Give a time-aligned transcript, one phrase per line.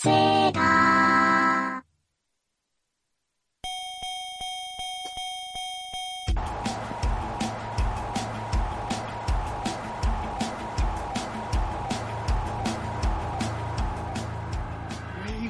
[0.00, 1.82] cbp.gov/careers.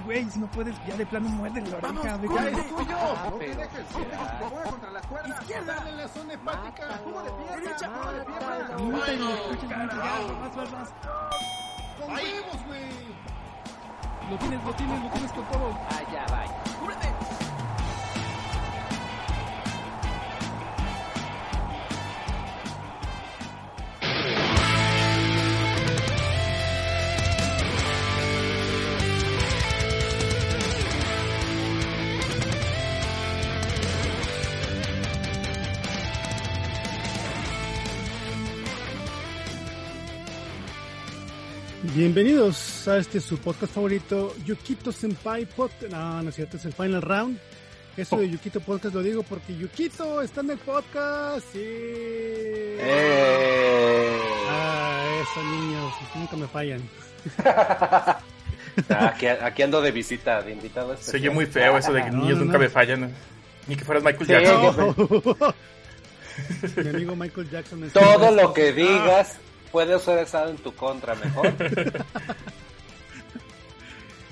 [0.04, 2.16] Güey, no puedes, ya de plano muerde la oreja.
[2.18, 2.62] ve, corre, ya.
[2.62, 2.96] fui yo.
[2.96, 5.40] Ah, No te pero- dejes, no te dejes que te muevas contra las cuerdas.
[5.42, 5.74] Izquierda.
[5.74, 7.00] Dale en la zona hepática.
[7.04, 7.56] Jugo de pierna.
[7.56, 7.88] Derecha.
[7.88, 9.88] Jugo de pierna.
[11.98, 13.35] Con huevos, güey.
[14.28, 15.78] Lo tienes, lo tienes, lo tienes con todo.
[15.88, 16.44] Allá va.
[16.80, 17.45] ¡Cúbrete!
[42.00, 45.90] Bienvenidos a este su podcast favorito, Yukito Senpai Podcast.
[45.90, 47.38] No, no es cierto, es el Final Round.
[47.96, 51.46] Eso de Yukito Podcast lo digo porque Yukito está en el podcast.
[51.54, 51.58] Sí.
[52.78, 54.20] ¡Eh!
[54.50, 56.82] Ah, eso, niños, nunca me fallan.
[58.90, 60.88] Aquí, aquí ando de visita, de invitado.
[60.96, 61.22] Se especial.
[61.22, 62.64] oye muy feo eso de que No, niños no, nunca no.
[62.64, 63.10] me fallan.
[63.68, 65.54] Ni que fueras Michael Sí, Jackson.
[66.84, 67.80] Mi amigo Michael Jackson.
[67.80, 69.38] me Todo lo que digas
[69.72, 71.52] puede ser usado en tu contra mejor.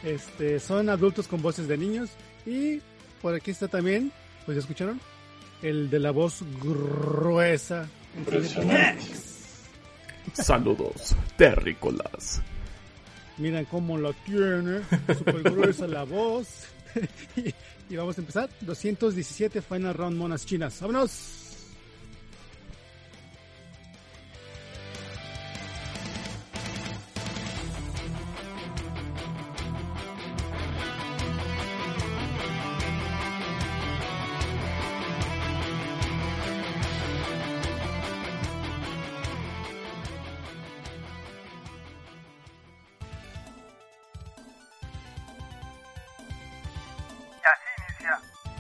[0.05, 2.11] Este, son adultos con voces de niños.
[2.45, 2.81] Y
[3.23, 4.13] por aquí está también,
[4.45, 5.01] pues ya escucharon,
[5.63, 7.89] el de la voz gruesa.
[10.35, 12.43] Saludos, terrícolas.
[13.39, 16.67] Miren cómo la tiene, super gruesa la voz.
[17.37, 17.55] y,
[17.89, 18.51] y vamos a empezar.
[18.61, 20.81] 217 Final Round Monas Chinas.
[20.81, 21.44] ¡Vámonos!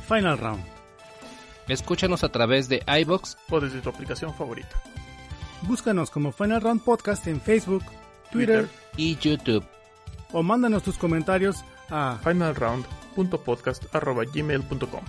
[0.05, 0.65] Final Round.
[1.69, 4.83] Escúchanos a través de iBox O desde tu aplicación favorita.
[5.63, 7.83] Búscanos como Final Round Podcast en Facebook,
[8.31, 8.69] Twitter, Twitter.
[8.97, 9.65] y YouTube.
[10.33, 15.05] o mándanos tus comentarios a Finalround.podcast.gmail.com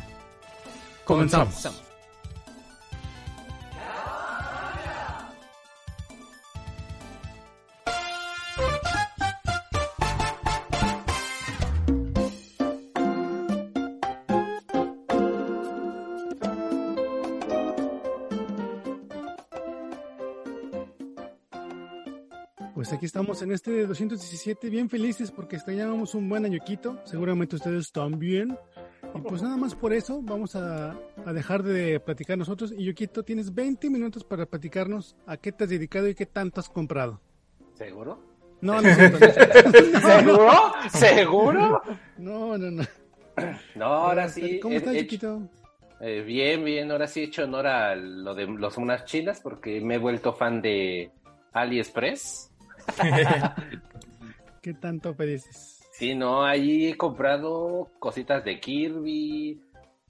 [1.04, 1.56] Comenzamos.
[1.62, 1.95] Pues
[23.46, 28.58] en este 217 bien felices porque extrañábamos un buen añoquito, seguramente ustedes también.
[29.14, 32.74] Y pues nada más por eso vamos a, a dejar de platicar nosotros.
[32.76, 36.60] Y Yoquito, tienes 20 minutos para platicarnos a qué te has dedicado y qué tanto
[36.60, 37.22] has comprado.
[37.76, 38.20] ¿Seguro?
[38.62, 38.90] No, no.
[40.02, 40.74] ¿Seguro?
[40.90, 41.82] ¿Seguro?
[42.18, 42.84] No, no, no.
[43.76, 44.60] No, ahora sí.
[44.60, 45.48] ¿Cómo estás, Yoquito?
[46.02, 46.92] eh, bien, bien.
[46.92, 50.34] Ahora sí he hecho honor a lo de los unas chinas porque me he vuelto
[50.34, 51.12] fan de
[51.54, 52.52] AliExpress.
[54.62, 55.50] ¿Qué tanto pediste?
[55.92, 59.62] Sí, no, ahí he comprado cositas de Kirby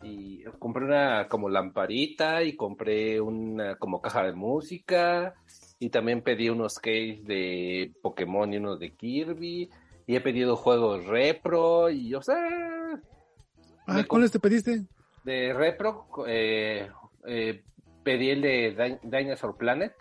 [0.02, 5.36] y compré una como lamparita y compré una como caja de música
[5.80, 9.70] y también pedí unos case de Pokémon y unos de Kirby
[10.08, 12.38] y he pedido juegos repro y o sea
[13.88, 14.86] Ah, ¿Cuáles te pediste?
[15.24, 16.90] de repro eh,
[17.28, 17.64] eh,
[18.04, 19.94] pedí el de Din- Dinosaur Planet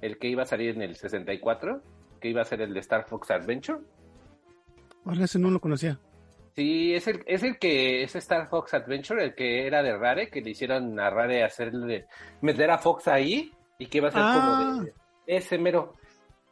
[0.00, 1.82] el que iba a salir en el 64
[2.18, 3.80] que iba a ser el de Star Fox Adventure
[5.04, 5.98] Ahora ese no lo conocía.
[6.54, 10.28] Sí, es el, es el que es Star Fox Adventure, el que era de Rare,
[10.28, 12.06] que le hicieron a Rare hacerle
[12.42, 14.34] meter a Fox ahí y que iba a ser Ah.
[14.74, 14.92] como de
[15.26, 15.94] ese mero.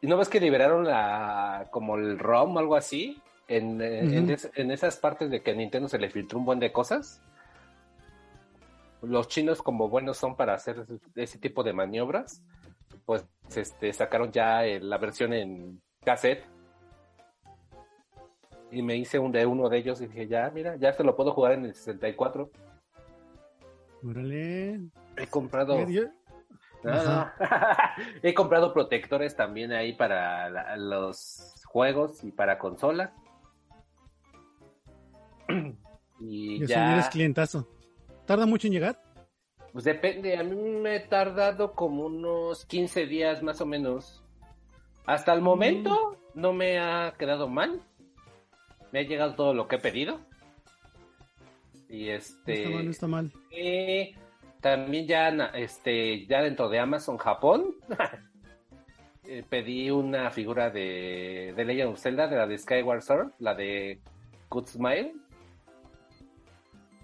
[0.00, 3.20] ¿Y no ves que liberaron la como el ROM o algo así?
[3.48, 6.44] En, eh, en, es- en esas partes de que a Nintendo se le filtró un
[6.44, 7.20] buen de cosas.
[9.02, 10.84] Los chinos como buenos son para hacer
[11.14, 12.42] ese tipo de maniobras,
[13.04, 16.44] pues este sacaron ya eh, la versión en cassette.
[18.70, 21.14] Y me hice un de uno de ellos y dije, ya, mira, ya se lo
[21.16, 22.50] puedo jugar en el 64.
[24.02, 24.80] Órale.
[25.16, 25.86] He comprado...
[25.88, 26.04] Yo-
[26.88, 27.32] Ah,
[28.22, 33.10] He comprado protectores también ahí para la- los juegos y para consolas.
[36.20, 37.68] y yo ya, eres clientazo.
[38.24, 39.02] ¿Tarda mucho en llegar?
[39.76, 44.24] Pues depende, a mí me he tardado como unos 15 días más o menos.
[45.04, 47.82] Hasta el momento no me ha quedado mal.
[48.90, 50.18] Me ha llegado todo lo que he pedido.
[51.90, 52.62] Y este...
[52.62, 53.32] está mal, está mal.
[53.50, 54.14] Eh,
[54.62, 57.74] también ya, este, ya dentro de Amazon Japón
[59.28, 63.54] eh, pedí una figura de, de Legend of Zelda, de la de Skyward Sword, la
[63.54, 64.00] de
[64.48, 65.12] Good Smile.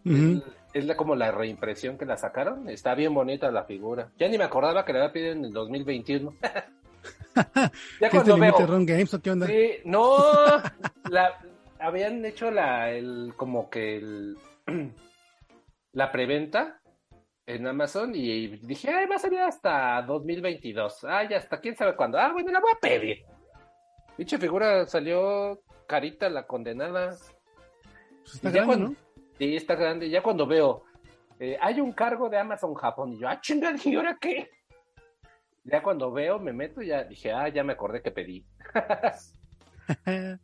[0.07, 0.43] Ujú.
[0.73, 2.69] Es la, como la reimpresión que la sacaron.
[2.69, 4.11] Está bien bonita la figura.
[4.19, 6.35] Ya ni me acordaba que la había pedido en el 2021.
[7.35, 8.67] ya ¿Qué te cuando veo...
[8.67, 9.47] Ron Games o qué onda?
[9.47, 10.17] Sí, no,
[11.11, 11.39] la,
[11.79, 14.37] habían hecho la, el, como que el,
[15.93, 16.81] la preventa
[17.47, 21.05] en Amazon y dije, ay, va a salir hasta 2022.
[21.05, 22.19] Ay, hasta quién sabe cuándo.
[22.19, 23.25] Ah, bueno, la voy a pedir.
[24.17, 27.17] Dicha figura salió carita la condenada.
[28.23, 28.97] Pues está grande, cuando- ¿no?
[29.43, 30.09] Sí, está grande.
[30.09, 30.85] Ya cuando veo,
[31.41, 34.49] eh, hay un cargo de Amazon Japón y yo, ah, chingada, ¿y ahora qué?
[35.65, 38.47] Ya cuando veo, me meto, ya dije, ah, ya me acordé que pedí.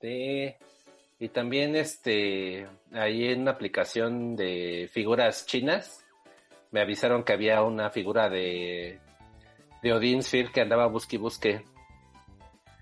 [0.00, 0.52] Sí.
[1.20, 6.04] Y también este ahí en una aplicación de figuras chinas
[6.72, 8.98] me avisaron que había una figura de
[9.80, 11.64] de Odin Sphere que andaba busque y busque.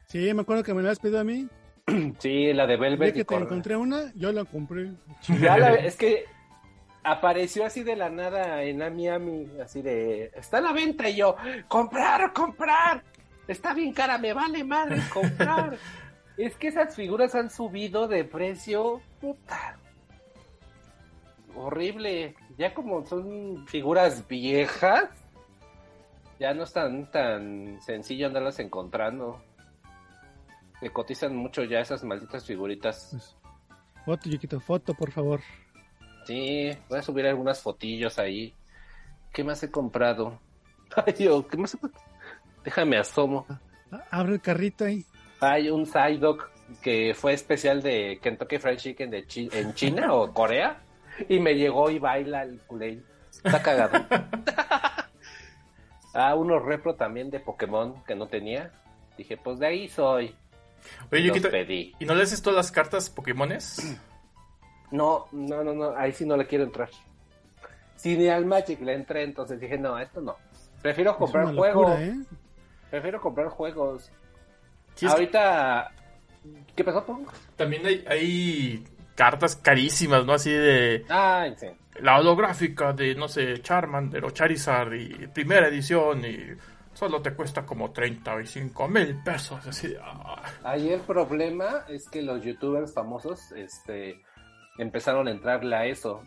[0.07, 1.47] Sí, me acuerdo que me la has pedido a mí.
[2.19, 4.93] Sí, la de Velvet que y te encontré una, yo la compré.
[5.41, 6.25] Ya la- es que
[7.03, 11.37] apareció así de la nada en Miami, así de está a la venta y yo,
[11.69, 13.03] comprar, comprar.
[13.49, 15.77] Está bien cara, me vale madre comprar.
[16.37, 19.77] es que esas figuras han subido de precio, puta.
[21.57, 22.35] Horrible.
[22.57, 25.09] Ya como son figuras viejas,
[26.39, 29.43] ya no es tan, tan sencillo andarlas encontrando.
[30.81, 33.09] Se cotizan mucho ya esas malditas figuritas.
[33.11, 33.37] Pues,
[34.05, 35.41] foto, Yuquito, foto, por favor.
[36.25, 38.55] Sí, voy a subir algunas fotillos ahí.
[39.33, 40.39] ¿Qué más he comprado?
[41.07, 41.79] Ay, Dios, ¿qué más he
[42.65, 43.47] Déjame asomo.
[43.91, 45.05] Ah, Abre el carrito ahí.
[45.41, 46.45] Hay un side dog
[46.83, 50.81] que fue especial de Kentucky Fried Chicken de Chi- en China o Corea
[51.29, 53.03] y me llegó y baila el culé.
[53.33, 54.07] Está cagado.
[56.15, 58.71] ah, unos repro también de Pokémon que no tenía.
[59.17, 60.35] Dije, pues de ahí soy.
[61.13, 61.95] Oye, Y los Yuquito, pedí.
[61.99, 63.97] ¿y no le haces todas las cartas Pokémones?
[64.93, 66.91] No, no, no, no, ahí sí no le quiero entrar.
[67.95, 70.37] Si ni al Magic le entré, entonces dije, no, esto no.
[70.83, 71.97] Prefiero comprar juegos.
[72.01, 72.13] ¿eh?
[72.91, 74.11] Prefiero comprar juegos.
[74.97, 75.93] Sí, es que Ahorita.
[76.75, 77.25] ¿Qué pasó, Pong?
[77.55, 78.85] también hay, hay
[79.15, 80.33] cartas carísimas, ¿no?
[80.33, 81.69] Así de Ay, sí.
[82.01, 86.37] la holográfica de, no sé, Charmander o Charizard y primera edición y
[87.01, 89.67] solo te cuesta como 35 mil pesos.
[89.67, 90.43] Así ah.
[90.63, 94.21] Ahí el problema es que los youtubers famosos este,
[94.79, 96.23] empezaron a entrarle a eso.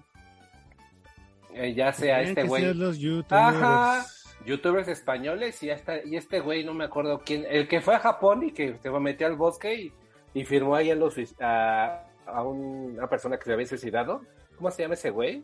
[1.54, 2.74] Eh, ya sea este güey.
[2.74, 3.32] los youtubers.
[3.56, 4.06] Ajá.
[4.48, 8.00] Youtubers españoles y, hasta, y este güey, no me acuerdo quién, el que fue a
[8.00, 9.94] Japón y que se metió al bosque y,
[10.34, 14.22] y firmó ahí a, los, suic- a, a un- una persona que se había suicidado.
[14.58, 15.44] ¿Cómo se llama ese güey?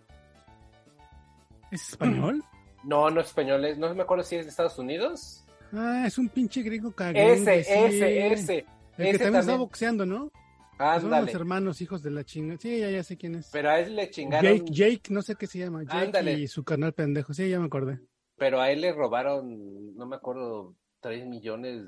[1.71, 2.43] ¿Es español?
[2.83, 5.45] No, no es español, es- no me acuerdo si es de Estados Unidos.
[5.73, 7.17] Ah, es un pinche gringo cagón.
[7.17, 7.73] Ese, sí.
[7.73, 8.65] ese, ese.
[8.97, 10.31] El que también está boxeando, ¿no?
[10.77, 12.55] Que Son los hermanos hijos de la chinga.
[12.57, 13.49] Sí, ya, ya sé quién es.
[13.51, 14.59] Pero a él le chingaron.
[14.59, 15.83] Jake, Jake, no sé qué se llama.
[15.83, 16.33] Jake Ándale.
[16.33, 17.33] y su canal pendejo.
[17.33, 17.99] Sí, ya me acordé.
[18.37, 21.83] Pero a él le robaron, no me acuerdo, 3 millones.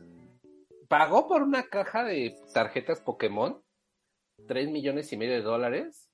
[0.90, 3.62] Pagó por una caja de tarjetas Pokémon
[4.48, 6.10] 3 millones y medio de dólares.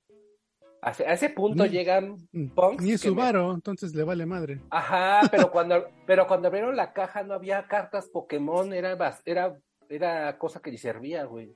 [0.80, 2.16] A ese, a ese punto Ni- llegan
[2.54, 2.84] punks.
[2.84, 4.60] Ni es que me- Subaru, entonces le vale madre.
[4.70, 9.58] Ajá, pero cuando, pero cuando abrieron la caja no había cartas Pokémon, era, bas- era,
[9.88, 11.52] era cosa que ni servía, güey.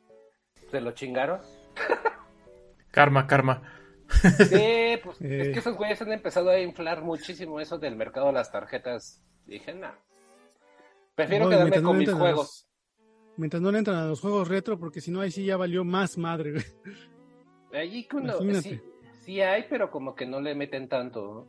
[0.70, 1.40] Se lo chingaron.
[2.90, 3.62] Karma, karma.
[4.10, 5.40] Sí, pues Eh.
[5.42, 9.22] es que esos güeyes han empezado a inflar muchísimo eso del mercado de las tarjetas.
[9.46, 9.88] Dije, no.
[11.14, 12.68] Prefiero No, quedarme no con mis entran a los- juegos.
[13.38, 15.84] Mientras no le entran a los juegos retro, porque si no, ahí sí ya valió
[15.84, 16.52] más madre.
[16.52, 16.64] güey.
[17.72, 18.68] Allí cuando, Imagínate.
[18.68, 18.82] sí,
[19.22, 21.46] sí hay, pero como que no le meten tanto.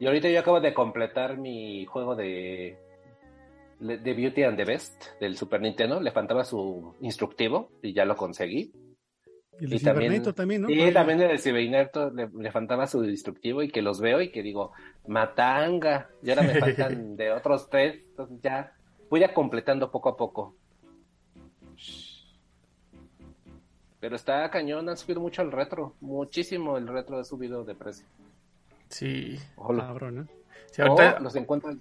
[0.00, 2.76] Y ahorita yo acabo de completar mi juego de,
[3.80, 6.00] de Beauty and the Best del Super Nintendo.
[6.00, 8.72] Le faltaba su instructivo y ya lo conseguí.
[9.60, 10.68] Y el Y también- también, ¿no?
[10.92, 14.72] también el Ciberneto le, le faltaba su instructivo y que los veo y que digo,
[15.06, 16.10] matanga.
[16.22, 18.02] Y ahora me faltan de otros tres.
[18.10, 18.72] Entonces ya
[19.08, 20.56] voy a completando poco a poco.
[24.02, 25.94] Pero está cañón, han subido mucho el retro.
[26.00, 28.04] Muchísimo el retro ha subido de precio.
[28.88, 29.38] Sí.
[29.54, 29.86] Ojalá.
[29.86, 30.42] Cabrón, ¿eh?
[30.72, 31.80] Sí, ahorita, O los encuentran.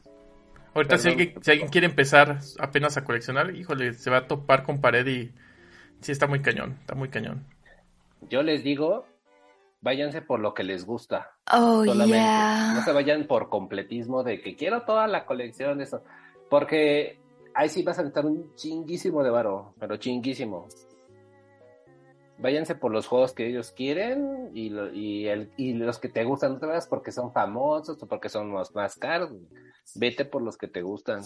[0.75, 4.62] ahorita si, alguien, si alguien quiere empezar apenas a coleccionar, híjole, se va a topar
[4.62, 5.32] con pared y
[6.01, 7.44] sí está muy cañón, está muy cañón.
[8.30, 9.08] Yo les digo,
[9.82, 11.32] váyanse por lo que les gusta.
[11.51, 12.20] Oh, solamente.
[12.20, 12.74] yeah.
[12.75, 16.04] No se vayan por completismo de que quiero toda la colección eso.
[16.51, 17.18] Porque
[17.56, 20.68] ahí sí vas a necesitar un chinguísimo de varo, pero chinguísimo.
[22.41, 26.24] Váyanse por los juegos que ellos quieren y, lo- y, el, y los que te
[26.24, 29.31] gustan, no te vayas porque son famosos o porque son los más caros.
[29.95, 31.21] Vete por los que te gustan.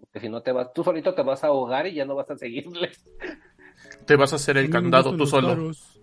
[0.00, 2.30] Porque si no te vas, tú solito te vas a ahogar y ya no vas
[2.30, 2.90] a seguirle.
[4.06, 5.48] Te vas a hacer el candado tú solo.
[5.48, 6.00] caros.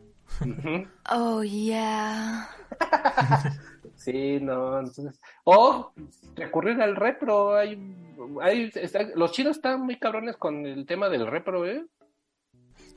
[1.12, 2.48] Oh, yeah.
[3.96, 5.20] Sí, no, entonces.
[5.44, 5.92] O
[6.36, 7.56] recurrir al repro.
[7.56, 7.78] Hay,
[8.42, 11.86] hay, está- los chinos están muy cabrones con el tema del repro, ¿eh?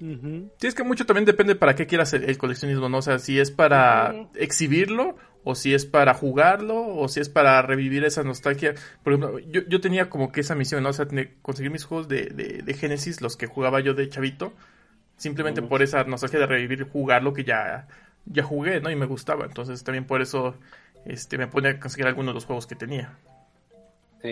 [0.00, 0.50] Ujú.
[0.58, 2.98] Sí, es que mucho también depende para qué quieras el, el coleccionismo, ¿no?
[2.98, 7.60] O sea, si es para exhibirlo, o si es para jugarlo, o si es para
[7.62, 8.74] revivir esa nostalgia.
[9.02, 10.90] Por ejemplo, yo, yo tenía como que esa misión, ¿no?
[10.90, 14.08] O sea, tener- conseguir mis juegos de, de, de Genesis, los que jugaba yo de
[14.08, 14.52] chavito,
[15.16, 17.88] simplemente por esa nostalgia de revivir jugar lo que ya,
[18.26, 18.90] ya jugué, ¿no?
[18.90, 19.46] Y me gustaba.
[19.46, 20.56] Entonces también por eso
[21.04, 23.18] este, me pone a conseguir algunos de los juegos que tenía.
[24.22, 24.28] Sí,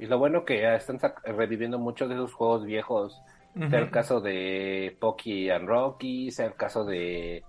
[0.00, 3.22] y lo bueno que ya están reviviendo muchos de esos juegos viejos.
[3.58, 7.42] Sea el caso de Pocky and Rocky, sea el caso de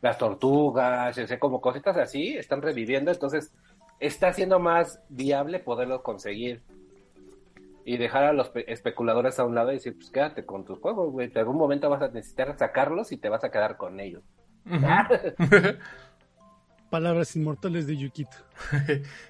[0.00, 3.52] las tortugas, o sea, como cositas así, están reviviendo, entonces
[4.00, 6.62] está haciendo más viable poderlo conseguir.
[7.84, 10.78] Y dejar a los pe- especuladores a un lado y decir, pues quédate con tus
[10.78, 11.30] juegos, güey.
[11.32, 14.22] En algún momento vas a necesitar sacarlos y te vas a quedar con ellos.
[16.90, 18.36] Palabras inmortales de Yukito.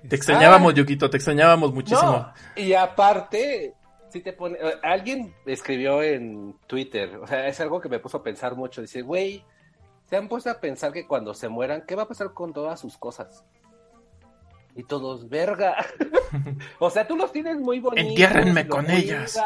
[0.09, 2.12] te extrañábamos, Yukito, te extrañábamos muchísimo.
[2.12, 3.75] No, y aparte,
[4.12, 8.19] si te pone, eh, alguien escribió en Twitter, o sea, es algo que me puso
[8.19, 8.81] a pensar mucho.
[8.83, 9.45] Dice, güey,
[10.09, 12.78] se han puesto a pensar que cuando se mueran, ¿qué va a pasar con todas
[12.78, 13.45] sus cosas?
[14.75, 15.76] Y todos, verga.
[16.78, 18.09] o sea, tú los tienes muy bonitos.
[18.11, 19.02] Entiérrenme con cuidas.
[19.02, 19.38] ellas.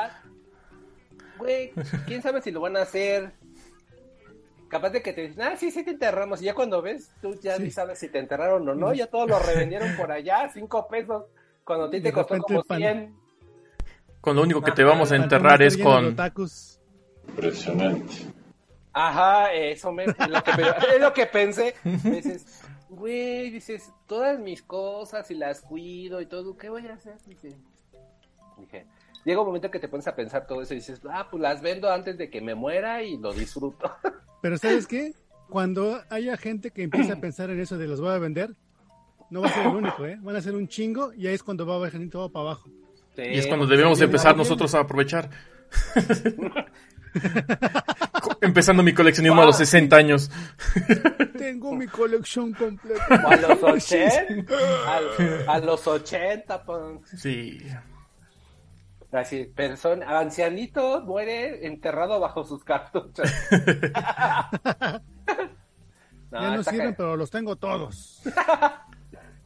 [1.38, 1.73] Güey,
[2.06, 3.32] quién sabe si lo van a hacer.
[4.68, 6.42] Capaz de que te dicen, ah, sí, sí te enterramos.
[6.42, 7.62] Y ya cuando ves, tú ya Sí.
[7.64, 8.92] ni sabes si te enterraron o no.
[8.94, 11.25] Ya todos lo revendieron por allá, cinco pesos.
[11.64, 13.16] Cuando a ti te costó como el pan- 100.
[14.26, 16.06] Con lo único que te Ajá, vamos a enterrar es con...
[16.06, 16.80] otakus.
[18.92, 20.50] Ajá, eso me, es lo que,
[20.97, 21.76] es lo que pensé.
[21.85, 27.14] Dices, güey, dices, todas mis cosas y las cuido y todo, ¿qué voy a hacer?
[27.25, 27.56] Dice,
[28.59, 28.87] dije,
[29.25, 31.62] llega un momento que te pones a pensar todo eso y dices, ah, pues las
[31.62, 33.92] vendo antes de que me muera y lo disfruto.
[34.42, 35.14] Pero ¿sabes qué?
[35.49, 38.56] Cuando haya gente que empiece a pensar en eso de los voy a vender,
[39.30, 40.18] no va a ser el único, ¿eh?
[40.21, 42.68] Van a ser un chingo y ahí es cuando va a bajar todo para abajo.
[43.16, 45.30] Y es cuando debemos sí, empezar nosotros a aprovechar.
[48.40, 50.30] Empezando mi coleccionismo a los 60 años.
[51.38, 53.04] Tengo mi colección completa.
[53.26, 54.54] A los 80,
[55.49, 57.00] a, a los 80, pues.
[57.16, 57.58] Sí.
[59.12, 63.30] Así, persona, ancianito muere enterrado bajo sus cartuchos.
[66.28, 68.20] No, ya no sirven, pero los tengo todos.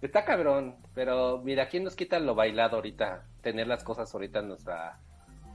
[0.02, 3.26] Está cabrón, pero mira, ¿quién nos quita lo bailado ahorita?
[3.42, 4.99] Tener las cosas ahorita a nuestra,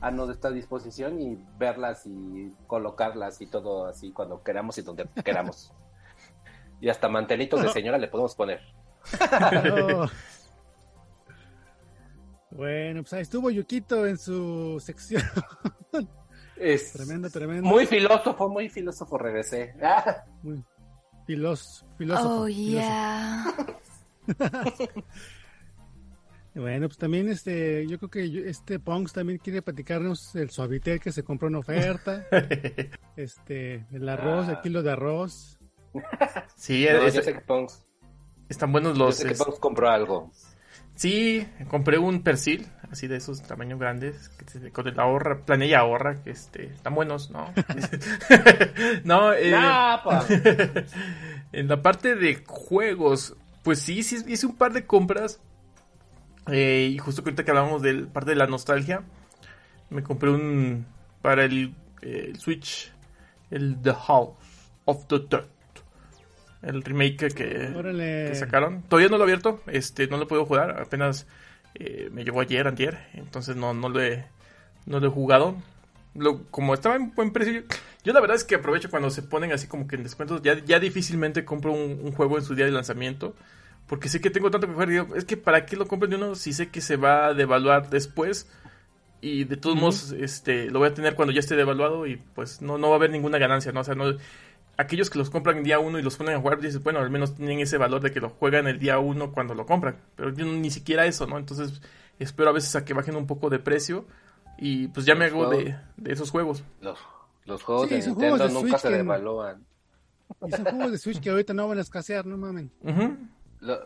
[0.01, 5.71] a nuestra disposición y verlas y colocarlas y todo así cuando queramos y donde queramos.
[6.81, 8.59] Y hasta mantelitos de señora le podemos poner.
[12.51, 15.21] Bueno, pues ahí estuvo Yukito en su sección.
[16.57, 17.67] Es tremendo, tremendo.
[17.67, 19.73] muy filósofo, muy filósofo regresé.
[20.41, 20.63] Muy
[21.27, 22.43] filos- filósofo.
[22.43, 22.47] Oh, filósofo.
[22.47, 23.43] yeah.
[26.53, 31.01] Bueno, pues también este, yo creo que yo- este Ponks también quiere platicarnos el suavitel
[31.01, 32.25] que se compró en oferta.
[33.17, 34.61] este, el arroz, el Ah.
[34.61, 35.59] kilo de arroz.
[36.55, 37.85] Sí, no, es- yo sé que Ponks,
[38.47, 39.17] están buenos yo los...
[39.17, 40.31] sé que es- Ponks compró algo.
[40.95, 45.79] Sí, compré un persil, así de esos tamaños grandes, que se- con el ahorra, planilla
[45.79, 47.53] ahorra, que este, están buenos, ¿no?
[49.03, 50.25] no, eh, Nah, pa.
[51.51, 55.41] en la parte de juegos, pues sí, sí hice un par de compras.
[56.51, 59.01] eh, y justo que ahorita que hablábamos del parte de la nostalgia,
[59.89, 60.85] me compré un
[61.23, 62.93] para el, eh, el Switch,
[63.49, 64.35] el The House
[64.85, 65.45] of the Dead.
[66.61, 68.83] El remake que sacaron.
[68.83, 71.27] Todavía no lo he abierto, este, no lo puedo jugar, apenas
[71.73, 74.25] eh, me llegó ayer, antier, entonces no, no lo he,
[74.85, 75.55] no lo he jugado.
[76.15, 77.61] Lo- como estaba en buen precio, yo,
[78.03, 80.63] yo la verdad es que aprovecho cuando se ponen así como que en descuentos, ya,
[80.63, 83.35] ya difícilmente compro un, un juego en su día de lanzamiento,
[83.87, 86.07] porque sé que tengo tanto que jugar, y digo, es que para qué lo compro
[86.07, 88.49] de uno si sé que se va a devaluar después,
[89.21, 92.61] y de todos modos este, lo voy a tener cuando ya esté devaluado, y pues
[92.61, 93.81] no, no va a haber ninguna ganancia, ¿no?
[93.81, 94.15] O sea, no,
[94.77, 97.35] aquellos que los compran día uno y los ponen a jugar, dices, bueno, al menos
[97.35, 99.97] tienen ese valor de que lo juegan el día uno cuando lo compran.
[100.15, 101.37] Pero yo ni siquiera eso, ¿no?
[101.37, 101.81] Entonces
[102.19, 104.05] espero a veces a que bajen un poco de precio
[104.57, 106.63] y pues ya me hago de, de esos juegos.
[106.81, 106.99] Los,
[107.45, 109.65] los juegos Sí, de Nintendo juegos de nunca Switch se devalúan.
[110.47, 112.71] Y son juegos de Switch que ahorita no van a escasear, no mamen.
[113.59, 113.79] Lo-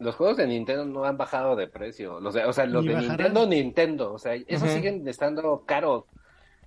[0.00, 2.18] los juegos de Nintendo no han bajado de precio.
[2.20, 3.16] Los de- o sea, los Ni de bajarán.
[3.16, 4.12] Nintendo, Nintendo.
[4.12, 6.04] O sea, esos siguen estando caros.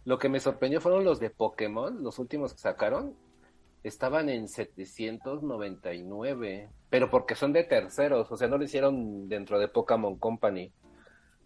[0.06, 3.14] Lo que me sorprendió fueron los de Pokémon, los últimos que sacaron.
[3.84, 9.68] Estaban en 799, pero porque son de terceros, o sea, no lo hicieron dentro de
[9.68, 10.72] Pokémon Company,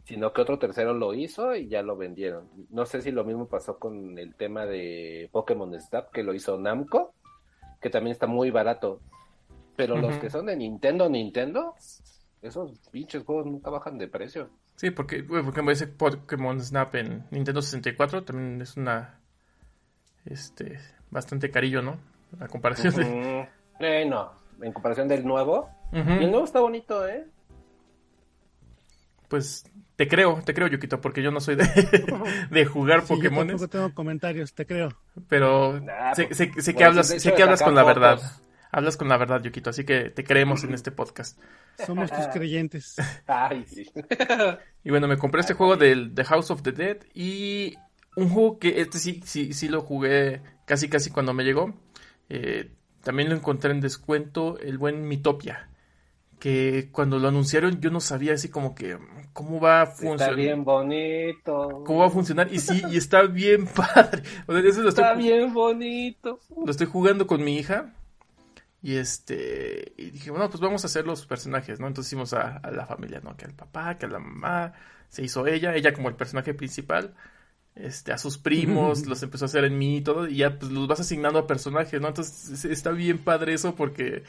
[0.05, 2.49] sino que otro tercero lo hizo y ya lo vendieron.
[2.69, 6.57] No sé si lo mismo pasó con el tema de Pokémon Snap, que lo hizo
[6.57, 7.13] Namco,
[7.79, 8.99] que también está muy barato.
[9.75, 11.75] Pero los que son de Nintendo, Nintendo,
[12.41, 14.49] esos pinches juegos nunca bajan de precio.
[14.75, 19.19] Sí, porque, por ejemplo, ese Pokémon Snap en Nintendo 64 también es una.
[20.25, 20.79] Este.
[21.09, 21.97] Bastante carillo, ¿no?
[22.39, 23.49] A comparación de.
[23.79, 24.31] Eh, no,
[24.61, 25.69] en comparación del nuevo.
[25.91, 27.25] Y el nuevo está bonito, ¿eh?
[29.27, 29.65] Pues
[30.01, 31.63] te creo, te creo, Yukito, porque yo no soy de,
[32.49, 33.47] de jugar Sí, yo Pokémones.
[33.53, 34.89] tampoco tengo comentarios, te creo.
[35.29, 38.17] Pero Nah, sé, pues, sé- sé que bueno, hablas, sé que hablas con la verdad.
[38.17, 38.41] fotos.
[38.71, 41.37] Hablas con la verdad, Yukito, así que te creemos en este podcast.
[41.85, 42.95] Somos tus creyentes.
[43.27, 43.91] Ay, sí.
[44.83, 47.75] Y bueno, me compré este juego del The House of the Dead y
[48.15, 51.75] un juego que este sí, sí, sí lo jugué casi casi cuando me llegó.
[52.29, 52.71] Eh,
[53.03, 55.67] también lo encontré en descuento, el buen Mitopia.
[56.41, 58.97] Que cuando lo anunciaron yo no sabía así como que
[59.31, 60.35] cómo va a Está funcionar.
[60.35, 61.83] bien bonito.
[61.85, 62.51] ¿Cómo va a funcionar?
[62.51, 64.23] Y sí, y está bien padre.
[64.47, 66.39] O sea, eso lo estoy, Está bien bonito.
[66.65, 67.93] lo estoy jugando con mi hija.
[68.81, 69.93] Y este.
[69.97, 71.85] Y dije, bueno, pues vamos a hacer los personajes, ¿no?
[71.85, 73.37] Entonces hicimos a, a la familia, ¿no?
[73.37, 74.73] Que al papá, que a la mamá.
[75.09, 77.13] Se hizo ella, ella como el personaje principal.
[77.75, 80.27] Este, a sus primos, los empezó a hacer en mí y todo.
[80.27, 82.07] Y ya pues los vas asignando a personajes, ¿no?
[82.07, 84.23] Entonces es- está bien padre eso porque.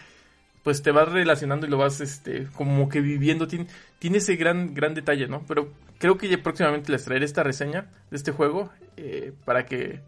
[0.62, 3.48] Pues te vas relacionando y lo vas, este, como que viviendo.
[3.48, 3.66] Tiene,
[3.98, 5.44] tiene ese gran, gran detalle, ¿no?
[5.48, 8.70] Pero creo que ya próximamente les traeré esta reseña de este juego.
[8.96, 10.00] eh, para que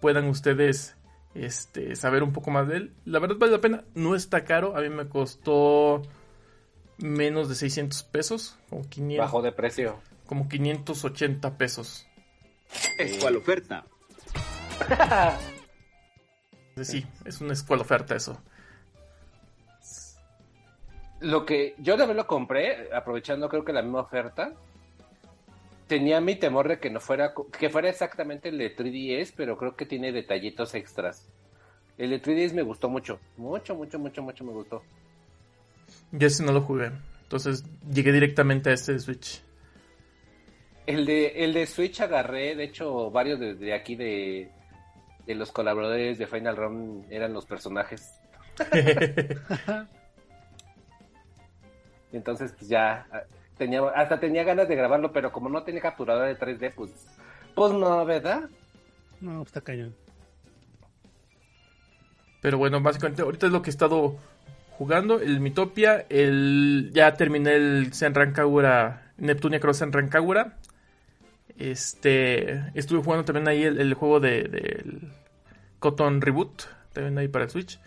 [0.00, 0.96] puedan ustedes
[1.34, 2.92] este, saber un poco más de él.
[3.04, 6.02] La verdad vale la pena, no está caro, a mí me costó
[6.98, 10.00] menos de 600 pesos, como 500, Bajo de precio.
[10.26, 12.06] como 580 pesos.
[12.98, 13.84] Es cual oferta.
[16.82, 18.42] Sí, es una escuela oferta eso.
[21.24, 24.52] Lo que yo también lo compré, aprovechando creo que la misma oferta.
[25.86, 29.74] Tenía mi temor de que no fuera, que fuera exactamente el de 3DS, pero creo
[29.74, 31.26] que tiene detallitos extras.
[31.96, 34.82] El de 3DS me gustó mucho, mucho, mucho, mucho, mucho me gustó.
[36.12, 36.90] Yo ese no lo jugué,
[37.22, 39.42] entonces llegué directamente a este de Switch.
[40.86, 44.50] El de, el de Switch agarré, de hecho, varios de, de aquí de,
[45.26, 48.20] de los colaboradores de Final Run eran los personajes.
[52.14, 53.22] Entonces, pues ya, ah,
[53.58, 56.90] tenía, hasta tenía ganas de grabarlo, pero como no tenía capturadora de 3D, pues,
[57.54, 58.48] pues no, ¿verdad?
[59.20, 59.94] No, está cañón.
[62.40, 64.16] Pero bueno, básicamente ahorita es lo que he estado
[64.70, 70.58] jugando, el Mitopia, el ya terminé el Senran Kagura, Neptunia Cross Senran Kagura.
[71.56, 75.12] Este, estuve jugando también ahí el, el juego de del
[75.78, 77.80] Cotton Reboot, también ahí para el Switch.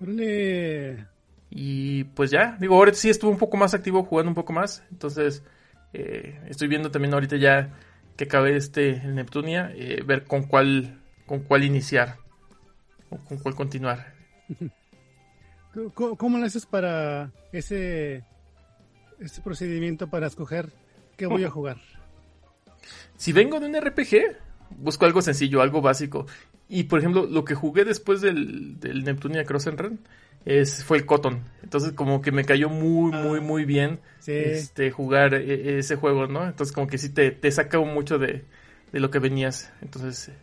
[0.00, 1.11] Órale.
[1.54, 4.82] Y pues ya, digo, ahora sí estuve un poco más activo jugando un poco más.
[4.90, 5.42] Entonces,
[5.92, 7.74] eh, estoy viendo también ahorita ya
[8.16, 12.16] que acabé este el Neptunia, eh, ver con cuál, con cuál iniciar,
[13.10, 14.14] o con cuál continuar.
[15.94, 18.24] ¿Cómo, cómo lo haces para ese,
[19.20, 20.70] ese procedimiento para escoger
[21.18, 21.76] qué voy a jugar?
[23.16, 24.38] Si vengo de un RPG,
[24.78, 26.26] busco algo sencillo, algo básico.
[26.66, 30.00] Y por ejemplo, lo que jugué después del, del Neptunia Cross and Run
[30.44, 31.44] es, fue el Cotton.
[31.62, 34.32] Entonces, como que me cayó muy, muy, muy bien Sí.
[34.32, 36.44] este, jugar eh, ese juego, ¿no?
[36.44, 38.44] Entonces, como que sí te, te saca mucho de,
[38.92, 39.72] de lo que venías.
[39.80, 40.36] Entonces, eh,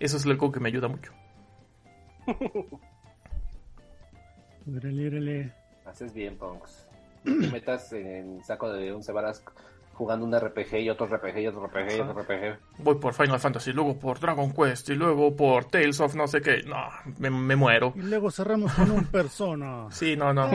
[0.00, 1.12] eso es algo que me ayuda mucho.
[4.76, 5.52] Órale, órale.
[5.84, 6.86] Haces bien, Punks.
[7.24, 9.44] No te metas en saco de un varas
[10.00, 12.58] jugando un RPG y otro RPG y otro RPG y otro RPG.
[12.78, 16.40] Voy por Final Fantasy, luego por Dragon Quest y luego por Tales of no sé
[16.40, 16.62] qué.
[16.64, 17.92] No, me, me muero.
[17.96, 19.86] Y luego cerramos con un persona.
[19.90, 20.50] Sí, no, no.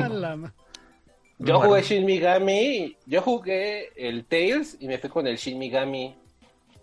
[1.38, 1.60] Yo muero.
[1.70, 6.16] jugué Shin Megami, yo jugué el Tales y me fui con el Shin Megami.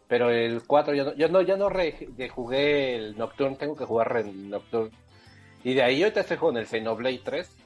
[0.09, 3.75] Pero el 4 yo no, yo no, ya no re- de- jugué el Nocturne, tengo
[3.75, 4.91] que jugar el Nocturne.
[5.65, 7.57] Y de ahí yo te estoy con el Xenoblade 3.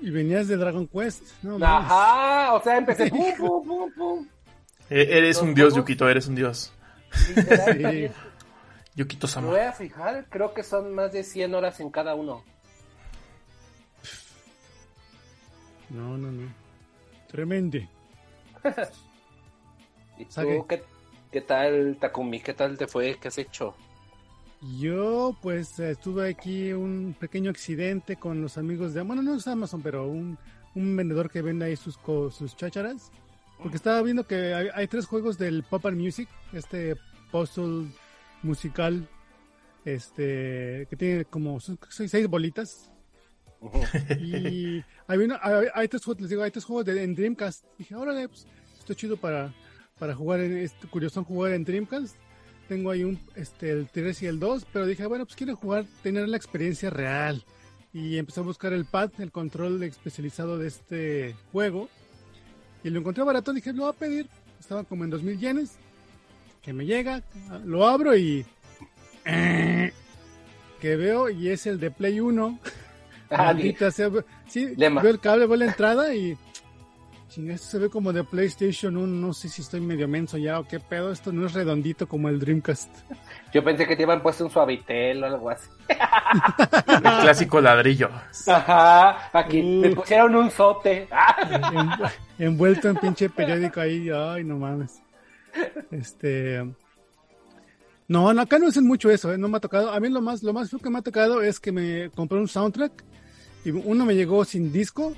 [0.00, 1.22] Y venías de Dragon Quest.
[1.42, 1.90] No, mames.
[1.90, 4.28] Ajá, o sea, empecé pum, pum, pum, pum.
[4.90, 6.72] Eh, Eres un dios, Yukito, eres un dios.
[7.12, 8.08] Sí.
[8.94, 9.48] Yukito Me Sama.
[9.48, 12.42] voy a fijar, creo que son más de 100 horas en cada uno.
[15.90, 16.48] No, no, no.
[17.28, 17.78] Tremendo.
[20.18, 20.66] ¿Y tú
[21.30, 22.40] qué tal, Takumi?
[22.40, 23.16] ¿Qué tal te fue?
[23.20, 23.74] ¿Qué has hecho?
[24.78, 29.82] Yo, pues, estuve aquí un pequeño accidente con los amigos de, bueno, no es Amazon,
[29.82, 30.38] pero un,
[30.74, 31.98] un vendedor que vende ahí sus,
[32.34, 33.10] sus chácharas.
[33.58, 36.96] Porque estaba viendo que hay, hay tres juegos del Pop and Music, este
[37.30, 37.86] puzzle
[38.42, 39.08] musical,
[39.84, 42.90] este, que tiene como son seis bolitas.
[43.60, 43.78] Ujú.
[44.20, 47.64] Y hay, una- hay, hay tres juegos, les digo, hay tres juegos de, en Dreamcast.
[47.78, 48.46] Dije, órale, pues,
[48.78, 49.54] esto es chido para,
[49.98, 52.16] para jugar en este curioso jugar en Dreamcast.
[52.68, 55.84] Tengo ahí un, este, el 3 y el 2, pero dije, bueno, pues quiero jugar,
[56.02, 57.44] tener la experiencia real.
[57.92, 61.88] Y empecé a buscar el pad, el control especializado de este juego.
[62.84, 64.28] Y lo encontré barato, dije, lo voy a pedir.
[64.60, 65.76] Estaba como en 2000 yenes.
[66.62, 67.22] Que me llega,
[67.64, 68.44] lo abro y...
[70.80, 72.60] Que veo y es el de Play 1.
[73.30, 73.54] Ah,
[73.90, 74.10] sea.
[74.48, 76.36] Sí, veo el cable, veo la entrada y.
[77.28, 79.06] Chinga, esto se ve como de PlayStation 1.
[79.06, 81.10] No sé si estoy medio menso ya o qué pedo.
[81.10, 82.88] Esto no es redondito como el Dreamcast.
[83.52, 85.68] Yo pensé que te iban puesto un suavitel o algo así.
[86.88, 88.10] El clásico ladrillo.
[88.46, 89.80] Ajá, aquí Uh.
[89.80, 91.08] me pusieron un sote.
[92.38, 94.08] En- envuelto en pinche periódico ahí.
[94.08, 95.00] Ay, no mames.
[95.90, 96.64] Este.
[98.08, 99.38] No, no, acá no hacen mucho eso, ¿eh?
[99.38, 99.90] no me ha tocado.
[99.92, 102.38] A mí lo más, lo más feo que me ha tocado es que me compré
[102.38, 102.92] un soundtrack
[103.64, 105.12] y uno me llegó sin disco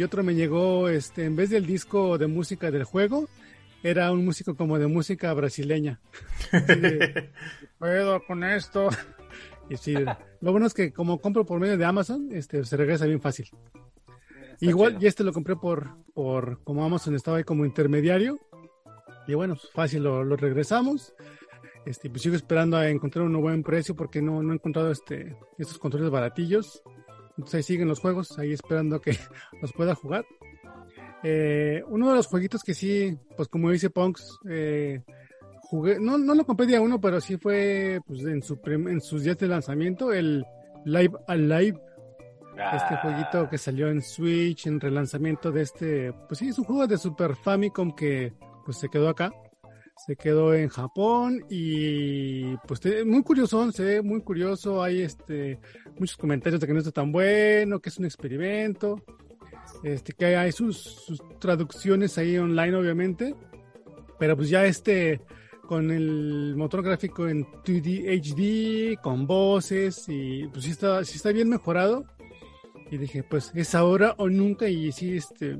[0.00, 3.28] y otro me llegó, este, en vez del disco de música del juego,
[3.82, 6.00] era un músico como de música brasileña.
[6.50, 6.98] Así de,
[7.60, 8.88] "¿Qué puedo con esto.
[9.68, 9.92] Y sí,
[10.40, 13.50] lo bueno es que como compro por medio de Amazon, este, se regresa bien fácil.
[14.60, 15.04] Igual, chido.
[15.04, 18.38] y este lo compré por, por, como Amazon estaba ahí como intermediario.
[19.26, 21.12] Y bueno, fácil, lo, lo regresamos.
[21.84, 25.36] Este, pues sigo esperando a encontrar un buen precio porque no, no he encontrado este,
[25.58, 26.82] estos controles baratillos.
[27.40, 29.16] Entonces ahí siguen los juegos, ahí esperando que
[29.62, 30.26] los pueda jugar.
[31.22, 35.02] Eh, uno de los jueguitos que sí, pues como dice Punks, eh,
[35.62, 39.24] jugué, no, no lo compré día uno, pero sí fue pues, en, su en sus
[39.24, 40.44] días de lanzamiento, el
[40.84, 41.80] Live Alive.
[42.74, 46.66] Este Ah, jueguito que salió en Switch, en relanzamiento de este, pues sí, es un
[46.66, 48.34] juego de Super Famicom que
[48.66, 49.32] pues se quedó acá,
[50.06, 55.60] se quedó en Japón y pues muy curioso, se ve muy curioso, hay este
[55.98, 59.02] muchos comentarios de que no está tan bueno, que es un experimento,
[59.82, 63.34] este que hay sus, sus traducciones ahí online obviamente,
[64.18, 65.20] pero pues ya este
[65.70, 71.30] con el motor gráfico en 2D HD, con voces y pues sí está, sí está
[71.30, 72.06] bien mejorado.
[72.90, 74.68] Y dije, pues es ahora o nunca.
[74.68, 75.58] Y sí, este.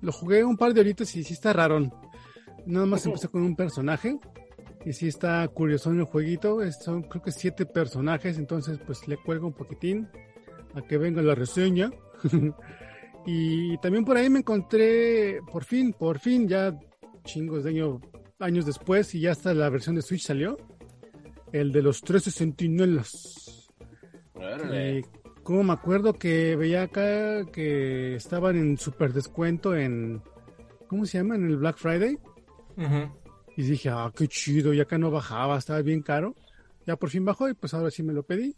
[0.00, 1.90] Lo jugué un par de horitas y sí está raro.
[2.66, 4.18] Nada más empecé con un personaje.
[4.84, 6.58] Y sí está curioso en el jueguito.
[6.72, 8.38] Son creo que siete personajes.
[8.38, 10.08] Entonces, pues le cuelgo un poquitín.
[10.74, 11.90] A que venga la reseña.
[13.26, 15.40] y también por ahí me encontré.
[15.52, 16.78] Por fin, por fin, ya
[17.24, 18.00] chingos de año-
[18.38, 19.14] años después.
[19.14, 20.56] Y ya hasta la versión de Switch salió.
[21.52, 23.68] El de los 13 sentinelas.
[24.34, 25.00] órale.
[25.00, 25.04] Y
[25.42, 30.22] como me acuerdo que veía acá que estaban en super descuento en.
[30.86, 31.34] ¿Cómo se llama?
[31.36, 32.18] En el Black Friday.
[33.56, 36.34] Y dije, ah, qué chido, y acá no bajaba, estaba bien caro.
[36.86, 38.54] Ya por fin bajó y pues ahora sí me lo pedí.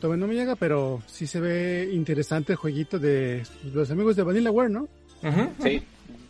[0.00, 4.22] Todavía no me llega, pero sí se ve interesante el jueguito de los amigos de
[4.24, 4.82] Vanillaware, ¿no?
[5.22, 5.48] Ujú.
[5.62, 5.82] Sí.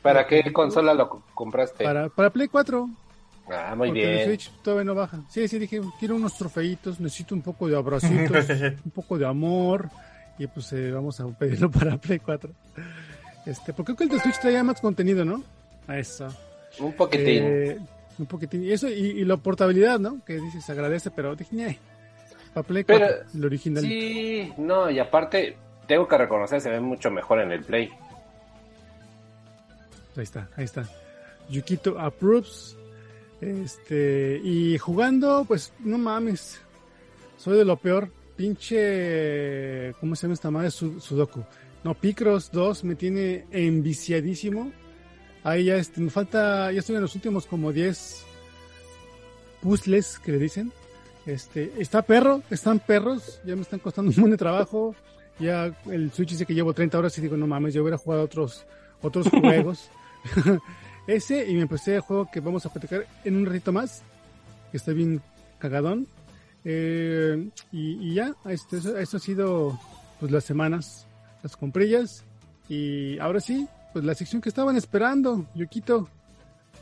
[0.03, 1.83] ¿Para qué consola lo co- compraste?
[1.85, 2.89] Para, para Play 4.
[3.51, 4.25] Ah, muy porque el bien.
[4.29, 5.21] Switch todavía no baja.
[5.31, 8.47] Sí, sí, dije, quiero unos trofeitos, necesito un poco de abracitos,
[8.85, 9.89] un poco de amor.
[10.39, 12.53] Y pues eh, vamos a pedirlo para Play 4.
[13.47, 15.43] Este, porque creo que el de Switch traía más contenido, ¿no?
[15.89, 16.29] A eso.
[16.79, 17.43] Un poquitín.
[17.45, 17.79] Eh,
[18.19, 18.65] un poquitín.
[18.65, 20.25] Y eso, y, y la portabilidad, ¿no?
[20.25, 21.79] Que dices, se agradece, pero dije, "Ñe,
[22.55, 23.83] para Play 4, Pero, el original.
[23.85, 27.91] Sí, no, y aparte, tengo que reconocer, se ve mucho mejor en el Play.
[30.17, 30.89] Ahí está, ahí está.
[31.51, 32.77] Yukito approves.
[33.41, 36.59] Este, y jugando, pues no mames.
[37.37, 38.11] Soy de lo peor.
[38.35, 39.93] Pinche.
[40.01, 40.71] ¿Cómo se llama esta madre?
[40.71, 41.45] Su- Sudoku.
[41.85, 44.73] No, Picross 2 me tiene enviciadísimo.
[45.47, 46.73] Ahí ya este, me falta.
[46.73, 48.25] Ya estoy en los últimos como 10
[49.63, 50.73] puzzles que le dicen.
[51.25, 54.97] Este, está perro, están perros, ya me están costando un buen de trabajo.
[55.39, 58.25] Ya el Switch dice que llevo 30 horas y digo, no mames, yo hubiera jugado
[58.25, 58.67] otros,
[59.03, 59.89] otros juegos.
[61.07, 64.03] Ese y me empecé el juego que vamos a platicar en un ratito más,
[64.73, 65.23] que está bien
[65.61, 66.09] cagadón.
[66.65, 69.79] Eh, y, y ya, esto, eso, eso ha sido
[70.19, 71.07] pues las semanas,
[71.45, 72.25] las comprillas.
[72.69, 76.07] Y ahora sí, pues la sección que estaban esperando, Yukito,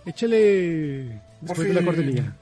[0.05, 2.35] échale después de la cortinilla.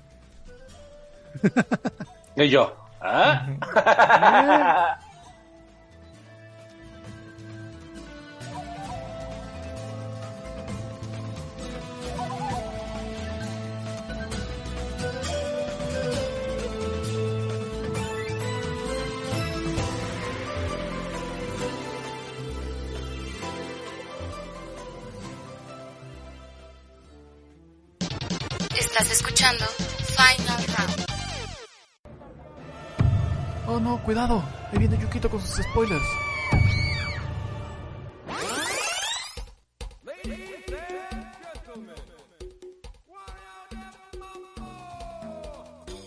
[2.37, 4.97] Y yo, ¿ah?
[29.03, 29.65] Estás escuchando
[30.15, 31.05] Final Round.
[33.67, 34.45] Oh no, cuidado.
[34.71, 36.05] Ahí viene Yukito con sus spoilers.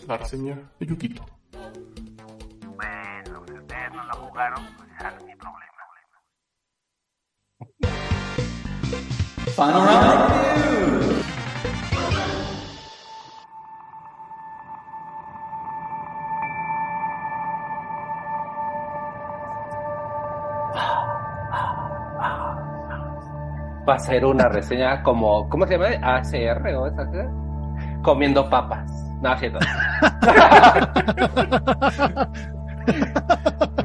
[0.08, 1.26] La reseña de Yukito.
[2.78, 5.84] Bueno, si ustedes no lo jugaron, pues ya no es mi problema.
[9.60, 10.35] Va a
[24.00, 25.88] ser una reseña como, ¿cómo se llama?
[26.02, 27.08] ACR o esa?
[28.02, 28.92] Comiendo papas.
[29.22, 29.60] No, cierto.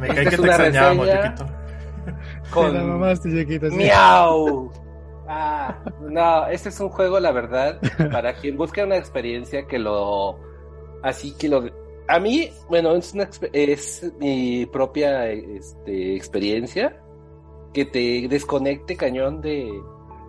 [0.00, 1.08] Me cae que te una extrañábamos.
[2.50, 2.74] Con...
[2.74, 3.76] La mamaste, chiquito, sí.
[3.76, 4.70] ¡Miau!
[5.28, 7.78] Ah, no, este es un juego, la verdad,
[8.10, 10.38] para quien busque una experiencia que lo.
[11.02, 11.64] Así que lo.
[12.08, 17.00] A mí, bueno, es, una es mi propia este, experiencia
[17.72, 19.70] que te desconecte cañón de,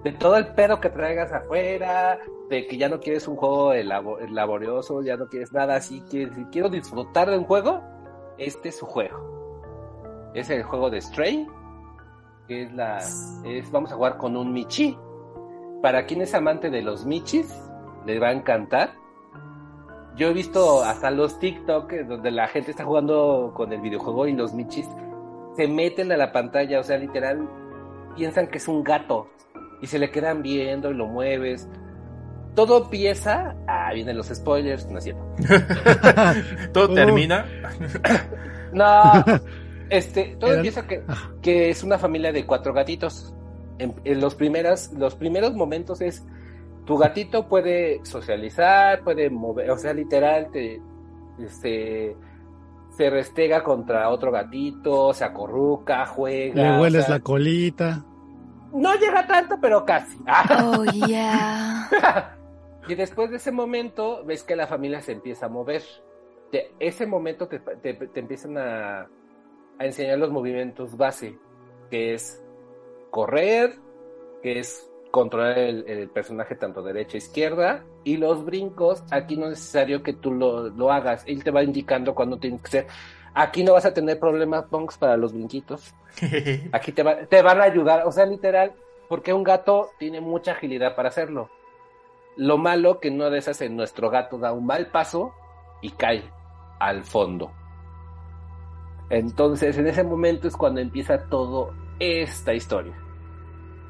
[0.04, 5.02] de todo el pedo que traigas afuera, de que ya no quieres un juego laborioso,
[5.04, 7.82] ya no quieres nada así, que si quiero disfrutar de un juego,
[8.38, 10.32] este es su juego.
[10.34, 11.48] Es el juego de Stray,
[12.48, 12.98] que es la
[13.46, 14.98] es vamos a jugar con un Michi.
[15.82, 17.54] Para quien es amante de los Michis,
[18.06, 18.94] le va a encantar.
[20.16, 24.28] Yo he visto hasta los TikTok eh, donde la gente está jugando con el videojuego
[24.28, 24.88] y los Michis
[25.56, 27.48] se meten a la pantalla, o sea, literal
[28.16, 29.28] piensan que es un gato
[29.82, 31.68] y se le quedan viendo y lo mueves.
[32.56, 35.24] Todo empieza, ah, vienen los spoilers, no es cierto.
[36.74, 37.46] Todo termina.
[38.74, 39.26] No,
[39.90, 41.04] este, todo empieza que,
[41.42, 43.34] que es una familia de cuatro gatitos.
[43.80, 46.26] En, en los primeras, los primeros momentos es
[46.86, 50.82] tu gatito puede socializar, puede mover, o sea, literal te,
[51.40, 52.16] este,
[52.96, 56.56] se restega contra otro gatito, se acorruca, juega.
[56.56, 58.06] Le o hueles sea, la colita.
[58.74, 60.18] No llega tanto, pero casi.
[60.64, 62.38] Oh, yeah.
[62.88, 65.84] Y después de ese momento, ves que la familia se empieza a mover.
[66.52, 69.02] De ese momento te, te- te empiezan a,
[69.80, 71.38] a enseñar los movimientos base,
[71.92, 72.44] que es
[73.12, 73.76] correr,
[74.42, 79.46] que es controlar el, el personaje tanto derecha e izquierda, y los brincos, aquí no
[79.46, 82.88] es necesario que tú lo, lo hagas, él te va indicando cuándo tienes que ser.
[83.34, 85.94] Aquí no vas a tener problemas, Ponks, para los brinquitos.
[86.72, 88.74] Aquí te, va- te van a ayudar, o sea, literal,
[89.08, 91.50] porque un gato tiene mucha agilidad para hacerlo.
[92.38, 95.34] Lo malo que no de esas en nuestro gato da un mal paso
[95.82, 96.24] y cae
[96.80, 97.52] al fondo.
[99.10, 102.94] Entonces, en ese momento es cuando empieza todo esta historia.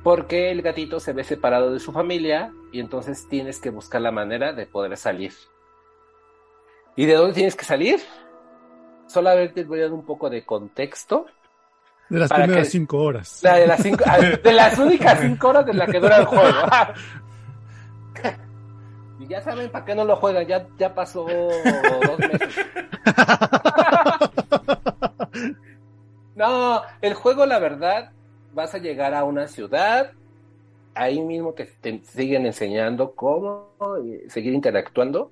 [0.03, 4.11] Porque el gatito se ve separado de su familia y entonces tienes que buscar la
[4.11, 5.33] manera de poder salir.
[6.95, 7.99] ¿Y de dónde tienes que salir?
[9.11, 11.25] Solamente voy a dar un poco de contexto.
[12.09, 13.39] De las primeras que- cinco horas.
[13.43, 16.25] La de las cinco, ah, de las únicas cinco horas de la que dura el
[16.25, 16.57] juego.
[19.19, 22.65] Y ya saben para qué no lo juegan, ya, ya pasó dos meses.
[26.35, 28.11] No, el juego, la verdad,
[28.53, 30.11] vas a llegar a una ciudad,
[30.95, 33.67] ahí mismo te, te siguen enseñando cómo
[34.03, 35.31] eh, seguir interactuando.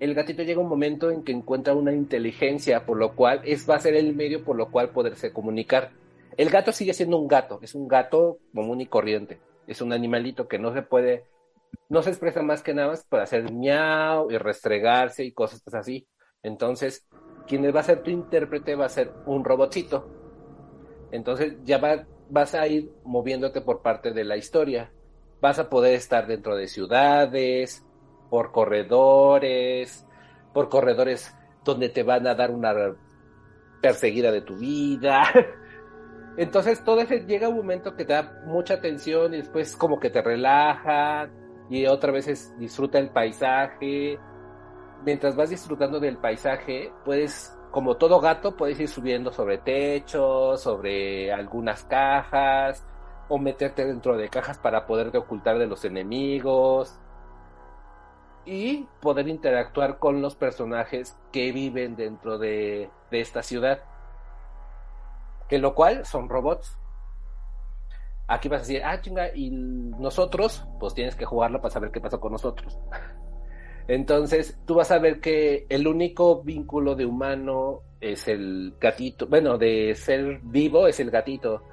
[0.00, 3.76] El gatito llega un momento en que encuentra una inteligencia, por lo cual es va
[3.76, 5.90] a ser el medio por lo cual poderse comunicar.
[6.38, 10.48] El gato sigue siendo un gato, es un gato común y corriente, es un animalito
[10.48, 11.24] que no se puede,
[11.90, 16.06] no se expresa más que nada para hacer miau y restregarse y cosas así.
[16.42, 17.06] Entonces,
[17.46, 20.08] quien va a ser tu intérprete va a ser un robotcito.
[21.12, 24.92] Entonces ya va- vas a ir moviéndote por parte de la historia.
[25.42, 27.84] Vas a poder estar dentro de ciudades,
[28.30, 30.06] por corredores,
[30.54, 32.72] por corredores donde te van a dar una
[33.82, 35.24] perseguida de tu vida.
[36.36, 40.10] Entonces todo ese llega un momento que te da mucha tensión y después como que
[40.10, 41.28] te relaja
[41.68, 44.18] y otra vez disfruta el paisaje.
[45.04, 51.32] Mientras vas disfrutando del paisaje, puedes, como todo gato, puedes ir subiendo sobre techos, sobre
[51.32, 52.86] algunas cajas,
[53.28, 56.98] o meterte dentro de cajas para poderte ocultar de los enemigos.
[58.44, 63.82] Y poder interactuar con los personajes que viven dentro de, de esta ciudad.
[65.48, 66.76] Que lo cual son robots.
[68.28, 72.00] Aquí vas a decir, ah, chinga, y nosotros, pues tienes que jugarlo para saber qué
[72.00, 72.78] pasó con nosotros.
[73.88, 79.58] Entonces, tú vas a ver que el único vínculo de humano es el gatito, bueno,
[79.58, 81.64] de ser vivo es el gatito.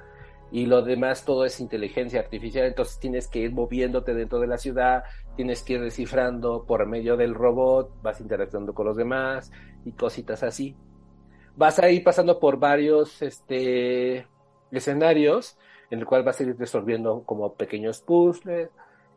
[0.50, 4.56] Y lo demás todo es inteligencia artificial, entonces tienes que ir moviéndote dentro de la
[4.56, 5.04] ciudad,
[5.36, 9.50] tienes que ir descifrando por medio del robot, vas interactuando con los demás
[9.84, 10.74] y cositas así.
[11.56, 14.26] Vas a ir pasando por varios este,
[14.70, 15.58] escenarios
[15.90, 18.70] en el cual vas a ir resolviendo como pequeños puzzles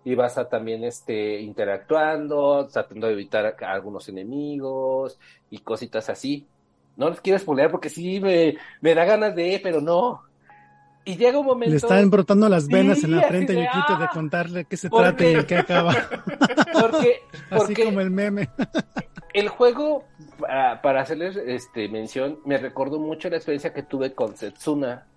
[0.03, 6.47] y vas a también este, interactuando, tratando de evitar a algunos enemigos y cositas así.
[6.97, 10.23] No les quiero spoilear porque sí me, me da ganas de, pero no.
[11.03, 11.71] Y llega un momento.
[11.71, 14.09] Le están brotando las venas Sí, en la frente de, Yukito de ¡ah!
[14.13, 15.39] contarle qué se ¿Por trata y qué?
[15.39, 15.93] en qué acaba.
[16.79, 18.49] Porque, Así como el meme.
[19.33, 20.05] el juego,
[20.39, 25.07] para, para hacerles este, mención, me recordó mucho la experiencia que tuve con Setsuna.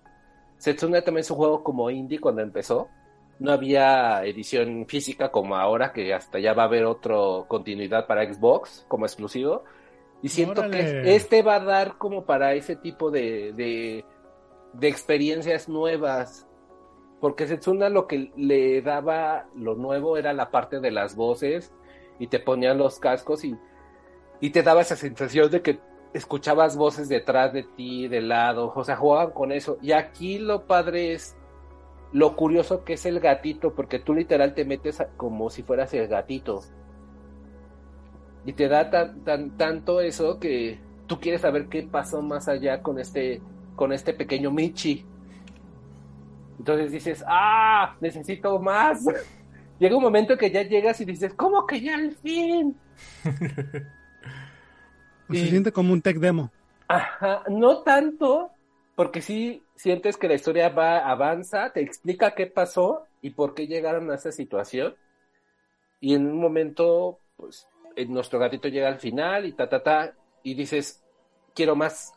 [0.57, 2.89] Setsuna también es un juego como indie cuando empezó.
[3.37, 7.15] No había edición física como ahora, que hasta ya va a haber otra
[7.47, 9.65] continuidad para Xbox como exclusivo.
[10.21, 10.77] Y siento Órale.
[11.03, 14.05] que este va a dar como para ese tipo de, de,
[14.79, 16.47] de experiencias nuevas.
[17.19, 21.73] Porque Setsuna lo que le daba lo nuevo era la parte de las voces
[22.19, 23.57] y te ponían los cascos y,
[24.39, 25.79] y te daba esa sensación de que
[26.13, 29.77] escuchabas voces detrás de ti, de lado, o sea, jugaban con eso.
[29.81, 31.35] Y aquí lo padre es
[32.13, 36.07] lo curioso que es el gatito, porque tú literal te metes como si fueras el
[36.07, 36.61] gatito.
[38.45, 42.81] Y te da tan, tan, tanto eso que tú quieres saber qué pasó más allá
[42.81, 43.41] con este,
[43.75, 45.05] con este pequeño Michi.
[46.59, 49.03] Entonces dices, ah, necesito más.
[49.79, 52.75] Llega un momento que ya llegas y dices, ¿cómo que ya al fin?
[55.29, 56.51] Se Y- siente como un tech demo.
[56.87, 58.51] Ajá, no tanto,
[58.95, 63.65] porque sí sientes que la historia va, avanza, te explica qué pasó y por qué
[63.67, 64.95] llegaron a esa situación.
[65.99, 70.13] Y en un momento, pues, eh, nuestro gatito llega al final y ta, ta, ta,
[70.43, 71.03] y dices,
[71.55, 72.13] quiero más.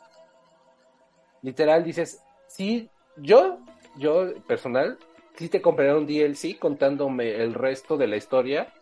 [1.42, 3.58] Literal, dices, sí, yo,
[3.96, 4.98] yo personal,
[5.36, 8.72] sí te compraré un DLC contándome el resto de la historia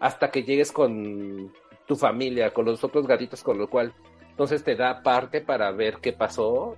[0.00, 1.52] hasta que llegues con
[1.86, 3.92] tu familia, con los otros gatitos, con lo cual
[4.30, 6.76] entonces te da parte para ver qué pasó.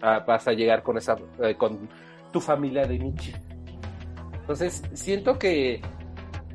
[0.00, 1.88] Ah, llegar con esa eh, con
[2.32, 3.32] tu familia de Michi.
[4.40, 5.80] Entonces siento que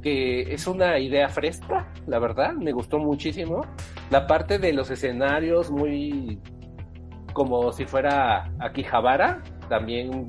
[0.01, 3.65] que es una idea fresca, la verdad, me gustó muchísimo.
[4.09, 6.39] La parte de los escenarios muy
[7.39, 10.27] como si fuera Akihabara, también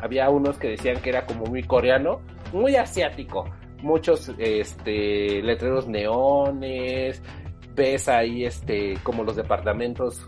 [0.00, 3.44] había unos que decían que era como muy coreano, muy asiático.
[3.82, 7.22] Muchos este letreros neones,
[7.74, 10.26] ves ahí este como los departamentos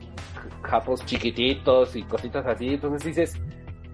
[0.60, 3.40] japos chiquititos y cositas así, entonces dices,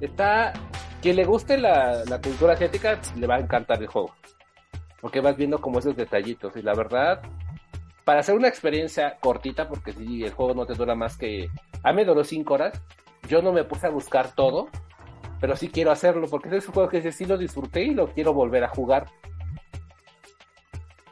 [0.00, 0.54] está
[1.00, 4.12] quien le guste la, la cultura asiática le va a encantar el juego.
[5.00, 7.22] Porque vas viendo como esos detallitos y la verdad
[8.04, 11.48] para hacer una experiencia cortita porque si el juego no te dura más que
[11.82, 12.80] a mí me duró 5 horas,
[13.28, 14.68] yo no me puse a buscar todo,
[15.40, 18.32] pero sí quiero hacerlo porque es un juego que sí lo disfruté y lo quiero
[18.32, 19.06] volver a jugar.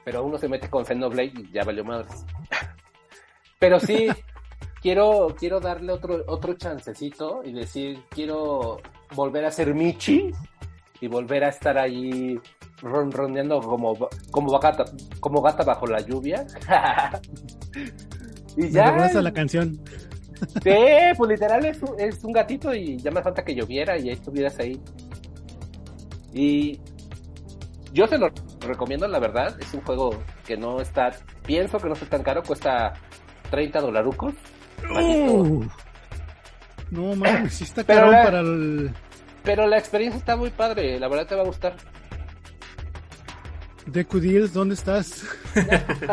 [0.04, 2.24] Pero uno se mete con Xenoblade y ya valió madres.
[3.58, 4.08] Pero sí,
[4.82, 8.80] quiero, quiero darle otro, otro chancecito y decir, quiero
[9.14, 10.32] volver a ser Michi
[11.00, 12.40] y volver a estar ahí
[12.82, 13.96] ronroneando como,
[14.30, 14.84] como, gata,
[15.20, 16.44] como gata bajo la lluvia.
[18.56, 18.88] y Me ya.
[18.88, 19.80] a la canción.
[20.62, 20.74] Sí,
[21.16, 24.14] pues literal es un, es un gatito y ya me falta que lloviera y ahí
[24.14, 24.80] estuvieras ahí.
[26.34, 26.80] Y
[27.92, 28.28] yo se lo
[28.60, 29.56] recomiendo, la verdad.
[29.60, 30.10] Es un juego
[30.44, 31.10] que no está,
[31.46, 32.94] pienso que no está tan caro, cuesta
[33.50, 34.34] 30 dolarucos.
[34.90, 35.64] Uh,
[36.90, 38.90] no mames, sí está caro para el
[39.44, 41.76] Pero la experiencia está muy padre, la verdad te va a gustar.
[43.86, 45.24] Deku Deals, ¿dónde estás?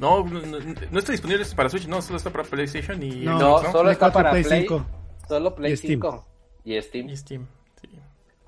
[0.00, 3.92] No, no, está disponible para Switch, no, solo está para PlayStation y No, solo Play
[3.92, 4.86] está 4, para Play Play, 5.
[5.28, 5.92] solo Play Y Steam.
[6.00, 6.26] 5
[6.64, 7.08] y Steam.
[7.10, 7.46] y Steam.
[7.80, 7.88] sí.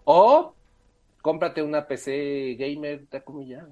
[0.02, 0.52] O
[1.22, 3.64] cómprate una PC gamer, Takumi ya.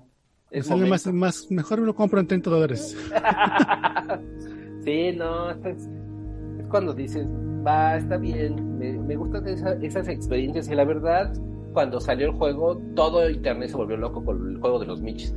[0.52, 2.96] Me Es sale más, mejor me lo compro en 30 dólares.
[4.84, 7.26] sí, no, es, es cuando dices,
[7.66, 11.32] va, está bien, me, me gustan esa- esas experiencias y la verdad,
[11.74, 15.34] cuando salió el juego, todo internet se volvió loco con el juego de los Michis.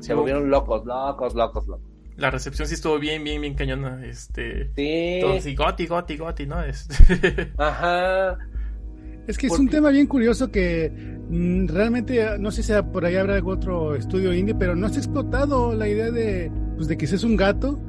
[0.00, 1.86] Se Sí, volvieron locos, locos, locos, locos.
[2.16, 4.04] La recepción sí estuvo bien, bien, bien cañona.
[4.06, 4.70] Este.
[4.74, 6.62] Sí, Todos, y Goti, Goti, Goti, ¿no?
[6.62, 6.88] Es...
[7.58, 8.38] ajá.
[9.26, 9.76] Es que es ¿Por un qué?
[9.76, 10.92] tema bien curioso que
[11.28, 14.96] mm, realmente, no sé si por ahí habrá algún otro estudio indie, pero no se
[14.96, 17.80] ha explotado la idea de, pues, de que seas un gato.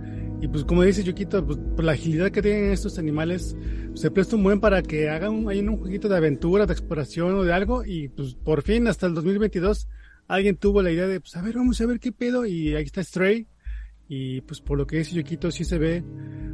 [0.46, 4.12] Y pues como dice Yukito, pues, por la agilidad que tienen estos animales, pues, se
[4.12, 7.44] presta un buen para que hagan un, hayan un jueguito de aventura, de exploración o
[7.44, 7.84] de algo.
[7.84, 9.90] Y pues por fin, hasta el 2022,
[10.28, 12.46] alguien tuvo la idea de, pues a ver, vamos a ver qué pedo.
[12.46, 13.48] Y ahí está Stray.
[14.08, 16.04] Y pues por lo que dice Yukito, sí se ve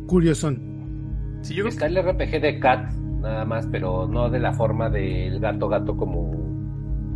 [0.07, 1.39] curiosón.
[1.41, 4.89] Sí, yo creo Está el RPG de Cat, nada más, pero no de la forma
[4.89, 6.31] del gato gato como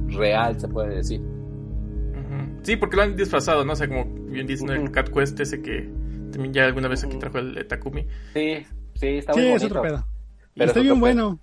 [0.09, 1.21] real, se puede decir.
[2.63, 3.73] Sí, porque lo han disfrazado, ¿no?
[3.73, 4.91] O sea, como bien dicen el Ujú.
[4.91, 5.87] Cat Quest ese que
[6.35, 8.01] también ya alguna vez aquí trajo el de Takumi.
[8.33, 8.65] Sí,
[8.95, 9.79] sí, está Sí, muy es bonito.
[9.79, 10.07] otro pedo.
[10.53, 11.39] Pero está es bien bueno.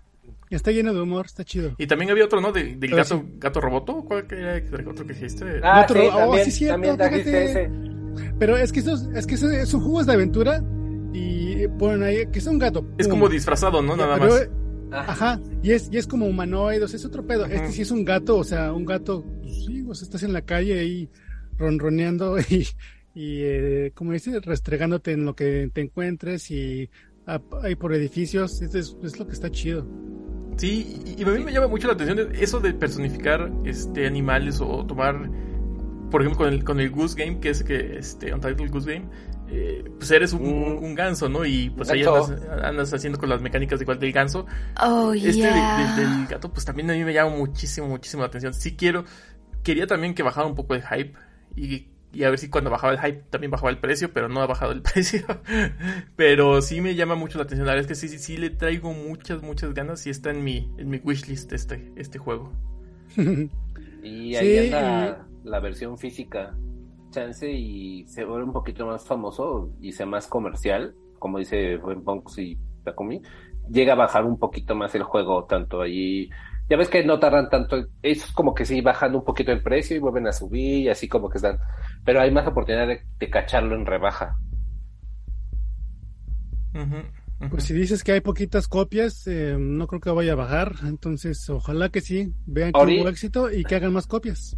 [0.51, 1.74] Está lleno de humor, está chido.
[1.78, 2.53] Y también había otro, ¿no?
[2.53, 3.34] De- del Pero gato, sí.
[3.38, 4.05] gato roboto.
[4.05, 5.61] ¿Cuál que era otro que dijiste?
[5.62, 7.62] Ah, Otro- sí, oh, también, sí, cierto, también trajiste fíjate.
[7.64, 8.32] ese.
[8.38, 10.62] Pero es que esos, es que esos son juegos de aventura
[11.14, 12.86] y ponen ahí que es un gato.
[12.99, 13.16] es pum.
[13.16, 13.97] como disfrazado, ¿no?
[13.97, 14.49] Nada pero, más.
[15.09, 17.47] Ajá, y es, y es como humanoide, o sea, es otro pedo.
[17.47, 20.34] Este sí es un gato, o sea, un gato, pues, sí, o sea, estás en
[20.34, 21.09] la calle ahí
[21.57, 22.66] ronroneando y,
[23.14, 26.88] y eh, como dices, restregándote en lo que te encuentres y
[27.26, 29.86] ah, ahí por edificios, es, es, es lo que está chido.
[30.56, 34.60] Sí, y y a mí me llama mucho la atención eso de personificar este animales
[34.60, 35.30] o tomar,
[36.10, 39.08] por ejemplo, con el, con el Goose Game, que es que este Untitled Goose Game,
[39.48, 40.62] eh, pues eres un, Mm.
[40.64, 41.44] un- un ganso, ¿no?
[41.44, 42.32] Y pues ahí andas,
[42.62, 44.46] andas haciendo con las mecánicas igual del ganso.
[44.82, 45.94] Oh, Este de- yeah.
[45.96, 48.52] de- del gato, pues también a mí me llama muchísimo, muchísimo la atención.
[48.54, 49.04] Sí quiero,
[49.62, 51.12] quería también que bajara un poco el hype
[51.56, 54.40] y, y a ver si cuando bajaba el hype también bajaba el precio, pero no
[54.42, 55.22] ha bajado el precio.
[56.16, 57.66] pero sí me llama mucho la atención.
[57.66, 60.44] La verdad es que sí, sí, sí le traigo muchas, muchas ganas y está en
[60.44, 62.52] mi, en mi wishlist este, este juego.
[64.00, 66.58] Y Sí, ahí es la, la versión física.
[67.10, 72.02] Chance y se vuelve un poquito más famoso y sea más comercial, como dice Buen
[72.04, 73.22] Punks y Takumi.
[73.68, 76.30] Llega a bajar un poquito más el juego, tanto allí.
[76.73, 77.77] Ya ves que no tardan tanto.
[78.03, 80.89] Eso es como que sí bajan un poquito el precio y vuelven a subir y
[80.89, 81.59] así como que están.
[82.03, 84.39] Pero hay más oportunidad de, de cacharlo en rebaja.
[87.51, 91.47] Pues si dices que hay poquitas copias, eh, no creo que vaya a bajar, entonces
[91.51, 94.57] ojalá que sí, vean que hubo éxito y que hagan más copias.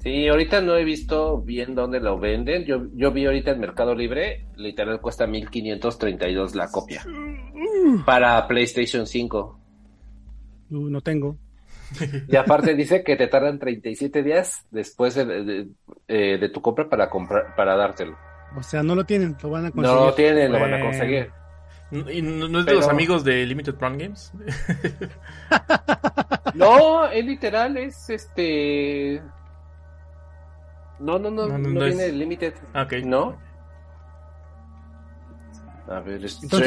[0.00, 2.64] Sí, ahorita no he visto bien dónde lo venden.
[2.64, 7.04] Yo, yo vi ahorita en Mercado Libre, literal cuesta 1532 la copia.
[8.04, 9.60] Para PlayStation 5.
[10.70, 11.36] Uh, no tengo.
[12.28, 15.68] Y aparte dice que te tardan 37 días después de, de-
[16.08, 18.16] eh, de tu compra para comprar para dártelo.
[18.56, 19.96] O sea, no lo tienen, lo van a conseguir.
[19.96, 21.30] No lo tienen, lo van a conseguir.
[22.12, 24.32] ¿Y no, no es de Pero- los amigos de Limited Run Games?
[26.54, 29.20] No, es literal, es este.
[30.98, 32.54] No, no, no, No, no, no, no viene es- limited.
[32.74, 32.92] Ok.
[33.04, 33.36] ¿No?
[35.88, 36.58] A ver, Entonces sí lo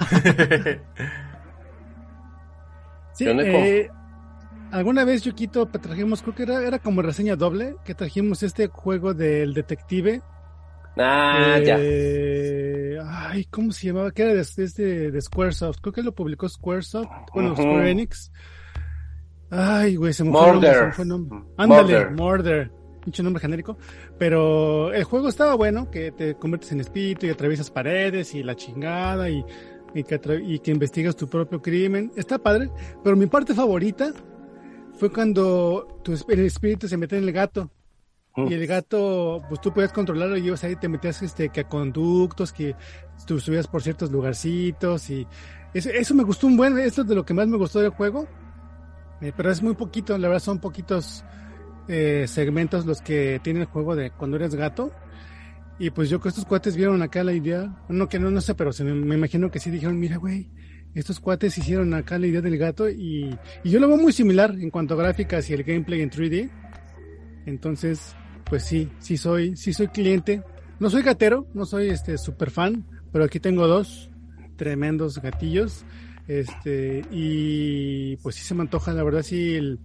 [0.00, 0.80] Stray.
[3.18, 3.90] Sí, ¿Qué onda con- eh,
[4.70, 9.12] alguna vez, Yukito, trajimos, creo que era, era como reseña doble, que trajimos este juego
[9.12, 10.22] del detective.
[10.96, 11.76] Ah, ya.
[11.80, 14.10] Eh, Ay, ¿cómo se llamaba?
[14.10, 14.44] Que era de,
[14.76, 15.78] de, de Squaresoft.
[15.80, 17.08] Creo que lo publicó Squaresoft.
[17.34, 17.62] Bueno, Ujú.
[17.62, 18.32] Square Enix.
[19.50, 20.92] Ay, güey, se me Murder.
[20.92, 21.38] fue nombre.
[21.56, 22.70] Ándale, Murder.
[23.02, 23.78] Pinche nombre genérico.
[24.18, 28.56] Pero el juego estaba bueno, que te conviertes en espíritu y atraviesas paredes y la
[28.56, 29.42] chingada y,
[29.94, 32.12] y, que, atra- y que investigas tu propio crimen.
[32.16, 32.70] Está padre.
[33.02, 34.12] Pero mi parte favorita
[34.94, 37.70] fue cuando tu, el espíritu se mete en el gato.
[38.36, 41.68] Y el gato, pues tú podías controlarlo y ibas ahí, te metías este, que a
[41.68, 42.76] conductos, que
[43.26, 45.26] tú subías por ciertos lugarcitos y
[45.74, 47.90] eso, eso me gustó un buen, esto es de lo que más me gustó del
[47.90, 48.28] juego,
[49.20, 51.24] Eh, pero es muy poquito, la verdad son poquitos
[51.88, 54.92] eh, segmentos los que tiene el juego de cuando eres gato
[55.78, 58.54] y pues yo que estos cuates vieron acá la idea, no que no, no sé,
[58.54, 60.50] pero se me, me imagino que sí dijeron, mira güey,
[60.94, 64.54] estos cuates hicieron acá la idea del gato y, y yo lo veo muy similar
[64.58, 66.50] en cuanto a gráficas y el gameplay en 3D.
[67.46, 68.14] Entonces,
[68.44, 70.42] pues sí, sí soy, sí soy cliente.
[70.80, 74.10] No soy gatero, no soy este super fan, pero aquí tengo dos
[74.56, 75.84] tremendos gatillos.
[76.26, 79.78] Este, y pues sí se me antoja, la verdad sí el-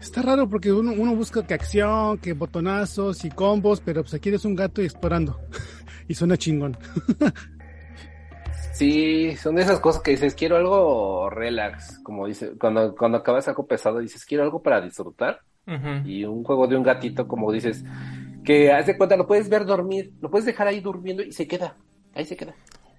[0.00, 4.28] está raro porque uno, uno busca que acción, que botonazos y combos, pero pues aquí
[4.30, 5.38] eres un gato y explorando.
[6.08, 6.76] y suena chingón.
[8.72, 13.46] Sí, son de esas cosas que dices, quiero algo relax, como dice, cuando, cuando acabas
[13.48, 15.40] algo pesado, dices, quiero algo para disfrutar.
[16.04, 17.84] Y un juego de un gatito, como dices,
[18.42, 21.46] que haz de cuenta, lo puedes ver dormir, lo puedes dejar ahí durmiendo y se
[21.46, 21.76] queda,
[22.12, 22.54] ahí se queda,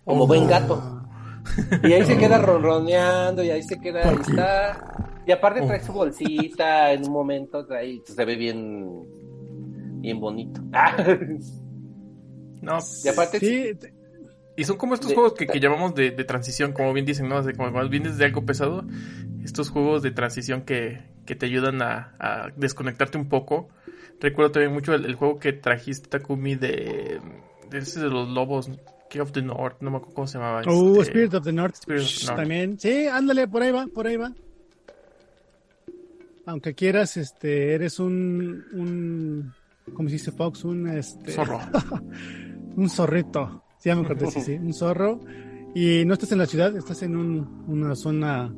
[0.05, 0.27] como Oh.
[0.27, 1.03] buen gato.
[1.83, 5.21] Y ahí se queda ronroneando y ahí se queda, ahí está.
[5.25, 9.03] Y aparte trae su bolsita en un momento, trae, se ve bien,
[10.01, 10.61] bien bonito.
[12.61, 13.71] No, y aparte, Sí,
[14.55, 17.27] Y son como estos De- juegos que, que llamamos de, de transición, como bien dicen,
[17.27, 17.41] ¿no?
[17.41, 18.83] Como cuando vienes de algo pesado
[19.43, 23.69] estos juegos de transición que, que te ayudan a, a desconectarte un poco.
[24.19, 27.19] Recuerdo también mucho el, el juego que trajiste, Takumi, de,
[27.71, 28.69] de ese de los lobos,
[29.11, 30.61] King of the North, no me acuerdo cómo se llamaba.
[30.67, 31.75] Oh, este, Spirit of the North.
[31.75, 32.39] Spirit of the North.
[32.39, 32.79] También.
[32.79, 34.33] Sí, ándale, por ahí va, por ahí va.
[36.45, 39.53] Aunque quieras, este, eres un, un,
[39.93, 40.63] ¿cómo se dice Fox?
[40.63, 41.59] Un, este, Zorro.
[42.75, 43.63] un zorrito.
[43.77, 45.19] Sí, ya me acordé, sí, sí, un zorro.
[45.75, 48.53] Y no estás en la ciudad, estás en un, una zona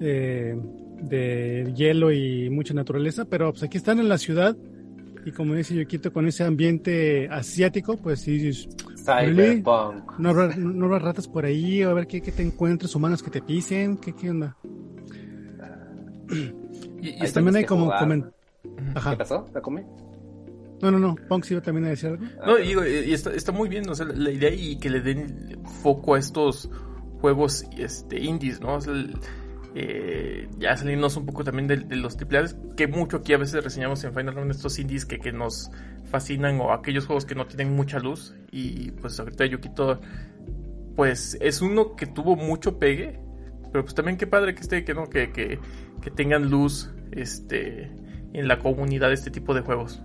[0.00, 0.54] eh,
[1.02, 4.56] de hielo y mucha naturaleza, pero pues aquí están en la ciudad
[5.24, 8.50] y como dice Yokito, con ese ambiente asiático, pues sí,
[9.08, 10.18] Cyberpunk.
[10.18, 13.22] no habrá, no habrá ratas por ahí, o a ver qué, qué te encuentres, humanos
[13.22, 14.56] que te pisen, qué, qué onda.
[17.00, 18.00] Y, y Ahí está- También hay que como jugar.
[18.06, 18.32] comen-
[18.62, 19.16] ¿Qué Ajá.
[19.16, 19.46] pasó?
[19.54, 19.82] ¿La comí?
[20.82, 22.24] No, no, no, Punk iba también a decir algo.
[22.46, 25.00] No, y digo, y está, está muy bien, o sea, la idea y que le
[25.00, 26.70] den foco a estos
[27.20, 28.74] juegos este, indies, ¿no?
[28.74, 29.16] O sea, el-
[29.74, 33.38] eh, ya salirnos un poco también de, de los triple A's, que mucho aquí a
[33.38, 35.70] veces reseñamos en Final Round estos indies que, que nos
[36.10, 40.00] fascinan o aquellos juegos que no tienen mucha luz y pues ahorita Yukito
[40.96, 43.20] pues es uno que tuvo mucho pegue,
[43.72, 45.60] pero pues también qué padre que esté, que no, que, que,
[46.02, 47.92] que tengan luz este
[48.32, 50.02] en la comunidad este tipo de juegos.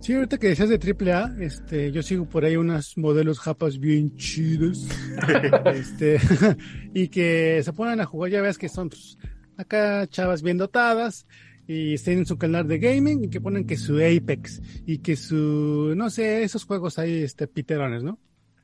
[0.00, 4.16] Sí, ahorita que decías de AAA, este, yo sigo por ahí unos modelos japas bien
[4.16, 4.86] chidos.
[5.74, 6.18] este,
[6.94, 9.18] y que se ponen a jugar, ya ves que son pues,
[9.56, 11.26] acá chavas bien dotadas
[11.66, 15.92] y tienen su canal de gaming y que ponen que su Apex y que su,
[15.94, 18.18] no sé, esos juegos ahí, este, piterones, ¿no?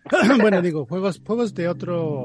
[0.40, 2.22] bueno, digo, juegos, juegos de otro,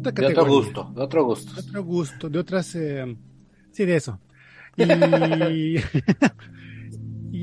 [0.00, 0.48] otra De otro categoría.
[0.48, 1.54] gusto, de otro gusto.
[1.54, 3.16] De otro gusto, de otras, eh,
[3.70, 4.20] sí, de eso.
[4.76, 5.76] Y,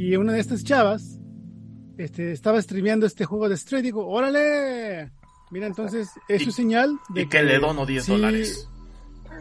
[0.06, 1.20] y una de estas chavas,
[1.98, 5.12] este, estaba streameando este juego de Stray, digo, órale,
[5.52, 8.70] mira, entonces, es Y- su señal de Y que le dono 10 sí, dólares.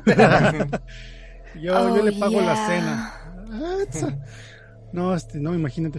[1.61, 3.13] Yo, Oh, yo le pago la cena.
[4.93, 5.99] No, este, no, imagínate.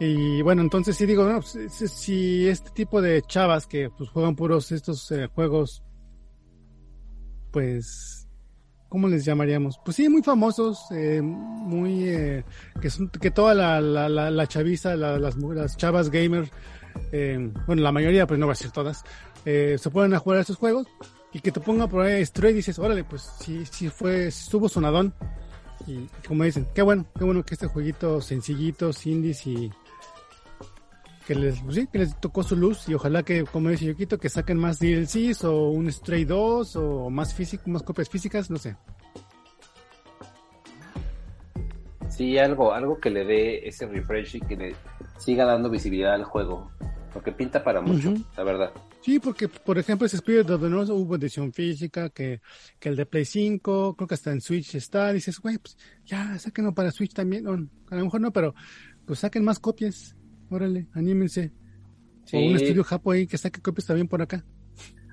[0.00, 4.10] Y bueno, entonces sí digo, no, pues, si, si este tipo de chavas que pues
[4.10, 5.84] juegan puros estos eh, juegos,
[7.52, 8.23] pues,
[8.94, 9.80] ¿cómo les llamaríamos?
[9.84, 12.44] Pues sí, muy famosos, eh, muy, eh,
[12.80, 16.48] que son, que toda la, la, la, la chaviza, la- las, las chavas gamer,
[17.10, 19.02] eh, bueno, la mayoría, pero no va a ser todas,
[19.44, 20.86] eh, se ponen a jugar a estos juegos
[21.32, 24.68] y que te ponga por ahí Stray y dices, órale, pues sí, sí fue, estuvo
[24.68, 25.12] sonadón.
[25.88, 29.72] Y como dicen, qué bueno, qué bueno que este jueguito sencillitos, indies y
[31.26, 34.18] que les, pues sí, que les tocó su luz y ojalá que, como dice Yokito,
[34.18, 38.58] que saquen más DLCs o un Stray 2 o más físico, más copias físicas, no
[38.58, 38.76] sé.
[42.08, 44.76] Sí, algo, algo que le dé ese refresh y que le
[45.18, 46.70] siga dando visibilidad al juego.
[47.12, 48.24] Porque pinta para mucho, Ujú.
[48.36, 48.72] la verdad.
[49.00, 52.40] Sí, porque por ejemplo ese Spirit of the North hubo edición física, que,
[52.78, 56.38] que el de Play 5, creo que hasta en Switch está, dices, güey, pues ya,
[56.38, 58.54] sáquenlo para Switch también, o, a lo mejor no, pero
[59.04, 60.16] pues saquen más copias,
[60.50, 61.52] órale, anímense.
[62.32, 62.64] O un Sí.
[62.64, 64.44] estudio japo ahí que saque copias también por acá.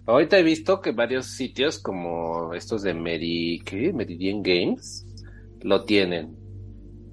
[0.06, 3.94] Ahorita he visto que varios sitios como estos de Meri, ¿qué?
[3.94, 5.06] Meridian Games
[5.62, 6.36] lo tienen.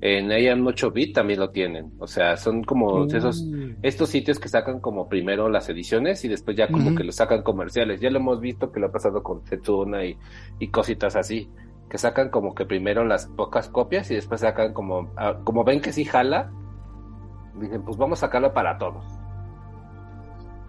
[0.00, 1.92] En IAM 8-bit también lo tienen.
[1.98, 3.44] O sea, son como esos
[3.82, 7.42] estos sitios que sacan como primero las ediciones y después ya como que lo sacan
[7.42, 8.00] comerciales.
[8.00, 10.16] Ya lo hemos visto que lo ha pasado con Setsuna y,
[10.60, 11.48] y cositas así.
[11.90, 15.80] Que sacan como que primero las pocas copias y después sacan como, ah, como ven
[15.80, 16.52] que sí jala,
[17.60, 19.04] dicen pues vamos a sacarlo para todos.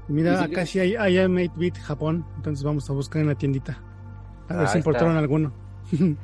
[0.08, 3.36] Mira, si acá sí hay, hay IAM 8-bit Japón, entonces vamos a buscar en la
[3.36, 3.80] tiendita.
[4.48, 5.20] A ver si importaron está.
[5.20, 5.52] alguno.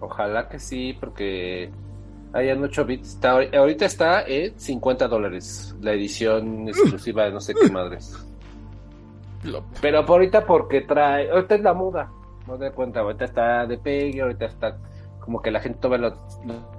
[0.00, 1.70] Ojalá que sí, porque
[2.34, 7.54] IAM 8 bits está, ahorita está en 50 dólares la edición exclusiva de no sé
[7.54, 8.16] qué madres.
[9.80, 12.10] Pero por ahorita porque trae, ahorita es la muda,
[12.46, 14.76] no te das cuenta, ahorita está de pegue, ahorita está
[15.24, 16.16] como que la gente todavía lo,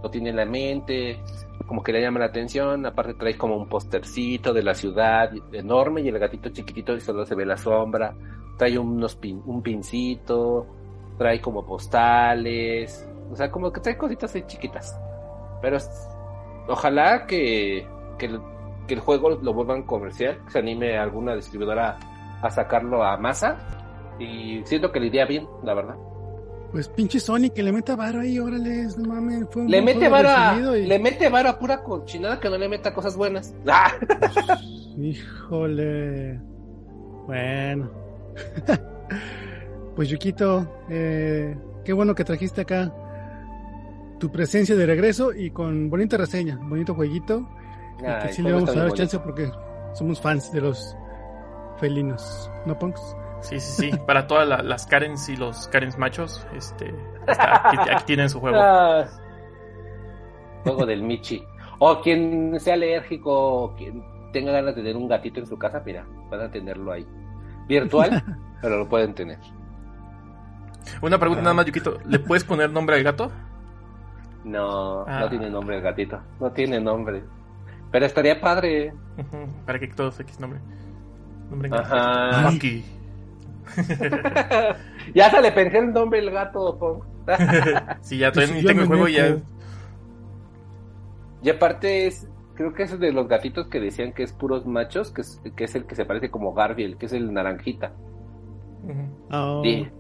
[0.04, 1.20] lo- tiene en la mente,
[1.68, 6.02] como que le llama la atención, aparte trae como un postercito de la ciudad enorme
[6.02, 8.14] y el gatito chiquitito y solo se ve la sombra,
[8.58, 10.68] trae unos pin, un pincito,
[11.18, 14.96] trae como postales, o sea, como que trae cositas ahí chiquitas.
[15.62, 15.78] Pero
[16.68, 17.88] ojalá que,
[18.18, 18.40] que,
[18.88, 21.98] que el juego lo vuelvan comercial, que se anime alguna distribuidora
[22.42, 23.58] a sacarlo a masa.
[24.20, 25.96] Y siento que le iría bien, la verdad.
[26.76, 29.48] Pues pinche Sony que le meta varo ahí, órale, no mames.
[29.50, 32.58] Fue un Le mete varo a, y- le mete varo a pura cochinada que no
[32.58, 33.56] le meta cosas buenas.
[33.66, 33.94] ¡Ah!
[35.00, 36.38] Híjole.
[37.28, 37.90] Bueno.
[39.96, 42.94] pues Yukito, eh, qué bueno que trajiste acá
[44.20, 47.48] tu presencia de regreso y con bonita reseña, bonito jueguito.
[48.00, 49.50] y que Ay, sí el le vamos a dar chance porque
[49.94, 50.94] somos fans de los
[51.78, 53.16] felinos, ¿no, Punks?
[53.46, 53.98] Sí, sí, sí.
[54.08, 56.94] Para todas la- las Karens y los Karens machos, este,
[57.28, 58.58] está- aquí, aquí tienen su juego.
[58.60, 59.06] Ah,
[60.64, 61.44] juego del Michi.
[61.80, 65.82] O quien sea alérgico, o quien tenga ganas de tener un gatito en su casa,
[65.86, 67.06] mira, van a tenerlo ahí.
[67.68, 68.10] Virtual,
[68.62, 69.38] pero lo pueden tener.
[71.02, 71.98] Una pregunta nada más, Yukito.
[72.06, 73.32] ¿Le puedes poner nombre al gato?
[74.44, 75.22] No, Ah.
[75.22, 76.20] no tiene nombre el gatito.
[76.40, 77.24] No tiene nombre.
[77.92, 78.94] Pero estaría padre.
[79.66, 80.60] Para que todos X nombre.
[81.50, 81.70] Nombre.
[81.74, 82.42] Ajá.
[82.44, 82.84] Monkey.
[85.14, 87.04] ya se le pensé el nombre el gato, Pong.
[88.02, 89.38] Sí, ya Pues tengo el juego y ya.
[91.42, 95.12] Y aparte es, creo que es de los gatitos que decían que es puros machos,
[95.12, 97.94] que es, que es el que se parece como Garfield, que es el naranjita.
[99.32, 99.92] Oh, De,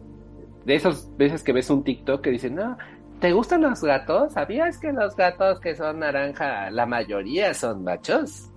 [0.65, 2.77] de esas veces que ves un TikTok que dicen, no,
[3.19, 4.33] ¿te gustan los gatos?
[4.33, 8.51] ¿Sabías que los gatos que son naranja, la mayoría son machos?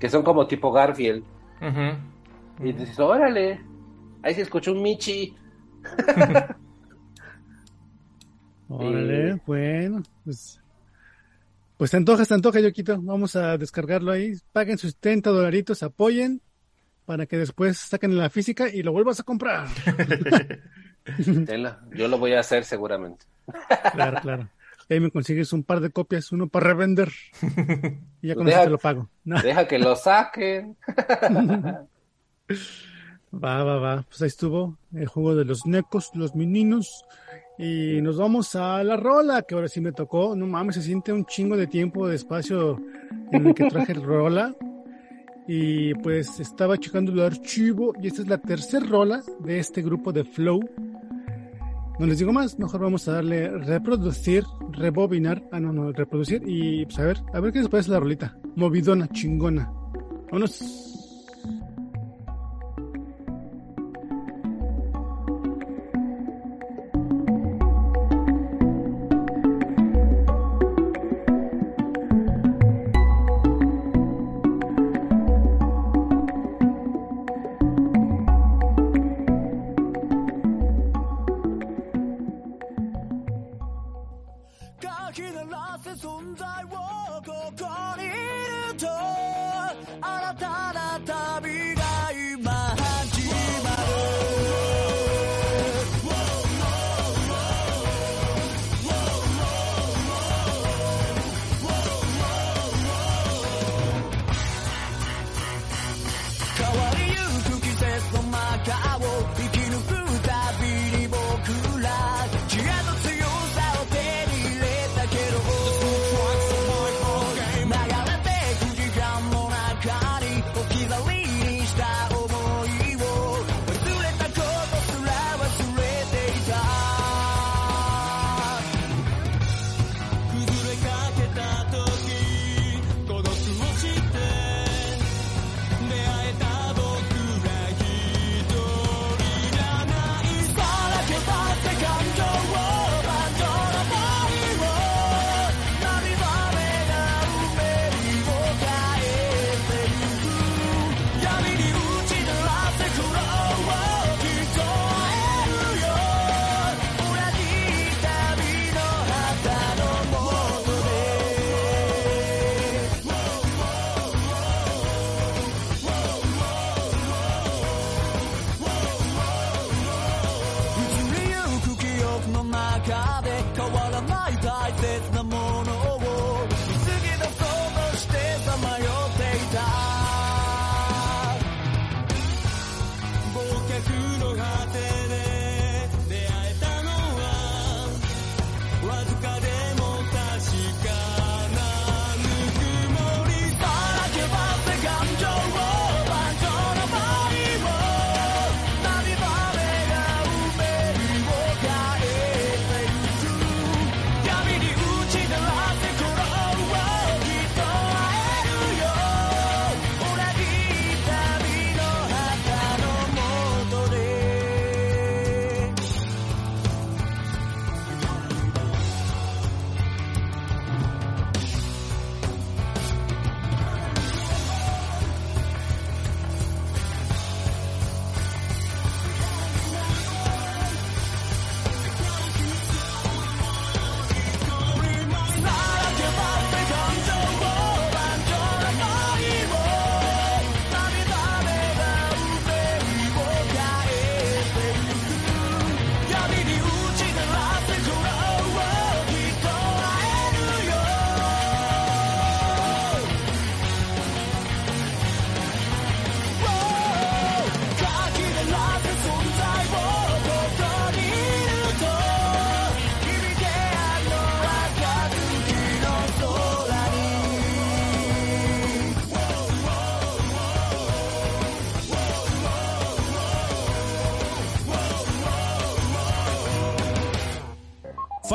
[0.00, 1.24] Que son como tipo Garfield.
[2.58, 3.67] Y dices, órale,
[4.22, 5.34] ahí se escuchó un Michi.
[8.68, 9.40] órale, Sí.
[9.46, 10.60] bueno, pues.
[11.76, 13.00] Pues te antoja, te antoja, Yoquito.
[13.00, 14.32] Vamos a descargarlo ahí.
[14.52, 16.42] Paguen sus 30 dolaritos, apoyen
[17.06, 19.68] para que después saquen la física y lo vuelvas a comprar.
[21.46, 23.26] Tenla, Yo lo voy a hacer seguramente.
[23.92, 24.48] Claro, claro.
[24.90, 27.10] Ahí me consigues un par de copias, uno para revender.
[28.20, 29.08] Y ya con Deja- eso te lo pago.
[29.24, 29.40] No.
[29.40, 30.76] Deja que lo saquen.
[33.32, 34.04] Va, va, va.
[34.08, 37.04] Pues ahí estuvo el juego de los necos, los meninos.
[37.58, 40.34] Y nos vamos a la rola, que ahora sí me tocó.
[40.34, 42.80] No mames, se siente un chingo de tiempo, de espacio
[43.32, 44.54] en el que traje el rola.
[45.46, 50.12] Y pues estaba checando el archivo y esta es la tercera rola de este grupo
[50.12, 50.60] de Flow.
[51.98, 56.84] No les digo más, mejor vamos a darle reproducir, rebobinar, ah no, no, reproducir y
[56.84, 58.38] pues a ver, a ver qué les parece la rolita.
[58.54, 59.72] Movidona, chingona.
[60.26, 60.97] Vámonos.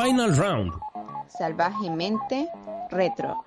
[0.03, 0.73] Final Round.
[1.29, 2.49] Salvajemente
[2.91, 3.41] retro.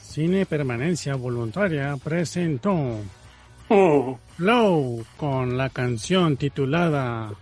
[0.00, 3.00] Cine Permanencia Voluntaria presentó
[4.36, 7.32] Flow con la canción titulada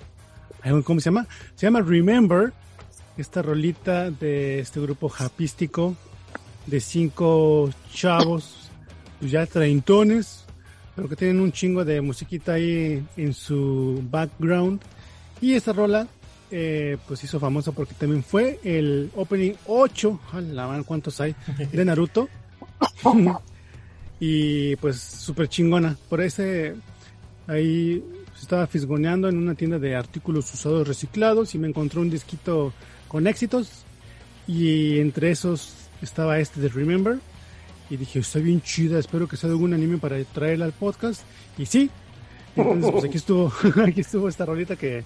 [0.85, 1.27] ¿cómo se llama?
[1.55, 2.53] Se llama Remember
[3.17, 5.97] esta rolita de este grupo japístico
[6.67, 8.71] de cinco chavos
[9.19, 10.45] pues ya treintones
[10.95, 14.81] pero que tienen un chingo de musiquita ahí en su background
[15.41, 16.07] y esta rola
[16.51, 20.21] eh, pues hizo famosa porque también fue el opening 8
[20.53, 21.35] la man, cuántos hay
[21.73, 22.29] de Naruto
[24.21, 25.97] y pues súper chingona.
[26.09, 26.75] Por ese,
[27.47, 28.03] ahí
[28.41, 32.73] estaba fisgoneando en una tienda de artículos usados reciclados y me encontró un disquito
[33.09, 33.85] con éxitos.
[34.47, 35.73] Y entre esos
[36.03, 37.19] estaba este de Remember.
[37.89, 41.23] Y dije, está bien chida, espero que sea de algún anime para traerla al podcast.
[41.57, 41.91] Y sí,
[42.57, 43.53] entonces pues aquí estuvo,
[43.87, 45.05] aquí estuvo esta rolita que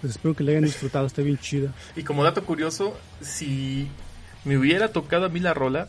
[0.00, 1.72] pues espero que la hayan disfrutado, está bien chida.
[1.96, 3.88] Y como dato curioso, si
[4.44, 5.88] me hubiera tocado a mí la rola,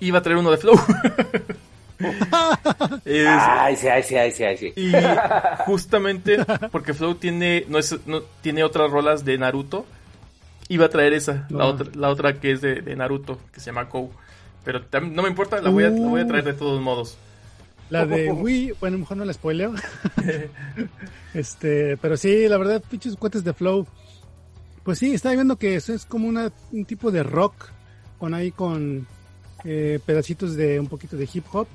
[0.00, 0.76] iba a traer uno de Flow.
[3.04, 4.72] es, ay, sí, ay, sí, ay, sí, ay, sí.
[4.76, 4.92] Y
[5.64, 6.38] justamente
[6.70, 9.86] porque Flow tiene, no es, no, tiene otras rolas de Naruto,
[10.68, 11.58] iba a traer esa, no.
[11.58, 14.10] la, otra, la otra que es de, de, Naruto, que se llama Kou.
[14.64, 17.16] Pero no me importa, la voy, a, la voy a traer de todos modos.
[17.88, 19.72] La de Wii, bueno, mejor no la spoileo.
[21.34, 23.86] este, pero sí, la verdad, pinches cuates de Flow.
[24.82, 27.70] Pues sí, estaba viendo que eso es como una, un tipo de rock,
[28.18, 29.06] con ahí con
[29.64, 31.68] eh, pedacitos de un poquito de hip hop.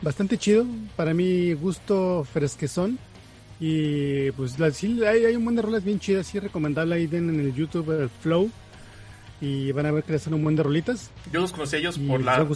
[0.00, 0.64] Bastante chido,
[0.96, 2.98] para mi gusto fresquezón.
[3.60, 7.06] Y pues la, sí, hay, hay, un buen de rolas bien chidas, sí recomendable ahí
[7.08, 8.50] den en el YouTube el Flow.
[9.40, 11.10] Y van a ver que le hacen un buen de rolitas.
[11.32, 12.46] Yo los conocí a ellos por la,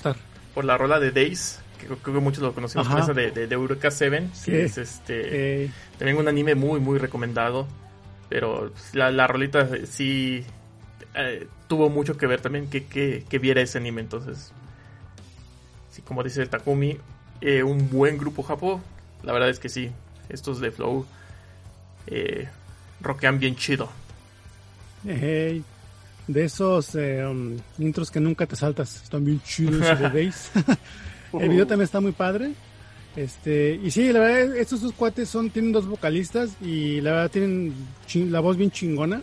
[0.54, 3.46] por la rola de Days, que creo que muchos lo conocemos por esa de, de,
[3.46, 5.70] de Eureka 7, que es este, eh.
[5.98, 7.66] también un anime muy, muy recomendado.
[8.28, 10.44] Pero la, la rolita sí
[11.14, 14.00] eh, tuvo mucho que ver también que, que, que, viera ese anime.
[14.00, 14.52] Entonces,
[15.90, 16.98] sí, como dice Takumi,
[17.42, 18.80] eh, un buen grupo japo.
[19.22, 19.90] La verdad es que sí,
[20.28, 21.04] estos de Flow
[22.06, 22.48] eh,
[23.00, 23.90] rockean bien chido.
[25.04, 25.64] Hey,
[26.28, 30.50] de esos um, intros que nunca te saltas, están bien chidos de bass.
[31.40, 32.52] El video también está muy padre.
[33.16, 37.30] Este, y sí, la verdad, estos dos cuates son, tienen dos vocalistas y la verdad
[37.30, 37.74] tienen
[38.30, 39.22] la voz bien chingona.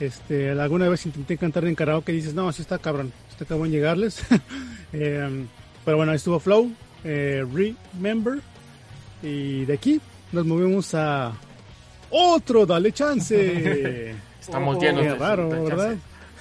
[0.00, 3.70] Este, alguna vez intenté cantar en karaoke y dices, no, así está cabrón, está cabrón
[3.70, 4.20] llegarles.
[4.92, 5.46] eh,
[5.84, 6.70] pero bueno, ahí estuvo Flow,
[7.06, 8.40] eh, Remember.
[9.22, 10.00] Y de aquí
[10.32, 11.32] nos movemos a
[12.10, 14.14] otro, dale chance.
[14.40, 15.96] Estamos llenos Qué de raro, de ¿verdad?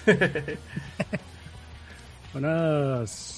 [2.34, 3.35] chance.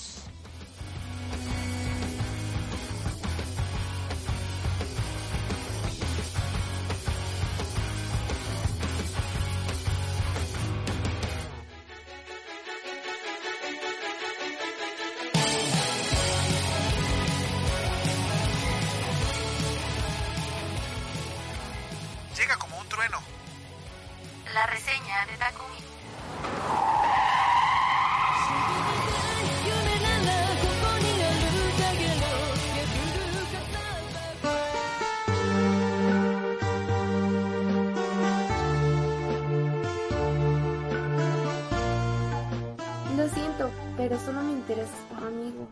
[43.17, 45.67] Lo siento, pero solo me interesas como amigo.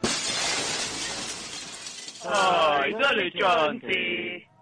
[2.28, 4.55] ¡Ay, dale chance!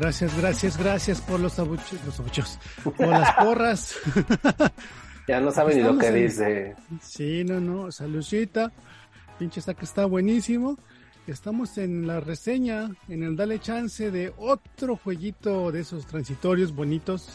[0.00, 3.94] Gracias, gracias, gracias por los abuchos, los abuchos, por las porras.
[5.28, 6.74] Ya no sabe ni lo que en- dice.
[7.00, 8.72] Sí, no, no, saludcita.
[9.38, 10.76] Pinche saca está buenísimo.
[11.28, 17.28] Estamos en la reseña, en el Dale Chance de otro jueguito de esos transitorios bonitos,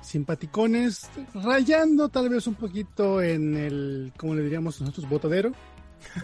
[0.00, 5.52] simpaticones, rayando tal vez un poquito en el, como le diríamos nosotros, botadero.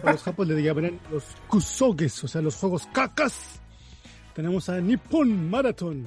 [0.03, 3.61] A los japos le llamarán los kusoges, o sea, los juegos cacas.
[4.37, 6.05] Tenemos a Nippon Marathon,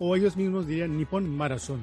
[0.00, 1.80] o ellos mismos dirían Nippon Marathon.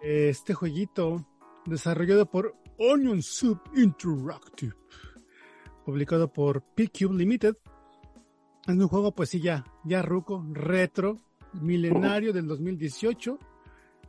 [0.00, 1.22] Este jueguito,
[1.66, 4.72] desarrollado por Onion Soup Interactive,
[5.84, 7.56] publicado por P-Cube Limited,
[8.66, 11.20] es un juego, pues sí, ya, ya ruco, retro,
[11.52, 13.38] milenario del 2018,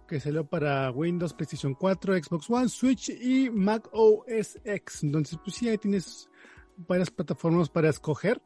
[0.08, 5.04] que salió para Windows, PlayStation 4, Xbox One, Switch y Mac OS X.
[5.04, 6.30] Entonces, pues sí, ahí tienes
[6.78, 8.42] varias plataformas para escoger.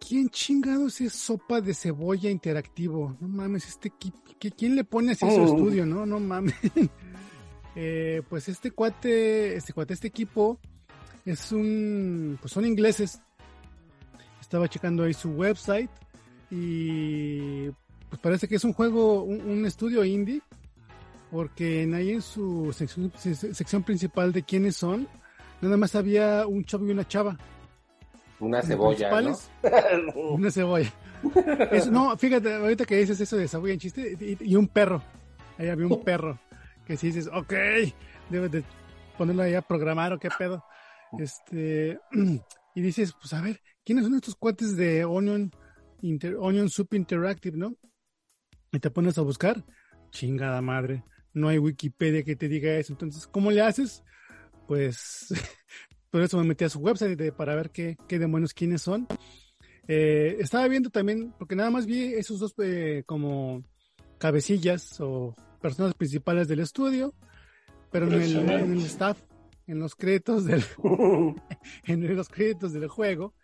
[0.00, 3.16] ¿Quién chingados es sopa de cebolla interactivo?
[3.20, 3.92] No mames, este
[4.56, 5.44] ¿quién le pone así su Oh.
[5.46, 6.04] estudio, no?
[6.06, 6.54] No mames.
[7.78, 10.58] Eh, pues este cuate, este cuate, este equipo
[11.26, 13.20] es un, pues son ingleses.
[14.40, 15.90] Estaba checando ahí su website
[16.50, 17.68] y
[18.08, 20.40] pues parece que es un juego, un, un estudio indie,
[21.30, 25.06] porque en ahí en su sección, se- se- sección principal de quiénes son,
[25.60, 27.36] nada más había un chavo y una chava.
[28.40, 29.14] Una cebolla, ¿no?
[30.34, 30.92] Una cebolla.
[31.72, 35.02] Eso, no, fíjate, ahorita que dices eso de cebolla en chiste, y, y un perro.
[35.58, 36.38] Ahí había un perro.
[36.86, 37.52] Que si dices, ok,
[38.30, 38.64] debes de
[39.18, 40.64] ponerlo ahí a programar o qué pedo.
[41.18, 41.98] Este,
[42.74, 45.50] y dices, pues a ver, ¿quiénes son estos cuates de Onion,
[46.02, 47.74] Inter- Onion Soup Interactive, no?
[48.72, 49.64] Y te pones a buscar,
[50.10, 52.92] chingada madre, no hay Wikipedia que te diga eso.
[52.92, 54.04] Entonces, ¿cómo le haces?
[54.68, 55.28] Pues,
[56.10, 59.06] por eso me metí a su website de- para ver qué, qué demonios quiénes son.
[59.88, 63.62] Eh, estaba viendo también, porque nada más vi esos dos eh, como
[64.18, 67.14] cabecillas o personas principales del estudio,
[67.92, 69.20] pero en el, en el staff,
[69.66, 70.62] en los créditos del,
[71.86, 73.34] en los créditos del juego,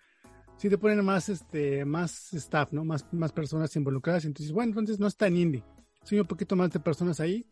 [0.57, 2.85] sí te ponen más este, más staff, ¿no?
[2.85, 4.25] Más, más personas involucradas.
[4.25, 5.65] Entonces, bueno, entonces no es tan indie.
[6.05, 7.47] Soy un poquito más de personas ahí.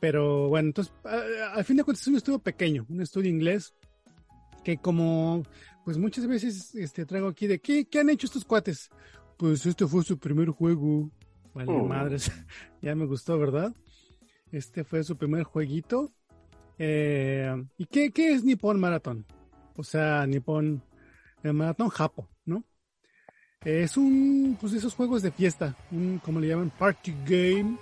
[0.00, 3.74] Pero bueno, entonces, a- al fin de cuentas es un estudio pequeño, un estudio inglés,
[4.64, 5.42] que como,
[5.84, 8.90] pues muchas veces este, traigo aquí de, ¿qué, qué han hecho estos cuates?
[9.36, 11.10] Pues este fue su primer juego.
[11.52, 11.84] Vale, Oh.
[11.86, 12.30] madres.
[12.82, 13.72] ya me gustó, ¿verdad?
[14.50, 16.12] Este fue su primer jueguito.
[16.78, 19.24] Eh, ¿Y qué, qué es Nippon Marathon?
[19.76, 20.82] O sea, Nippon,
[21.42, 22.64] el Maratón Japo, ¿no?
[23.64, 27.76] Es un, pues esos juegos de fiesta, un, como le llaman, party game,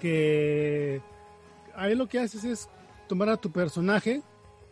[0.00, 1.00] que
[1.74, 2.68] ahí lo que haces es
[3.08, 4.22] tomar a tu personaje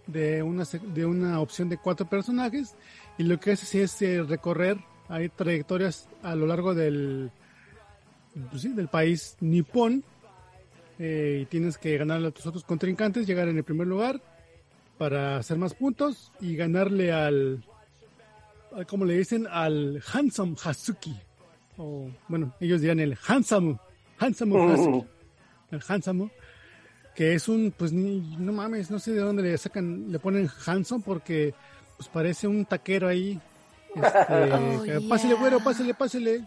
[0.06, 2.74] de una, de una opción de cuatro personajes
[3.18, 4.78] y lo que haces es eh, recorrer
[5.08, 7.30] hay trayectorias a lo largo del,
[8.50, 10.02] pues sí, del país nipón
[10.98, 14.20] eh, y tienes que ganarle a tus otros contrincantes, llegar en el primer lugar
[14.96, 17.64] para hacer más puntos y ganarle al,
[18.74, 21.16] al como le dicen, al Handsome Hazuki.
[21.76, 23.78] O, bueno, ellos dirán el Handsome,
[24.18, 25.06] Handsome Hazuki.
[25.70, 26.30] El Handsome,
[27.14, 30.50] que es un, pues ni, no mames, no sé de dónde le sacan, le ponen
[30.66, 31.54] Handsome porque
[31.96, 33.40] pues parece un taquero ahí.
[33.94, 34.08] Este,
[34.54, 35.08] Oh, que, yeah.
[35.08, 36.44] Pásele, güero, pásele, pásele.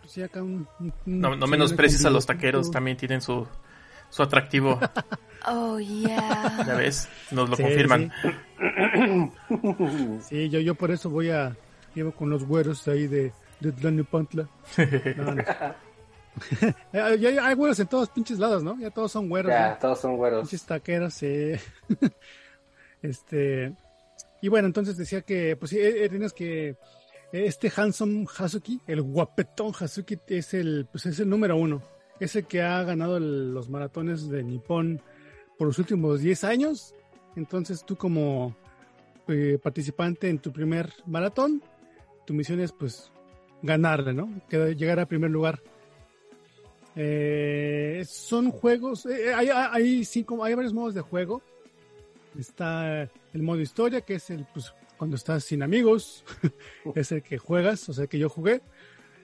[0.00, 0.66] Pues sí, acá un,
[1.04, 3.46] No, no menosprecies a los taqueros, también tienen su,
[4.10, 4.78] su atractivo.
[5.46, 6.64] Oh, yeah.
[6.66, 8.10] Ya ves, nos lo Sí, confirman.
[10.28, 11.56] Sí, yo, yo por eso voy a.
[11.94, 14.48] Llevo con los güeros ahí de, de Tlalnepantla.
[15.16, 15.44] No, no.
[16.92, 18.78] Ya, ya hay güeros en todos pinches lados, ¿no?
[18.78, 19.50] Ya todos son güeros.
[19.50, 19.78] Ya, ¿no?
[19.78, 20.42] todos son güeros.
[20.42, 21.52] Pinches taqueros, sí.
[23.02, 23.74] este.
[24.40, 26.76] Y bueno, entonces decía que, pues sí, eh, eh, tienes que.
[27.30, 31.82] Este Handsome Hazuki, el guapetón Hazuki, es el, pues es el número uno.
[32.20, 35.02] Es el que ha ganado el- los maratones de Nippon
[35.58, 36.94] por los últimos 10 años.
[37.36, 38.56] Entonces tú como
[39.28, 41.62] eh, participante en tu primer maratón,
[42.24, 43.12] tu misión es pues
[43.60, 44.30] ganarle, ¿no?
[44.50, 45.60] Llegar a primer lugar.
[47.00, 51.40] Eh, son juegos, eh, hay, hay, hay cinco, hay varios modos de juego.
[52.36, 56.24] Está el modo historia, que es el pues cuando estás sin amigos,
[56.96, 58.62] es el que juegas, o sea que yo jugué.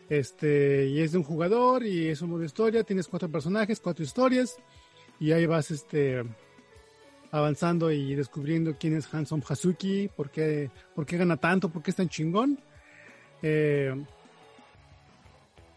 [0.09, 4.05] Este, y es de un jugador y es un modo historia, tienes cuatro personajes, cuatro
[4.05, 4.57] historias,
[5.19, 6.23] y ahí vas este
[7.33, 11.91] avanzando y descubriendo quién es Hanson Hazuki, por qué, por qué gana tanto, por qué
[11.91, 12.61] es tan chingón.
[13.43, 13.93] Eh,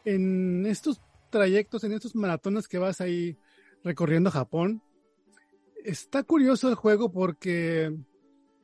[0.05, 3.37] en estos trayectos, en estos maratones que vas ahí
[3.83, 4.81] recorriendo Japón,
[5.83, 7.95] está curioso el juego porque,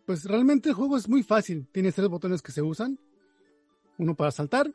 [0.05, 1.67] pues realmente el juego es muy fácil.
[1.71, 2.99] Tienes tres botones que se usan.
[3.97, 4.73] Uno para saltar,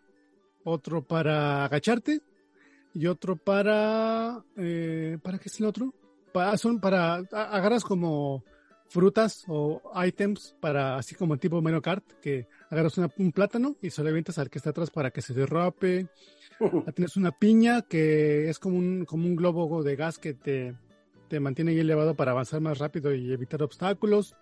[0.64, 2.20] otro para agacharte
[2.94, 4.44] y otro para...
[4.56, 5.94] Eh, ¿Para qué es el otro?
[6.32, 7.16] Para, son para...
[7.32, 8.44] Agarras como
[8.88, 13.90] frutas o items para así como tipo Mario Kart que agarras una- un plátano y
[13.90, 16.08] se lo avientas al que está atrás para que se derrape.
[16.96, 20.74] Tienes una piña que es como un como un globo de gas que te,
[21.28, 24.34] te mantiene ahí elevado para avanzar más rápido y evitar obstáculos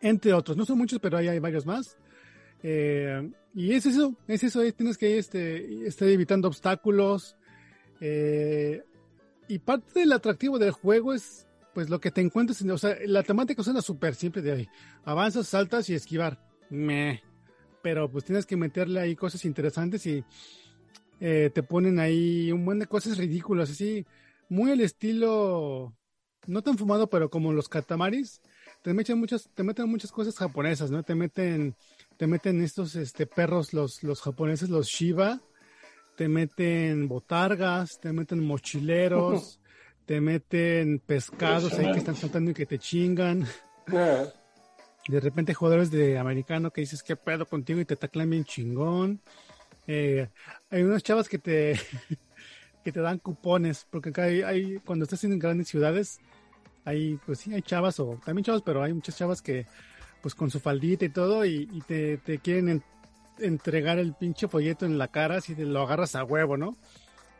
[0.00, 0.56] entre otros.
[0.56, 1.96] No son muchos pero ahí hay varios más.
[2.62, 7.36] Eh, y es eso es eso ahí tienes que este estar evitando obstáculos.
[8.00, 8.82] Eh,
[9.48, 12.96] y parte del atractivo del juego es pues lo que te encuentres, en- o sea,
[13.06, 14.68] la temática suena súper simple de ahí.
[15.04, 16.38] Avanzas, saltas y esquivar.
[16.70, 17.22] Meh.
[17.82, 20.24] Pero pues tienes que meterle ahí cosas interesantes y
[21.20, 24.06] eh, te ponen ahí un buen de cosas ridículas, así,
[24.48, 25.94] muy al estilo,
[26.46, 28.40] no tan fumado, pero como los catamaris,
[28.82, 31.02] te meten muchas, te meten muchas cosas japonesas, ¿no?
[31.02, 31.74] Te meten,
[32.16, 35.40] te meten estos este perros, los, los japoneses, los Shiba,
[36.16, 39.59] te meten botargas, te meten mochileros,
[40.06, 43.46] te meten pescados ahí que están saltando y que te chingan.
[45.08, 49.20] De repente jugadores de americano que dices qué pedo contigo y te taclan bien chingón.
[49.86, 50.28] Eh,
[50.70, 51.78] hay unas chavas que te
[52.84, 56.18] que te dan cupones, porque acá hay, hay- cuando estás en grandes ciudades,
[56.84, 59.66] hay, pues sí, hay chavas o también chavas, pero hay muchas chavas que,
[60.22, 62.84] pues con su faldita y todo, y, y te, te quieren en-
[63.38, 66.76] entregar el pinche folleto en la cara, así te lo agarras a huevo, ¿no?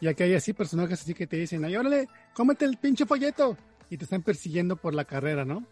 [0.00, 3.56] Y aquí hay así personajes así que te dicen, ay, órale, cómete el pinche folleto,
[3.90, 5.66] y te están persiguiendo por la carrera, ¿no?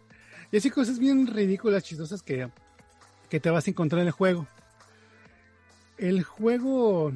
[0.51, 2.49] Y así cosas bien ridículas, chistosas que,
[3.31, 4.47] que te vas a encontrar en el juego.
[5.97, 7.12] El juego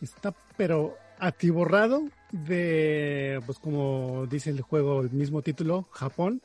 [0.00, 2.02] está, pero atiborrado
[2.32, 6.42] de, pues como dice el juego, el mismo título, Japón.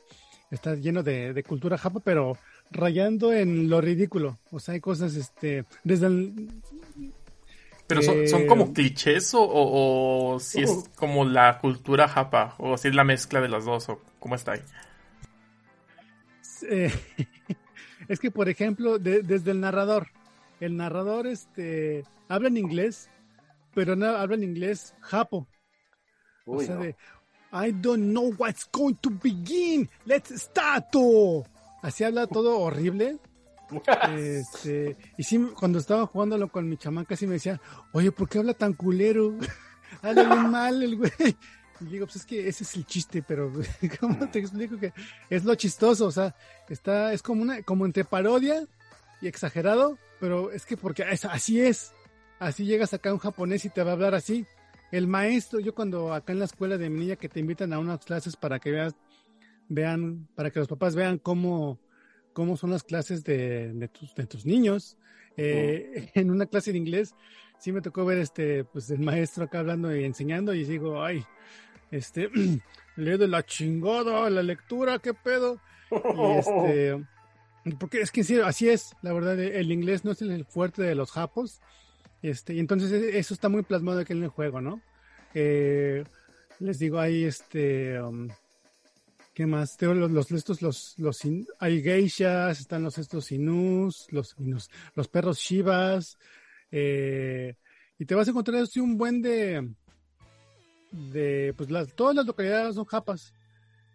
[0.50, 2.38] Está lleno de, de cultura japa, pero
[2.70, 4.38] rayando en lo ridículo.
[4.50, 6.48] O sea, hay cosas, este, desde el...
[7.88, 12.54] Pero son, eh, son como clichés o, o, o si es como la cultura japa
[12.58, 14.60] o si es la mezcla de las dos o cómo está ahí.
[16.68, 16.92] eh,
[18.08, 20.08] es que, por ejemplo, de- desde el narrador,
[20.60, 23.10] el narrador este, habla en inglés,
[23.74, 25.46] pero no habla en inglés japo.
[26.44, 26.82] o sea, no.
[26.82, 26.96] de
[27.50, 29.88] I don't know what's going to begin.
[30.04, 30.86] Let's start.
[30.94, 31.46] oh".
[31.82, 33.18] Así habla todo horrible.
[34.08, 37.60] Este, y sí, cuando estaba jugándolo con mi chamaca, sí me decía,
[37.92, 39.36] oye, ¿por qué habla tan culero?
[40.02, 41.10] habla bien mal el güey.
[41.80, 43.52] Y digo, pues es que ese es el chiste, pero
[44.00, 44.92] ¿cómo te explico que
[45.30, 46.06] es lo chistoso?
[46.06, 46.34] O sea,
[46.68, 48.66] está, es como una, como entre parodia
[49.20, 51.92] y exagerado, pero es que porque es- así es.
[52.40, 54.46] Así llegas acá a un japonés y te va a hablar así.
[54.90, 57.78] El maestro, yo cuando acá en la escuela de mi niña que te invitan a
[57.78, 58.94] unas clases para que veas,
[59.68, 61.78] vean, para que los papás vean cómo,
[62.32, 64.96] cómo son las clases de, de tus, de tus niños.
[65.36, 67.14] Eh, En una clase de inglés,
[67.58, 71.24] sí me tocó ver este, pues el maestro acá hablando y enseñando y digo, ay,
[71.90, 72.28] este,
[72.96, 75.60] leo de la chingada, la lectura, qué pedo.
[75.90, 77.04] Y este,
[77.78, 80.94] porque es que sí, así es, la verdad, el inglés no es el fuerte de
[80.94, 81.60] los japos.
[82.20, 84.82] Este, y entonces e- eso está muy plasmado aquí en el juego, ¿no?
[85.34, 86.02] Eh,
[86.58, 88.28] les digo, hay este, um,
[89.38, 89.76] ¿qué más?
[89.76, 91.20] Tengo los, los, estos, los, los,
[91.60, 96.18] hay geishas, están los estos inus, los, inus, los perros shivas,
[96.72, 97.54] eh,
[98.00, 99.72] y te vas a encontrar así un buen de,
[100.90, 103.32] de, pues las, todas las localidades son japas.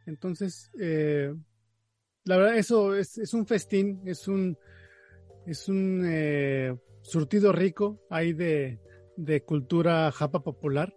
[0.06, 1.36] Entonces, eh,
[2.24, 4.58] la verdad, eso es, es un festín, es un,
[5.46, 8.80] es un eh, surtido rico ahí de,
[9.18, 10.96] de cultura japa popular.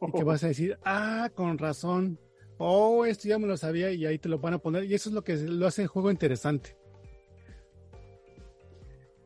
[0.00, 2.18] Y que vas a decir, ah, con razón.
[2.58, 4.84] Oh, esto ya me lo sabía y ahí te lo van a poner.
[4.84, 6.76] Y eso es lo que lo hace el juego interesante.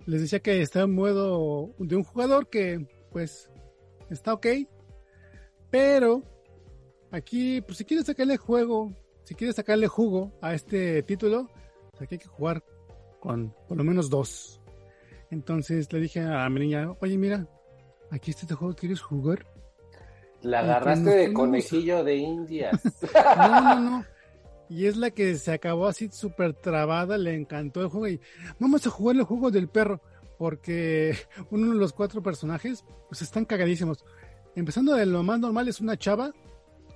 [0.06, 3.50] Les decía que está en modo de un jugador que, pues,
[4.08, 4.46] está ok.
[5.70, 6.22] Pero
[7.10, 8.92] aquí, pues si quieres sacarle juego,
[9.24, 11.50] si quieres sacarle jugo a este título,
[11.90, 12.64] pues aquí hay que jugar
[13.20, 14.62] con por lo menos dos.
[15.30, 17.46] Entonces le dije a mi niña, oye, mira,
[18.10, 19.44] aquí está este juego, ¿quieres jugar?
[20.43, 22.80] La agarraste de conejillo de indias.
[23.36, 24.05] No, no, no.
[24.70, 28.20] Y es la que se acabó así súper trabada, le encantó el juego y
[28.59, 30.01] vamos a jugar el juego del perro,
[30.39, 31.16] porque
[31.51, 34.05] uno de los cuatro personajes pues están cagadísimos.
[34.55, 36.32] Empezando de lo más normal es una chava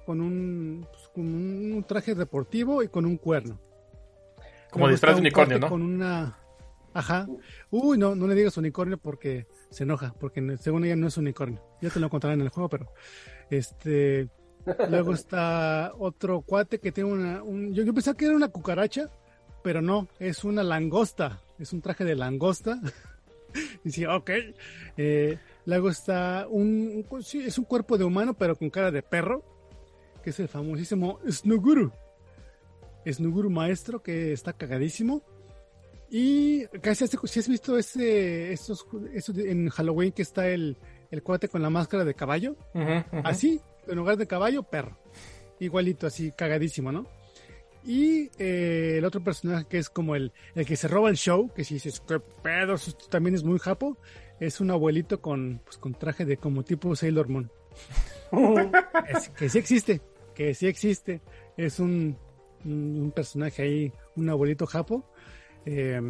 [0.05, 3.59] con un, pues, con un traje deportivo y con un cuerno.
[4.71, 5.69] Como disfraz de un unicornio, ¿no?
[5.69, 6.39] Con una...
[6.95, 7.27] Ajá.
[7.71, 11.17] Uy, no, no le digas unicornio porque se enoja, porque no- según ella no es
[11.17, 11.63] unicornio.
[11.81, 12.93] Ya te lo encontrarán en el juego, pero
[13.51, 14.29] este...
[14.89, 17.43] Luego está otro cuate que tiene una...
[17.43, 19.09] un- yo, yo pensaba que era una cucaracha,
[19.63, 21.41] pero no, es una langosta.
[21.59, 22.81] Es un traje de langosta.
[23.85, 24.31] y sí, ok.
[24.97, 27.05] Eh, luego está un...
[27.09, 29.45] un- sí, es un cuerpo de humano, pero con cara de perro,
[30.23, 31.93] que es el famosísimo Snuguru.
[33.05, 35.23] Snuguru maestro, que está cagadísimo.
[36.09, 38.87] Y casi si has visto ese, esos
[39.35, 40.77] de- en Halloween que está el,
[41.13, 42.57] el cuate con la máscara de caballo,
[43.23, 44.99] así, en lugar de caballo, perro.
[45.61, 47.07] Igualito, así, cagadísimo, ¿no?
[47.85, 51.53] Y eh, el otro personaje que es como el, el que se roba el show,
[51.55, 52.77] que si dices, qué pedo,
[53.11, 53.97] también es muy japo,
[54.41, 57.51] es un abuelito con, pues, con traje de como tipo Sailor Moon.
[59.09, 60.01] Es- que sí existe,
[60.35, 61.21] que sí existe.
[61.57, 62.17] Es un,
[62.65, 65.05] un, personaje ahí, un abuelito japo.
[65.67, 66.01] Eh,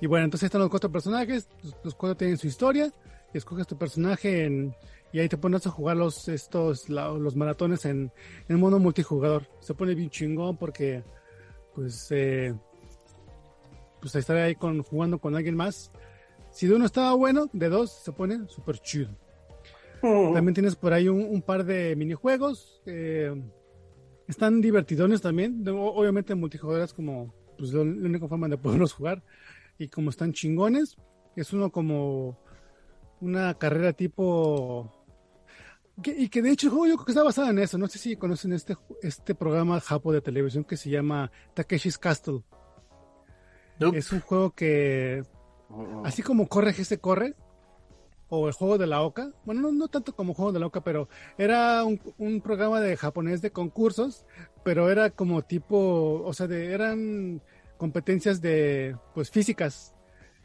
[0.00, 2.92] y bueno, entonces están los cuatro personajes, los, los cuatro tienen su historia,
[3.38, 4.74] escoges tu personaje en,
[5.12, 8.10] y ahí te pones a jugar los, estos, la- los maratones en,
[8.48, 9.44] en modo multijugador.
[9.60, 11.02] Se pone bien chingón porque,
[11.74, 12.54] pues, eh,
[14.00, 15.90] pues estar ahí con, jugando con alguien más.
[16.50, 19.10] Si de uno estaba bueno, de dos se pone súper chido.
[20.02, 22.80] También tienes por ahí un, un par de minijuegos.
[22.86, 23.34] eh,
[24.28, 25.64] están divertidones también.
[25.68, 29.22] Obviamente multijugadores como pues, la única forma de poderlos jugar.
[29.78, 30.96] Y como están chingones,
[31.34, 32.38] es uno como
[33.20, 34.92] una carrera tipo...
[36.02, 37.78] que- y que de hecho el juego yo creo que está basado en eso.
[37.78, 42.42] No sé si conocen este, este programa japo de televisión que se llama Takeshi's Castle.
[43.78, 43.98] Nope.
[43.98, 45.22] Es un juego que
[46.04, 47.34] Así como corre se corre,
[48.28, 50.80] o el juego de la Oca, bueno, no, no tanto como juego de la Oca,
[50.82, 51.08] pero
[51.38, 54.24] era un, un programa de japonés de concursos,
[54.64, 57.42] pero era como tipo, o sea, de, eran
[57.78, 59.95] competencias de, pues, físicas.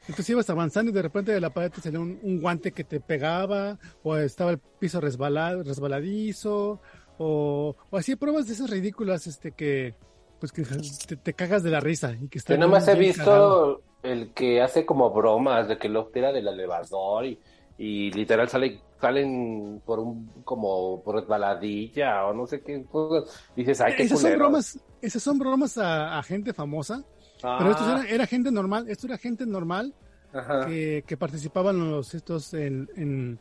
[0.02, 2.84] Entonces ibas avanzando y de repente de la pared te salía un, un guante que
[2.84, 6.82] te pegaba, o estaba el piso resbalado, resbaladizo,
[7.18, 9.94] o, o así pruebas de esas ridículas, este, que,
[10.40, 10.64] pues, que
[11.08, 13.82] te, te cagas de la risa y que está Yo nada más he visto cagado.
[14.02, 17.40] el que hace como bromas de que lo tira del elevador y,
[17.78, 23.40] y literal sale, salen por un como por resbaladilla o no sé qué cosas.
[23.56, 27.04] Dices, ay, qué esas son bromas, esas son bromas a, a gente famosa,
[27.42, 29.94] pero esto Ah, era, era gente normal, esto era gente normal
[30.68, 33.40] que, que participaban en los estos en, en,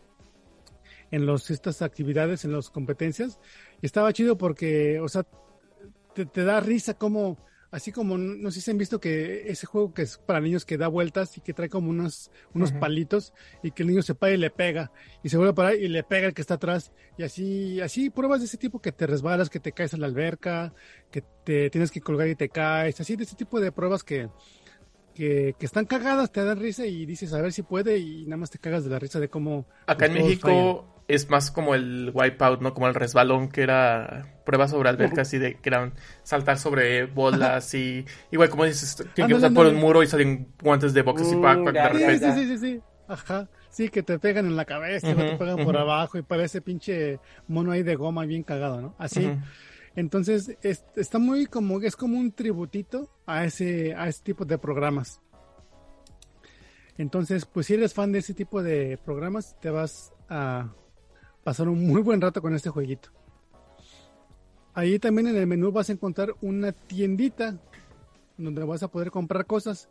[1.11, 3.39] en los estas actividades, en las competencias,
[3.81, 5.25] y estaba chido porque, o sea,
[6.15, 7.37] te, te da risa como,
[7.71, 10.77] así como, no sé si han visto que ese juego que es para niños que
[10.77, 14.33] da vueltas y que trae como unos, unos palitos y que el niño se para
[14.33, 14.91] y le pega
[15.23, 18.11] y se vuelve a parar y le pega el que está atrás y así, así
[18.11, 20.75] pruebas de ese tipo que te resbalas, que te caes a la alberca,
[21.11, 24.29] que te tienes que colgar y te caes, así de ese tipo de pruebas que,
[25.15, 28.39] que, que están cagadas, te dan risa y dices a ver si puede y nada
[28.39, 29.67] más te cagas de la risa de cómo...
[29.87, 31.00] Acá en México fallan.
[31.15, 32.75] Es más como el wipeout, ¿no?
[32.75, 35.93] Como el resbalón, que era pruebas sobre albercas y de que eran
[36.23, 40.07] saltar sobre bolas y igual como dices, tienen que Ándale, pasar por un muro y
[40.07, 42.27] salen guantes de boxes y Mm, pac, pac ya, de repente.
[42.33, 42.81] sí, sí, sí, sí.
[43.09, 43.49] Ajá.
[43.71, 46.61] Sí, que te pegan en la cabeza, o te Ujú, pegan por abajo y parece
[46.61, 48.95] pinche mono ahí de goma bien cagado, ¿no?
[48.99, 49.33] Así.
[49.97, 54.59] Entonces, es- está muy como, es como un tributito a ese, a ese tipo de
[54.59, 55.21] programas.
[56.99, 60.73] Entonces, pues si eres fan de ese tipo de programas, te vas a
[61.43, 63.11] pasar un muy buen rato con este jueguito.
[64.75, 67.59] Ahí también en el menú vas a encontrar una tiendita
[68.37, 69.89] donde vas a poder comprar cosas.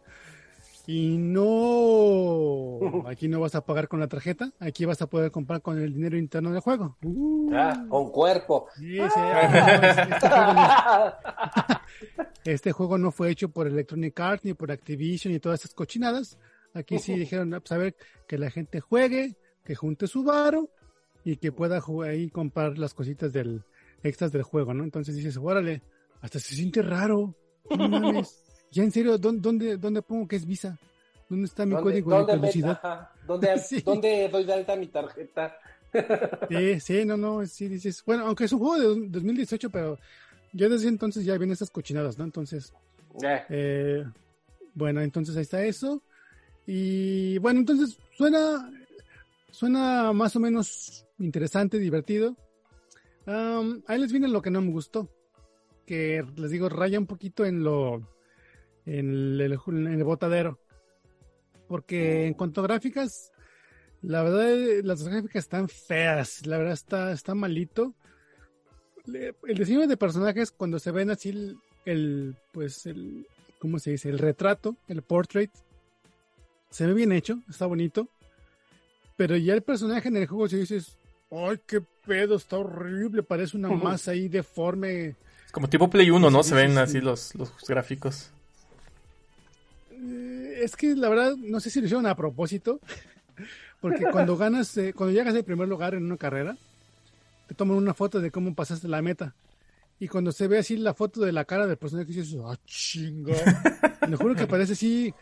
[0.88, 5.62] Y no, aquí no vas a pagar con la tarjeta, aquí vas a poder comprar
[5.62, 6.97] con el dinero interno del juego.
[7.04, 7.52] Uh.
[7.54, 8.68] Ah, con cuerpo.
[8.76, 11.82] Sí, sí, ah, no, este, juego no,
[12.45, 16.39] este juego no fue hecho por Electronic Arts ni por Activision y todas esas cochinadas.
[16.74, 17.95] Aquí sí dijeron, ah, pues a ver,
[18.28, 20.70] que la gente juegue, que junte su varo
[21.32, 23.63] y que pueda jugar ahí comprar las cositas del
[24.01, 24.84] extras del juego, ¿no?
[24.84, 25.82] Entonces dices, órale,
[26.21, 27.36] hasta se siente raro.
[27.70, 28.43] No mames.
[28.71, 30.78] Ya en serio, ¿dónde, dónde, dónde pongo que es Visa?
[31.28, 33.82] ¿Dónde está mi ¿Dónde, código de dónde, ajá, ¿Dónde, Sí.
[33.82, 35.55] dónde doy de alta mi tarjeta?
[36.49, 39.97] Sí, sí, no, no, sí dices, bueno, aunque es un juego de 2018, pero
[40.54, 42.25] ya desde entonces ya vienen estas cochinadas, ¿no?
[42.25, 42.74] Entonces,
[43.24, 44.04] Eh, eh,
[44.75, 46.04] bueno, entonces ahí está eso.
[46.67, 48.70] Y bueno, entonces suena,
[49.51, 52.36] suena más o menos interesante, divertido.
[53.26, 55.09] Am, ahí les viene lo que no me gustó,
[55.86, 58.01] que les digo, raya un poquito en lo,
[58.86, 60.59] en el, botadero.
[61.67, 63.32] Porque en cuanto a gráficas,
[64.01, 67.93] la verdad, las gráficas están feas, la verdad está, está malito.
[69.05, 73.28] El diseño de personajes, cuando se ven así el, el, pues el,
[73.59, 74.09] ¿cómo se dice?
[74.09, 75.51] El retrato, el portrait,
[76.70, 78.09] se ve bien hecho, está bonito.
[79.20, 80.96] Pero ya el personaje en el juego, si dices,
[81.29, 82.37] ¡ay, qué pedo!
[82.37, 85.13] Está horrible, parece una masa ahí deforme.
[85.51, 86.41] Como tipo Play 1, ¿no?
[86.41, 86.78] Sí, Se ven sí.
[86.78, 88.29] así los, los gráficos.
[89.91, 92.79] Eh, es que la verdad, no sé si lo hicieron a propósito,
[93.82, 96.55] porque cuando ganas, eh, cuando llegas al primer lugar en una carrera,
[97.47, 99.36] te toman una foto de cómo pasaste la meta.
[100.00, 103.33] Y cuando se ve así la foto de la cara del personaje, dices, ¡ah, chingo!
[104.08, 105.13] Le juro que parece así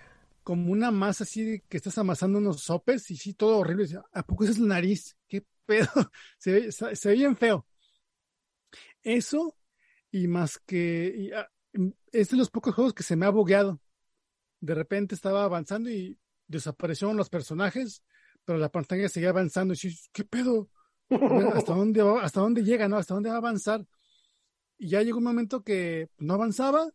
[0.48, 3.86] como una masa así de que estás amasando unos sopes y sí, todo horrible.
[3.91, 5.18] Y ¿A poco esa es la nariz?
[5.28, 5.90] ¿Qué pedo?
[6.40, 7.65] Se ve, se, se ve bien feo.
[9.03, 9.56] Eso,
[10.11, 11.49] y más que, y, ah,
[12.11, 13.82] es de los pocos juegos que se me ha bugueado
[14.61, 18.03] de repente estaba avanzando y desaparecieron los personajes,
[18.45, 20.69] pero la pantalla seguía avanzando y dices, ¿qué pedo?
[21.53, 22.98] ¿Hasta dónde va- hasta dónde llega, no?
[22.98, 23.86] ¿Hasta dónde va a avanzar?
[24.78, 26.90] Y ya llegó un momento que no avanzaba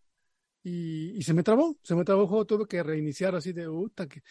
[0.62, 3.66] y, y se me trabó, se me trabó el juego, tuve que reiniciar así de,
[3.66, 4.22] puta, que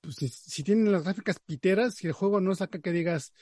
[0.00, 3.32] pues si, si tienen las gráficas piteras, si el juego no saca que digas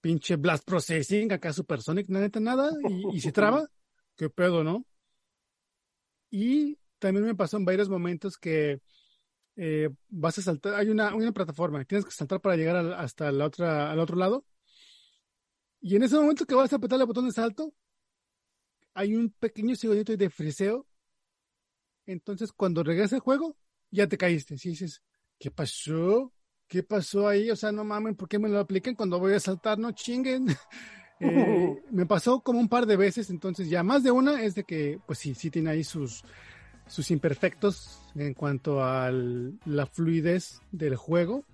[0.00, 3.66] pinche Blast Processing, acá Supersonic, la neta nada, y, y se traba,
[4.16, 4.86] qué pedo, ¿no?
[6.30, 8.80] Y también me pasó en varios momentos que
[9.56, 13.30] eh, vas a saltar, hay una, una plataforma, tienes que saltar para llegar al- hasta
[13.32, 14.46] la otra, al otro lado.
[15.80, 17.74] Y en ese momento que vas a apretar el botón de salto,
[18.94, 20.86] hay un pequeño segundito de friseo.
[22.06, 23.56] Entonces, cuando regresa el juego,
[23.90, 24.58] ya te caíste.
[24.58, 25.02] Si dices,
[25.38, 26.32] ¿qué pasó?
[26.66, 27.50] ¿Qué pasó ahí?
[27.50, 29.78] O sea, no mamen, ¿por qué me lo apliquen cuando voy a saltar?
[29.78, 30.46] No chinguen.
[31.24, 34.64] Eh, me pasó como un par de veces, entonces ya más de una es de
[34.64, 36.24] que, pues sí, sí tiene ahí sus,
[36.88, 41.44] sus imperfectos en cuanto a la fluidez del juego.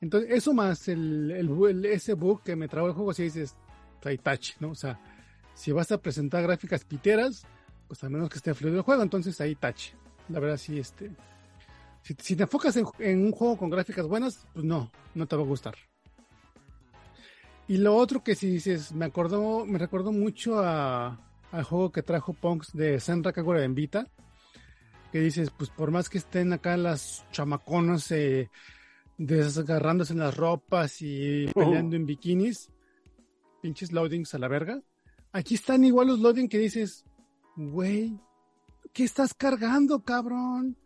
[0.00, 3.24] Entonces, eso más el, el, bu- el- ese bug que me trabó el juego, si
[3.24, 3.54] dices,
[4.04, 4.70] hay touch, ¿no?
[4.70, 4.98] O sea,
[5.54, 7.42] si vas a presentar gráficas piteras,
[7.86, 9.92] pues a menos que esté fluido el juego, entonces ahí touch.
[10.28, 11.10] La verdad, sí, este.
[12.02, 15.36] Si, si te enfocas en, en un juego con gráficas buenas, pues no, no te
[15.36, 15.74] va a gustar.
[17.66, 21.18] Y lo otro que si dices, me acordó, me recordó mucho a,
[21.50, 24.06] al juego que trajo Punks de Senra Kagura en Vita.
[25.12, 28.50] Que dices, pues por más que estén acá las chamaconas eh,
[29.16, 32.70] desgarrándose en las ropas y peleando en bikinis,
[33.62, 34.82] pinches loadings a la verga.
[35.32, 37.04] Aquí están igual los loading que dices,
[37.56, 38.18] güey,
[38.92, 40.76] ¿qué estás cargando, cabrón?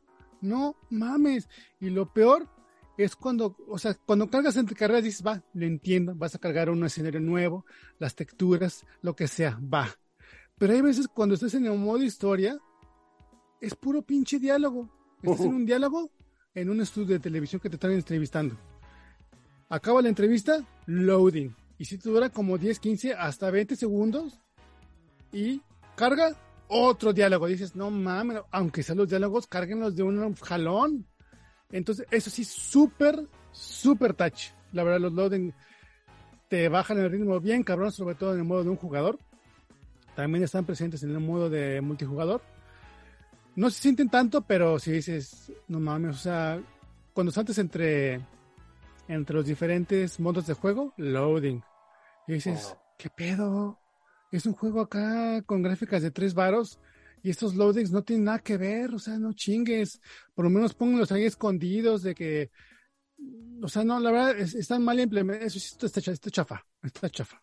[0.40, 1.48] No mames.
[1.80, 2.48] Y lo peor
[2.96, 6.70] es cuando, o sea, cuando cargas entre carreras dices, va, lo entiendo, vas a cargar
[6.70, 7.64] un escenario nuevo,
[7.98, 9.88] las texturas, lo que sea, va.
[10.58, 12.58] Pero hay veces cuando estás en el modo historia,
[13.60, 14.88] es puro pinche diálogo.
[15.22, 16.10] Estás en un diálogo
[16.54, 18.56] en un estudio de televisión que te están entrevistando.
[19.68, 21.54] Acaba la entrevista, loading.
[21.78, 24.40] Y si te dura como 10, 15, hasta 20 segundos.
[25.32, 25.62] Y
[25.94, 26.36] carga
[26.68, 27.46] otro diálogo.
[27.46, 31.06] Dices, no mames, aunque sean los diálogos, cárguenlos de un jalón.
[31.70, 34.50] Entonces, eso sí, súper, súper touch.
[34.72, 35.52] La verdad, los loading
[36.48, 39.18] te bajan el ritmo bien cabrón, sobre todo en el modo de un jugador.
[40.14, 42.42] También están presentes en el modo de multijugador.
[43.54, 46.60] No se sienten tanto, pero si dices, no mames, o sea,
[47.12, 48.20] cuando saltes entre,
[49.08, 51.62] entre los diferentes modos de juego, loading.
[52.26, 53.78] Y dices, ¿qué pedo?
[54.30, 56.78] Es un juego acá con gráficas de tres varos
[57.22, 60.00] y estos loadings no tienen nada que ver, o sea, no chingues.
[60.34, 62.50] Por lo menos pónganlos ahí escondidos de que,
[63.62, 65.56] o sea, no, la verdad, es- están mal implementados.
[65.56, 67.40] Eso sí está, está chafa, está chafa.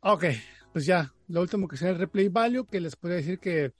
[0.00, 0.24] Ok,
[0.72, 3.72] pues ya, lo último que será el replay value, que les podría decir que,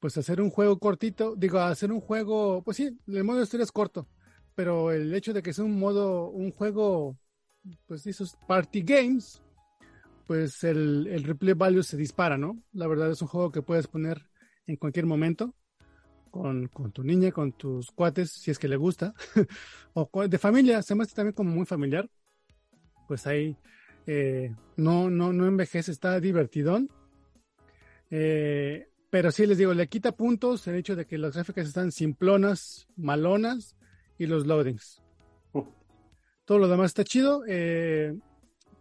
[0.00, 3.64] pues hacer un juego cortito, digo, hacer un juego, pues sí, el modo de historia
[3.64, 4.08] es corto,
[4.54, 7.18] pero el hecho de que sea un modo, un juego,
[7.86, 9.42] pues esos party games,
[10.26, 12.62] pues el, el replay value se dispara, ¿no?
[12.72, 14.26] La verdad es un juego que puedes poner
[14.66, 15.54] en cualquier momento,
[16.30, 19.14] con, con tu niña, con tus cuates, si es que le gusta,
[19.94, 22.08] o de familia, se me hace también como muy familiar,
[23.06, 23.56] pues ahí
[24.06, 26.90] eh, no, no, no envejece, está divertidón.
[28.10, 31.92] Eh, pero sí les digo, le quita puntos el hecho de que las gráficas están
[31.92, 33.76] simplonas, malonas
[34.18, 35.00] y los loadings.
[36.44, 37.42] Todo lo demás está chido.
[37.46, 38.14] eh,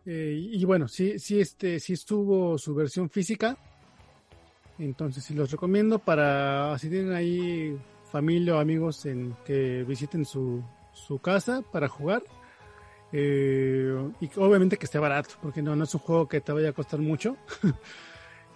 [0.06, 3.58] eh, y bueno, sí, sí, este, sí estuvo su versión física.
[4.80, 7.78] Entonces sí los recomiendo para si tienen ahí
[8.12, 10.64] familia o amigos en que visiten su,
[10.94, 12.24] su casa para jugar.
[13.12, 16.70] Eh, y obviamente que esté barato, porque no, no es un juego que te vaya
[16.70, 17.38] a costar mucho.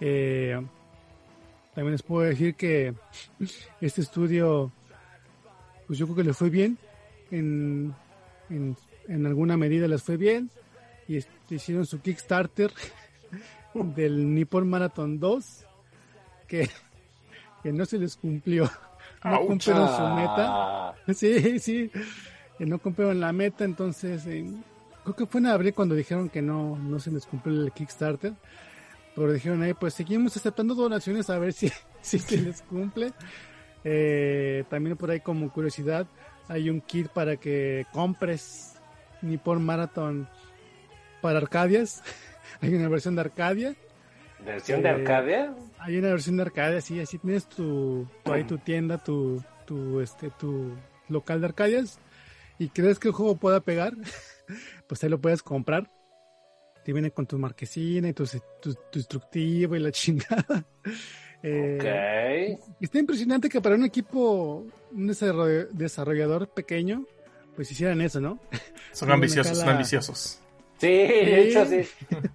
[0.00, 0.56] Eh,
[1.74, 2.94] también les puedo decir que
[3.80, 4.70] este estudio,
[5.88, 6.78] pues yo creo que le fue bien.
[7.32, 7.92] En,
[8.48, 8.76] en,
[9.08, 10.52] en alguna medida les fue bien.
[11.08, 12.70] Y hicieron su Kickstarter
[13.74, 15.64] del Nippon Marathon 2,
[16.46, 16.68] que,
[17.62, 18.70] que no se les cumplió.
[19.24, 20.90] No cumplieron su meta.
[20.90, 21.90] Ah, Sí, sí,
[22.58, 24.62] que no cumplieron la meta, entonces en-
[25.02, 28.34] creo que fue en abril cuando dijeron que no, no se les cumplió el Kickstarter,
[29.16, 31.70] pero dijeron ahí, pues seguimos aceptando donaciones a ver si,
[32.02, 33.12] si se les cumple.
[33.84, 36.06] Eh, también por ahí como curiosidad,
[36.48, 38.74] hay un kit para que compres
[39.22, 40.28] Nippon Marathon
[41.20, 42.02] para Arcadias.
[42.60, 43.74] hay una versión de Arcadia.
[44.44, 45.54] ¿Versión de Eh, Arcadia?
[45.78, 50.00] Hay una versión de Arcadia, sí, así tienes tu, tu ahí tu tienda, tu, tu,
[50.00, 50.72] este, tu
[51.08, 51.98] local de Arcadias
[52.58, 53.94] y crees que el juego pueda pegar,
[54.88, 55.90] pues ahí lo puedes comprar.
[56.84, 58.24] Te viene con tu marquesina y tu,
[58.62, 60.64] tu, tu instructivo y la chingada.
[61.42, 62.74] Eh, Ok.
[62.80, 67.04] Está impresionante que para un equipo, un desarroll- desarrollador pequeño,
[67.54, 68.38] pues hicieran eso, ¿no?
[68.92, 70.40] Son ambiciosos, son ambiciosos.
[70.78, 71.82] Sí, de hecho sí.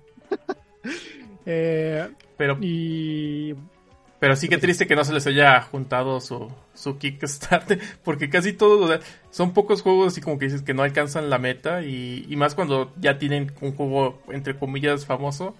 [1.45, 2.07] Eh,
[2.38, 3.53] Pero, y
[4.20, 8.53] pero sí que triste que no se les haya juntado su, su Kickstarter, porque casi
[8.53, 9.02] todos, o sea,
[9.32, 12.56] son pocos juegos así como que dices que no alcanzan la meta y, y más
[12.56, 15.56] cuando ya tienen un juego entre comillas famoso,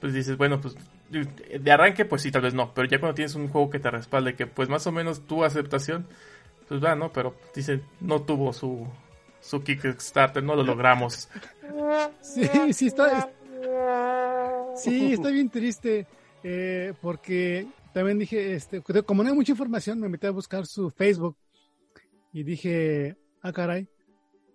[0.00, 0.76] pues dices, bueno, pues
[1.10, 3.90] de arranque pues sí, tal vez no, pero ya cuando tienes un juego que te
[3.90, 6.06] respalde, que pues más o menos tu aceptación,
[6.68, 7.12] pues va, ¿no?
[7.12, 8.88] Pero dice, no tuvo su,
[9.40, 11.28] su Kickstarter, no lo logramos.
[12.20, 12.42] Sí,
[12.72, 13.30] sí, está,
[14.76, 16.06] sí, está bien triste.
[16.42, 20.90] Eh, porque también dije, este, como no hay mucha información, me metí a buscar su
[20.90, 21.36] Facebook
[22.32, 23.88] y dije, ah, caray,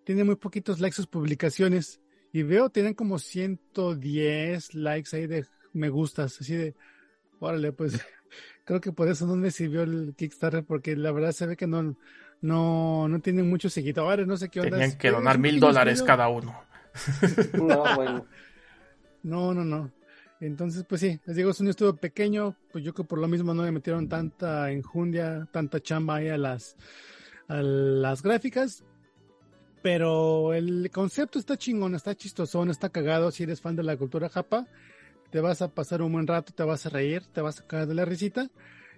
[0.03, 2.01] tiene muy poquitos likes sus publicaciones.
[2.31, 6.75] Y veo, tienen como 110 likes ahí de me gustas, así de,
[7.39, 7.99] órale, pues
[8.65, 11.67] creo que por eso no me sirvió el Kickstarter, porque la verdad se ve que
[11.67, 11.95] no,
[12.45, 14.77] no, no tienen muchos seguidores, no sé qué onda.
[14.77, 16.63] Tenían que donar mil dólares cada uno.
[17.53, 18.25] No, bueno.
[19.23, 19.91] No, no, no.
[20.39, 23.53] Entonces, pues sí, les digo, es un estudio pequeño, pues yo que por lo mismo
[23.53, 26.77] no le metieron tanta enjundia, tanta chamba ahí a las,
[27.47, 28.83] a las gráficas,
[29.81, 34.29] pero el concepto está chingón, está chistosón, está cagado, si eres fan de la cultura
[34.29, 34.67] japa,
[35.31, 37.87] te vas a pasar un buen rato, te vas a reír, te vas a caer
[37.87, 38.49] de la risita,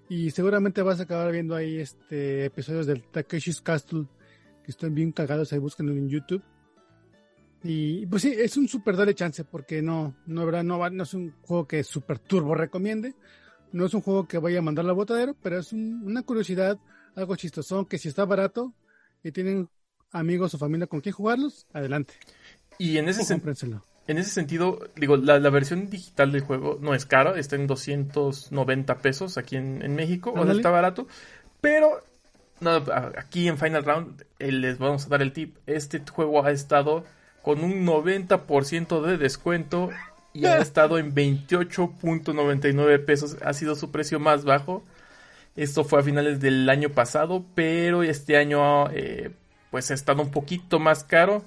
[0.10, 4.06] y seguramente vas a acabar viendo ahí este episodios del Takeshi's Castle,
[4.64, 6.44] que están bien cagados, ahí búsquenlo en YouTube.
[7.64, 10.64] Y pues sí, es un super dale chance porque no, no, ¿verdad?
[10.64, 13.16] no, va- no es un juego que super turbo recomiende.
[13.74, 16.80] No es un juego que vaya a mandar la botadero, pero es un- una curiosidad,
[17.16, 18.74] algo chistosón, que si está barato
[19.24, 19.70] y tienen
[20.12, 22.14] amigos o familia con quien jugarlos, adelante.
[22.78, 23.42] Y en ese, sen-.
[24.08, 27.68] en ese sentido, digo, la, la versión digital del juego no es cara, está en
[27.68, 31.08] 290 pesos aquí en, en México, o sea, está barato,
[31.62, 32.04] pero
[32.60, 32.84] no,
[33.18, 37.04] aquí en Final Round eh, les vamos a dar el tip, este juego ha estado
[37.42, 39.90] con un 90% de descuento
[40.34, 44.84] y ha estado en 28.99 pesos, ha sido su precio más bajo.
[45.56, 49.32] Esto fue a finales del año pasado, pero este año eh,
[49.72, 51.44] pues ha estado un poquito más caro.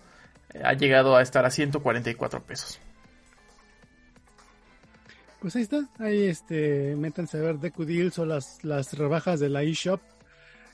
[0.63, 2.81] Ha llegado a estar a 144 pesos.
[5.41, 9.49] Pues ahí está, ahí este, métanse a ver Deku Deals o las, las rebajas de
[9.49, 10.01] la eShop.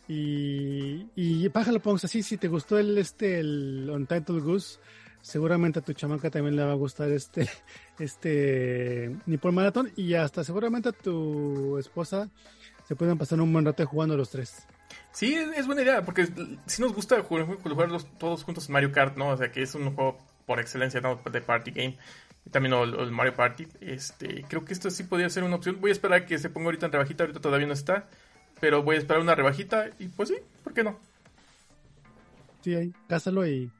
[0.09, 4.79] Y, y pájalo pongas así, si te gustó el este el Untitled Goose,
[5.21, 7.49] seguramente a tu chamaca también le va a gustar este,
[7.99, 12.29] este Nippon Marathon y hasta seguramente a tu esposa
[12.87, 14.67] se pueden pasar un buen rato jugando los tres.
[15.13, 16.29] Sí, es, buena idea, porque
[16.67, 19.29] si nos gusta jugar, jugar los- todos juntos en Mario Kart, ¿no?
[19.31, 21.17] O sea, que es un juego por excelencia, ¿no?
[21.31, 21.97] De party game.
[22.45, 23.67] Y también el, el Mario Party.
[23.81, 25.79] Este, creo que esto sí podría ser una opción.
[25.81, 28.09] Voy a esperar a que se ponga ahorita en rebajita, ahorita todavía no está.
[28.61, 30.99] Pero voy a esperar una rebajita y pues sí, ¿por qué no?
[32.63, 33.71] Sí, ahí, cásalo y,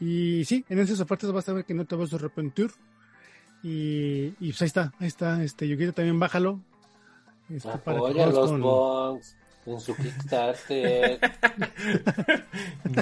[0.00, 2.70] y sí, en esas ofertas vas a ver que no te vas a arrepentir.
[3.62, 6.60] Y, y pues ahí está, ahí está, este, Yukito también bájalo.
[7.50, 9.20] Este, para los con-
[9.74, 11.20] en su Kickstarter.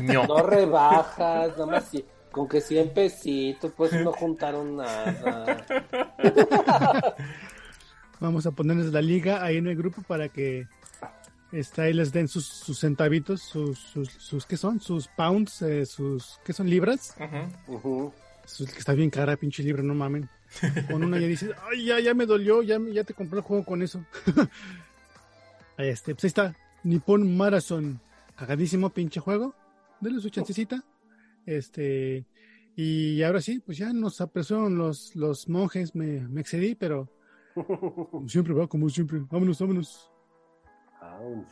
[0.03, 0.27] No.
[0.27, 5.65] No rebajas, nada más si- con que 100 pesitos, pues no juntaron nada.
[8.21, 10.67] Vamos a ponerles la liga ahí en el grupo para que
[11.53, 14.81] este, ahí les den sus, sus centavitos, sus, sus, sus, ¿qué son?
[14.81, 16.69] Sus pounds, eh, sus, ¿qué son?
[16.69, 17.15] Libras.
[18.45, 20.29] Sus- que está bien cara, pinche libra, no mamen.
[20.91, 23.45] Con una ya dices, ay, ya, ya me dolió, ya, me- ya te compré el
[23.45, 24.01] juego con eso.
[25.77, 28.01] ahí este, pues ahí está, Nippon Marathon,
[28.37, 29.55] cagadísimo pinche juego,
[30.01, 30.85] denle su chancecita.
[31.45, 32.27] Este,
[32.75, 37.09] y ahora sí, pues ya nos apresuraron los, los monjes, me, me excedí, pero
[38.11, 40.11] como siempre, va, como siempre, vámonos, vámonos.
[41.01, 41.45] Au.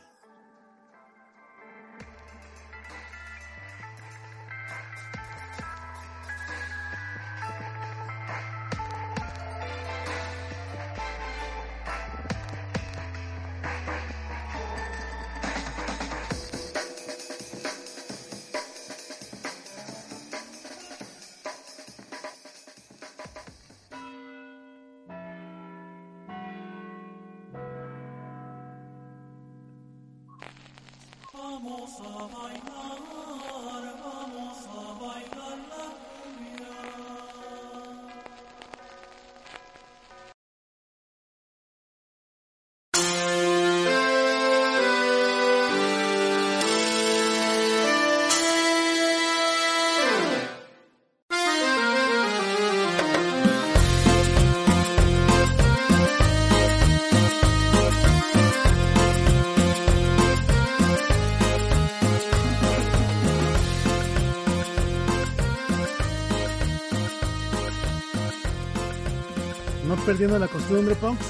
[70.15, 71.25] Perdiendo la costumbre, Punks.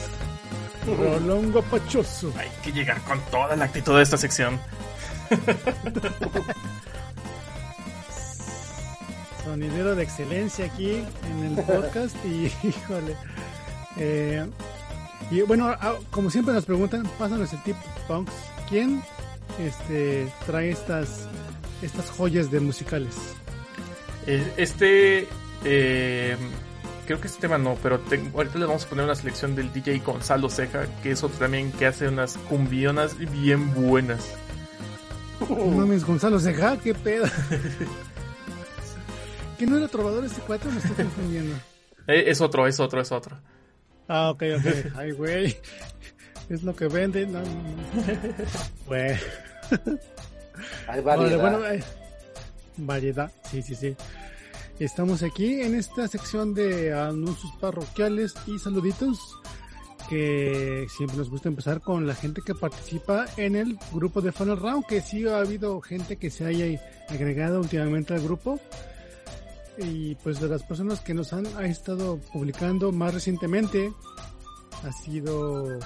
[0.85, 2.31] Rolón guapachoso.
[2.37, 4.59] Hay que llegar con toda la actitud de esta sección.
[9.43, 10.91] sonidero de excelencia aquí
[11.31, 13.15] en el podcast y híjole.
[13.97, 14.45] Eh,
[15.31, 17.75] y bueno, ah, como siempre nos preguntan, pásanos el tip,
[18.07, 18.31] Punks.
[18.69, 19.01] ¿Quién
[19.59, 21.27] este trae estas
[21.81, 23.15] estas joyas de musicales.
[24.27, 25.27] Eh, Este.
[25.63, 26.37] eh,
[27.05, 29.71] creo que este tema no, pero te- ahorita le vamos a poner una selección del
[29.71, 34.27] DJ Gonzalo Ceja, que es otro también que hace unas cumbionas bien buenas.
[35.49, 37.25] No mames, Gonzalo Ceja, qué pedo.
[39.57, 40.69] ¿Que no era trovador este cuatro?
[40.71, 41.55] Me estoy confundiendo.
[42.07, 43.35] Eh, es otro, es otro, es otro.
[44.07, 44.91] Ah, ok, ok.
[44.95, 45.57] Ay, güey.
[46.49, 47.33] Es lo que venden.
[47.33, 47.75] No, no, no.
[48.85, 49.17] Bueno.
[50.87, 51.41] Hay Vale, variedad.
[51.41, 51.83] bueno, eh,
[52.77, 53.95] variedad, sí, sí, sí.
[54.79, 59.39] Estamos aquí en esta sección de anuncios parroquiales y saluditos
[60.09, 64.59] que siempre nos gusta empezar con la gente que participa en el grupo de Funnel
[64.59, 66.65] Round, que sí ha habido gente que se haya
[67.09, 68.59] agregado últimamente al grupo
[69.77, 73.91] y pues de las personas que nos han ha estado publicando más recientemente
[74.83, 75.79] ha sido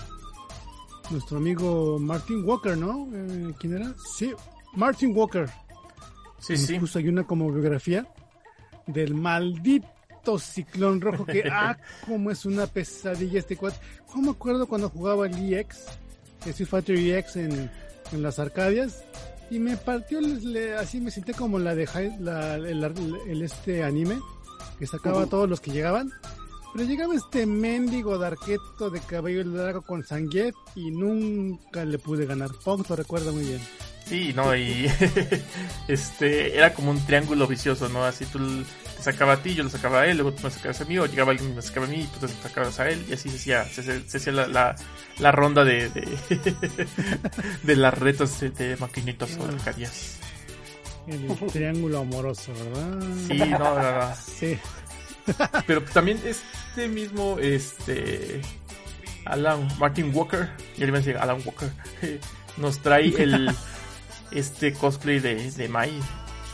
[1.11, 3.07] nuestro amigo Martin Walker, ¿no?
[3.13, 3.93] Eh, ¿Quién era?
[4.17, 4.33] Sí,
[4.75, 5.49] Martin Walker.
[6.39, 6.79] Sí, Nos sí.
[6.79, 8.07] puso ahí una como biografía
[8.93, 13.77] del maldito ciclón rojo que, ah, como es una pesadilla este cuate.
[14.07, 15.85] ¿Cómo me acuerdo cuando jugaba el EX,
[16.45, 17.71] el Street Fighter EX en,
[18.11, 19.03] en las Arcadias?
[19.51, 21.87] Y me partió, le- así me senté como la de
[22.19, 22.83] la- el,
[23.27, 24.19] el- este anime,
[24.77, 26.11] que sacaba a todos los que llegaban.
[26.71, 32.27] Pero llegaba este mendigo de arqueto de cabello largo con Sanguet y nunca le pude
[32.27, 32.51] ganar.
[32.63, 33.59] Pong lo recuerda muy bien.
[34.09, 34.91] Sí, no, y
[35.87, 38.03] este era como un triángulo vicioso, ¿no?
[38.03, 38.63] Así tú
[38.97, 40.97] te sacaba a ti, yo lo sacaba a él, luego tú me sacabas a mí,
[40.97, 43.13] o llegaba alguien y me sacaba a mí, y tú te sacabas a él, y
[43.13, 44.75] así se hacía, se, se- se hacía la, la,
[45.19, 46.07] la ronda de, de,
[47.63, 50.17] de las retas de, de maquinitas o de alcaldías.
[51.07, 52.99] El triángulo amoroso, ¿verdad?
[53.27, 54.15] Sí, no, no, no.
[54.15, 54.57] Sí.
[55.67, 58.41] Pero también este mismo, este
[59.25, 61.71] Alan Martin Walker, ya le iba a decir Alan Walker,
[62.57, 63.49] nos trae el
[64.31, 65.91] este cosplay de, de Mai.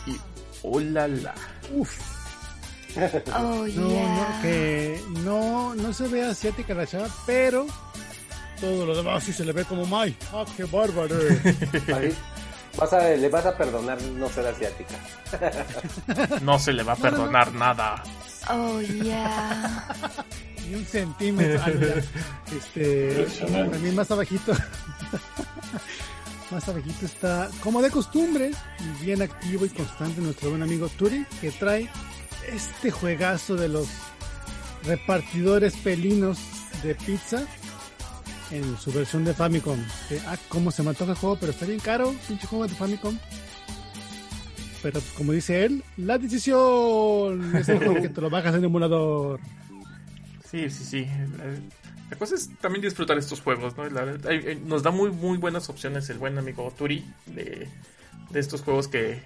[0.07, 0.17] Y
[0.63, 1.33] hola la.
[1.73, 1.91] Uf.
[3.35, 4.29] Oh, No, yeah.
[4.35, 7.67] no, que no, no se ve asiática la chava, pero
[8.61, 10.15] todo lo demás sí se le ve como Mai.
[10.31, 11.15] ¡Ah, qué bárbaro!
[12.77, 14.95] Vas a- le vas a perdonar no ser asiática.
[16.41, 18.03] No se le va a perdonar nada.
[18.51, 19.87] Oh, yeah.
[20.67, 21.61] Ni un centímetro.
[21.65, 21.95] Ah, mira.
[22.55, 23.25] Este,
[23.71, 24.53] también más abajito.
[26.51, 28.51] Más abajito está, como de costumbre,
[29.01, 31.89] bien activo y constante nuestro buen amigo Turi, que trae
[32.47, 33.87] este juegazo de los
[34.83, 36.37] repartidores pelinos
[36.83, 37.45] de pizza
[38.51, 39.79] en su versión de Famicom.
[40.07, 42.75] Que, ah, cómo se me antoja el juego, pero está bien caro, pinche juego de
[42.75, 43.17] Famicom.
[44.83, 49.39] Pero como dice él, la decisión es mejor que te lo bajas en emulador.
[50.55, 51.07] Sí, sí, sí.
[52.09, 53.83] La, cosa es también disfrutar estos juegos, ¿no?
[54.65, 57.67] Nos da muy, muy buenas opciones el buen amigo Turi de,
[58.33, 59.21] estos juegos que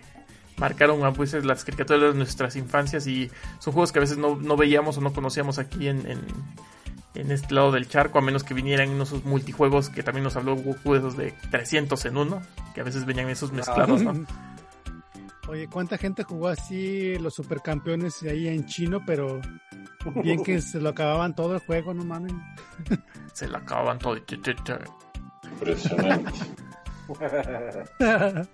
[0.58, 3.30] marcaron a veces las caricaturas de nuestras infancias y
[3.60, 6.20] son juegos que a veces no, no veíamos o no conocíamos aquí en, en,
[7.14, 10.56] en este lado del charco, a menos que vinieran esos multijuegos que también nos habló
[10.56, 12.42] Goku, esos de 300 en uno,
[12.74, 14.26] que a veces venían esos mezclados, ¿no?
[15.50, 19.42] Oye, ¿cuánta gente jugó así los supercampeones ahí en chino, pero
[20.24, 22.34] bien que se lo acababan todo el juego, no mames?
[23.34, 24.16] Se la acababan todo.
[25.44, 26.32] Impresionante.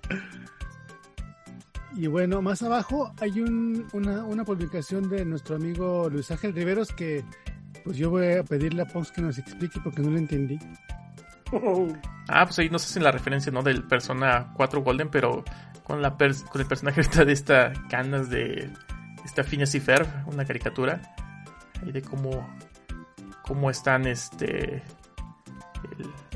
[1.95, 6.89] y bueno, más abajo hay un- una, una publicación de nuestro amigo Luis Ángel Riveros
[6.93, 7.25] que
[7.83, 10.57] pues yo voy a pedirle a Pox que nos explique porque no lo entendí.
[12.27, 13.61] Ah, pues ahí nos hacen la referencia, ¿no?
[13.63, 15.43] Del Persona 4 Golden, pero
[15.85, 18.69] con la con el personaje de esta canas de
[19.23, 21.01] esta Phineas y Ferb, una caricatura.
[21.81, 22.45] Ahí de cómo,
[23.43, 24.83] cómo están este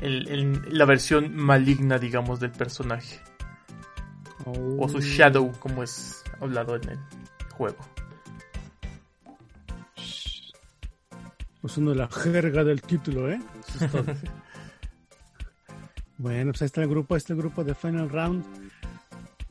[0.00, 3.20] el- el- la versión maligna, digamos, del personaje.
[4.46, 6.98] O su shadow, como es hablado en el
[7.52, 7.76] juego.
[11.62, 13.38] Usando la jerga del título, ¿eh?
[13.68, 14.04] Eso es todo.
[16.18, 18.44] bueno, pues ahí está el grupo, el grupo de Final Round.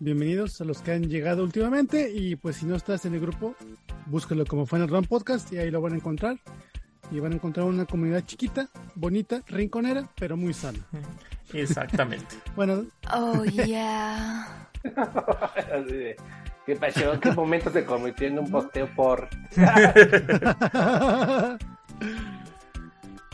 [0.02, 3.54] Bienvenidos a los que han llegado últimamente y pues si no estás en el grupo,
[4.06, 6.38] búscalo como Final Round Podcast y ahí lo van a encontrar.
[7.12, 10.80] Y van a encontrar una comunidad chiquita, bonita, rinconera, pero muy sana.
[11.54, 12.34] Exactamente.
[12.56, 14.70] Bueno, Oh, yeah.
[14.96, 16.16] Así de,
[16.66, 17.20] ¿Qué pasó?
[17.20, 19.28] ¿Qué momento se convirtió en un posteo por...?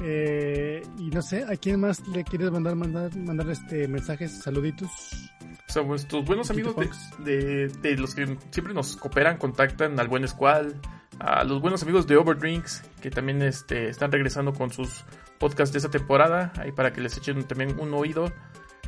[0.01, 4.89] eh, y no sé, ¿a quién más le quieres mandar mandar, mandar este mensajes, saluditos?
[5.75, 6.73] Sea, nuestros buenos amigos
[7.19, 10.67] de, de- de los que siempre nos cooperan, contactan al buen Squad,
[11.19, 15.03] a los buenos amigos de Overdrinks, que también este, están regresando con sus
[15.37, 18.31] podcasts de esa temporada, ahí para que les echen también un oído.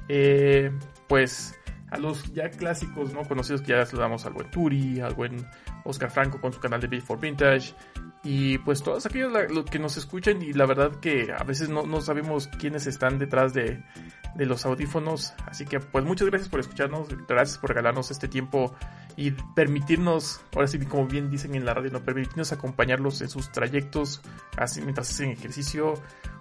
[0.08, 0.72] Eh,
[1.10, 1.60] pues
[1.92, 3.24] a los ya clásicos, ¿no?
[3.24, 5.46] Conocidos que ya saludamos al buen Turi, al buen
[5.84, 7.74] Oscar Franco con su canal de Beat for Vintage.
[8.30, 11.84] Y pues todos aquellos los que nos escuchan y la verdad que a veces no,
[11.84, 13.82] no sabemos quiénes están detrás de,
[14.36, 15.34] de los audífonos.
[15.46, 18.76] Así que pues muchas gracias por escucharnos, gracias por regalarnos este tiempo
[19.16, 23.50] y permitirnos, ahora sí como bien dicen en la radio, no permitirnos acompañarlos en sus
[23.50, 24.22] trayectos,
[24.58, 25.94] así mientras hacen ejercicio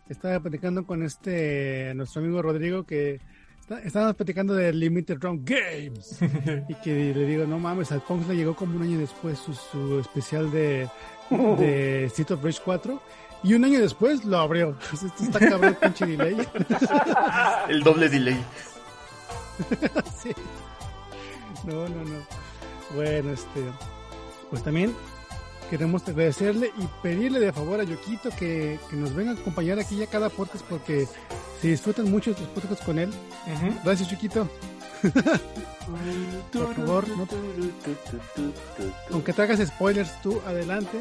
[0.09, 3.20] Estaba platicando con este nuestro amigo Rodrigo que
[3.61, 6.19] está- estábamos platicando de Limited Round Games
[6.69, 9.55] y que le digo, no mames, al Punks le llegó como un año después su,
[9.55, 10.89] su especial de,
[11.31, 13.01] de Street of Rage 4
[13.45, 14.77] y un año después lo abrió.
[14.93, 16.37] Esto está cabrón, pinche delay.
[17.69, 18.39] El doble delay.
[20.16, 20.31] Sí.
[21.66, 22.19] No, no, no.
[22.95, 23.61] Bueno, este,
[24.51, 24.93] pues también
[25.73, 29.97] queremos agradecerle y pedirle de favor a Yoquito que, que nos venga a acompañar aquí
[29.97, 31.09] ya cada podcast porque
[31.62, 33.11] se disfrutan mucho estos podcasts con él.
[33.82, 34.47] Gracias, Yoquito.
[36.53, 37.27] Por favor, no-
[39.12, 40.99] aunque te hagas spoilers tú, adelante.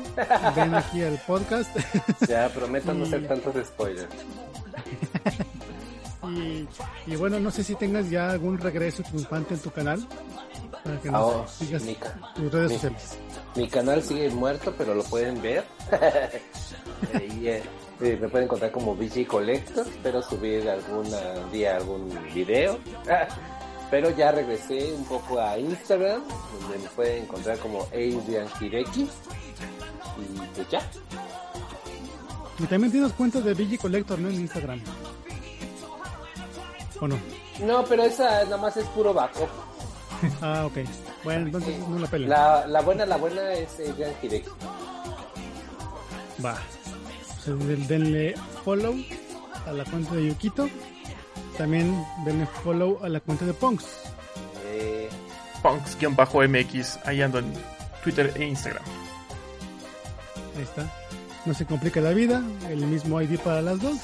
[0.56, 1.70] Ven aquí al podcast.
[2.30, 4.08] Ya, prometo no ser tantos spoilers.
[6.34, 6.68] Y,
[7.08, 10.08] y bueno, no sé si tengas ya algún regreso triunfante en tu canal.
[10.84, 13.18] Para que Ah, nos oh, sigas mi ca- tus redes mi- sociales.
[13.56, 15.64] Mi canal sigue muerto, pero lo pueden ver.
[17.38, 17.64] y, eh,
[18.02, 19.86] eh, me pueden encontrar como VG Collector.
[19.88, 21.08] Espero subir algún
[21.52, 22.80] día algún video.
[23.92, 26.24] pero ya regresé un poco a Instagram,
[26.62, 29.02] donde me pueden encontrar como Adrian Hireki.
[29.02, 30.82] Y pues ya.
[32.58, 34.30] Y también tienes cuentas de VG Collector, ¿no?
[34.30, 34.82] En Instagram.
[37.00, 37.18] ¿O no?
[37.66, 39.50] No, pero esa nada más es puro backup.
[40.42, 40.78] Ah, ok.
[41.24, 42.30] Bueno, entonces no la peleen.
[42.30, 44.50] La, la buena, la buena es Adrian Hireki.
[46.44, 46.58] Va.
[47.46, 48.96] Den- denle follow
[49.68, 50.70] a la cuenta de Yukito.
[51.58, 53.86] También denle follow a la cuenta de Punks.
[54.66, 55.10] Eh,
[55.62, 57.54] Punks-MX, ahí ando en
[58.04, 58.84] Twitter e Instagram.
[60.56, 60.88] Ahí está.
[61.46, 62.44] No se complica la vida.
[62.70, 63.98] El mismo ID para las dos.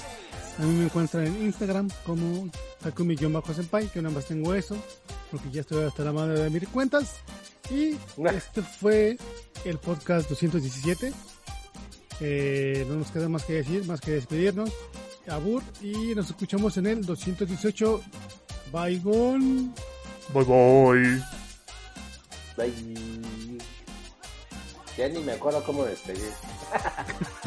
[0.59, 2.49] A mí me encuentran en Instagram como
[2.81, 3.91] Takumi-senpai.
[3.93, 4.75] Yo nada más tengo eso.
[5.29, 7.17] Porque ya estoy hasta la mano de mis cuentas.
[7.69, 9.17] Y este fue
[9.65, 11.13] el podcast 217.
[12.21, 14.71] Eh, no nos queda más que decir, más que despedirnos.
[15.29, 15.61] Abur.
[15.81, 18.01] Y nos escuchamos en el 218.
[18.71, 19.69] Bye, gone.
[20.33, 21.23] Bye bye.
[22.57, 23.57] bye.
[24.97, 26.31] Ya ni me acuerdo cómo despedir.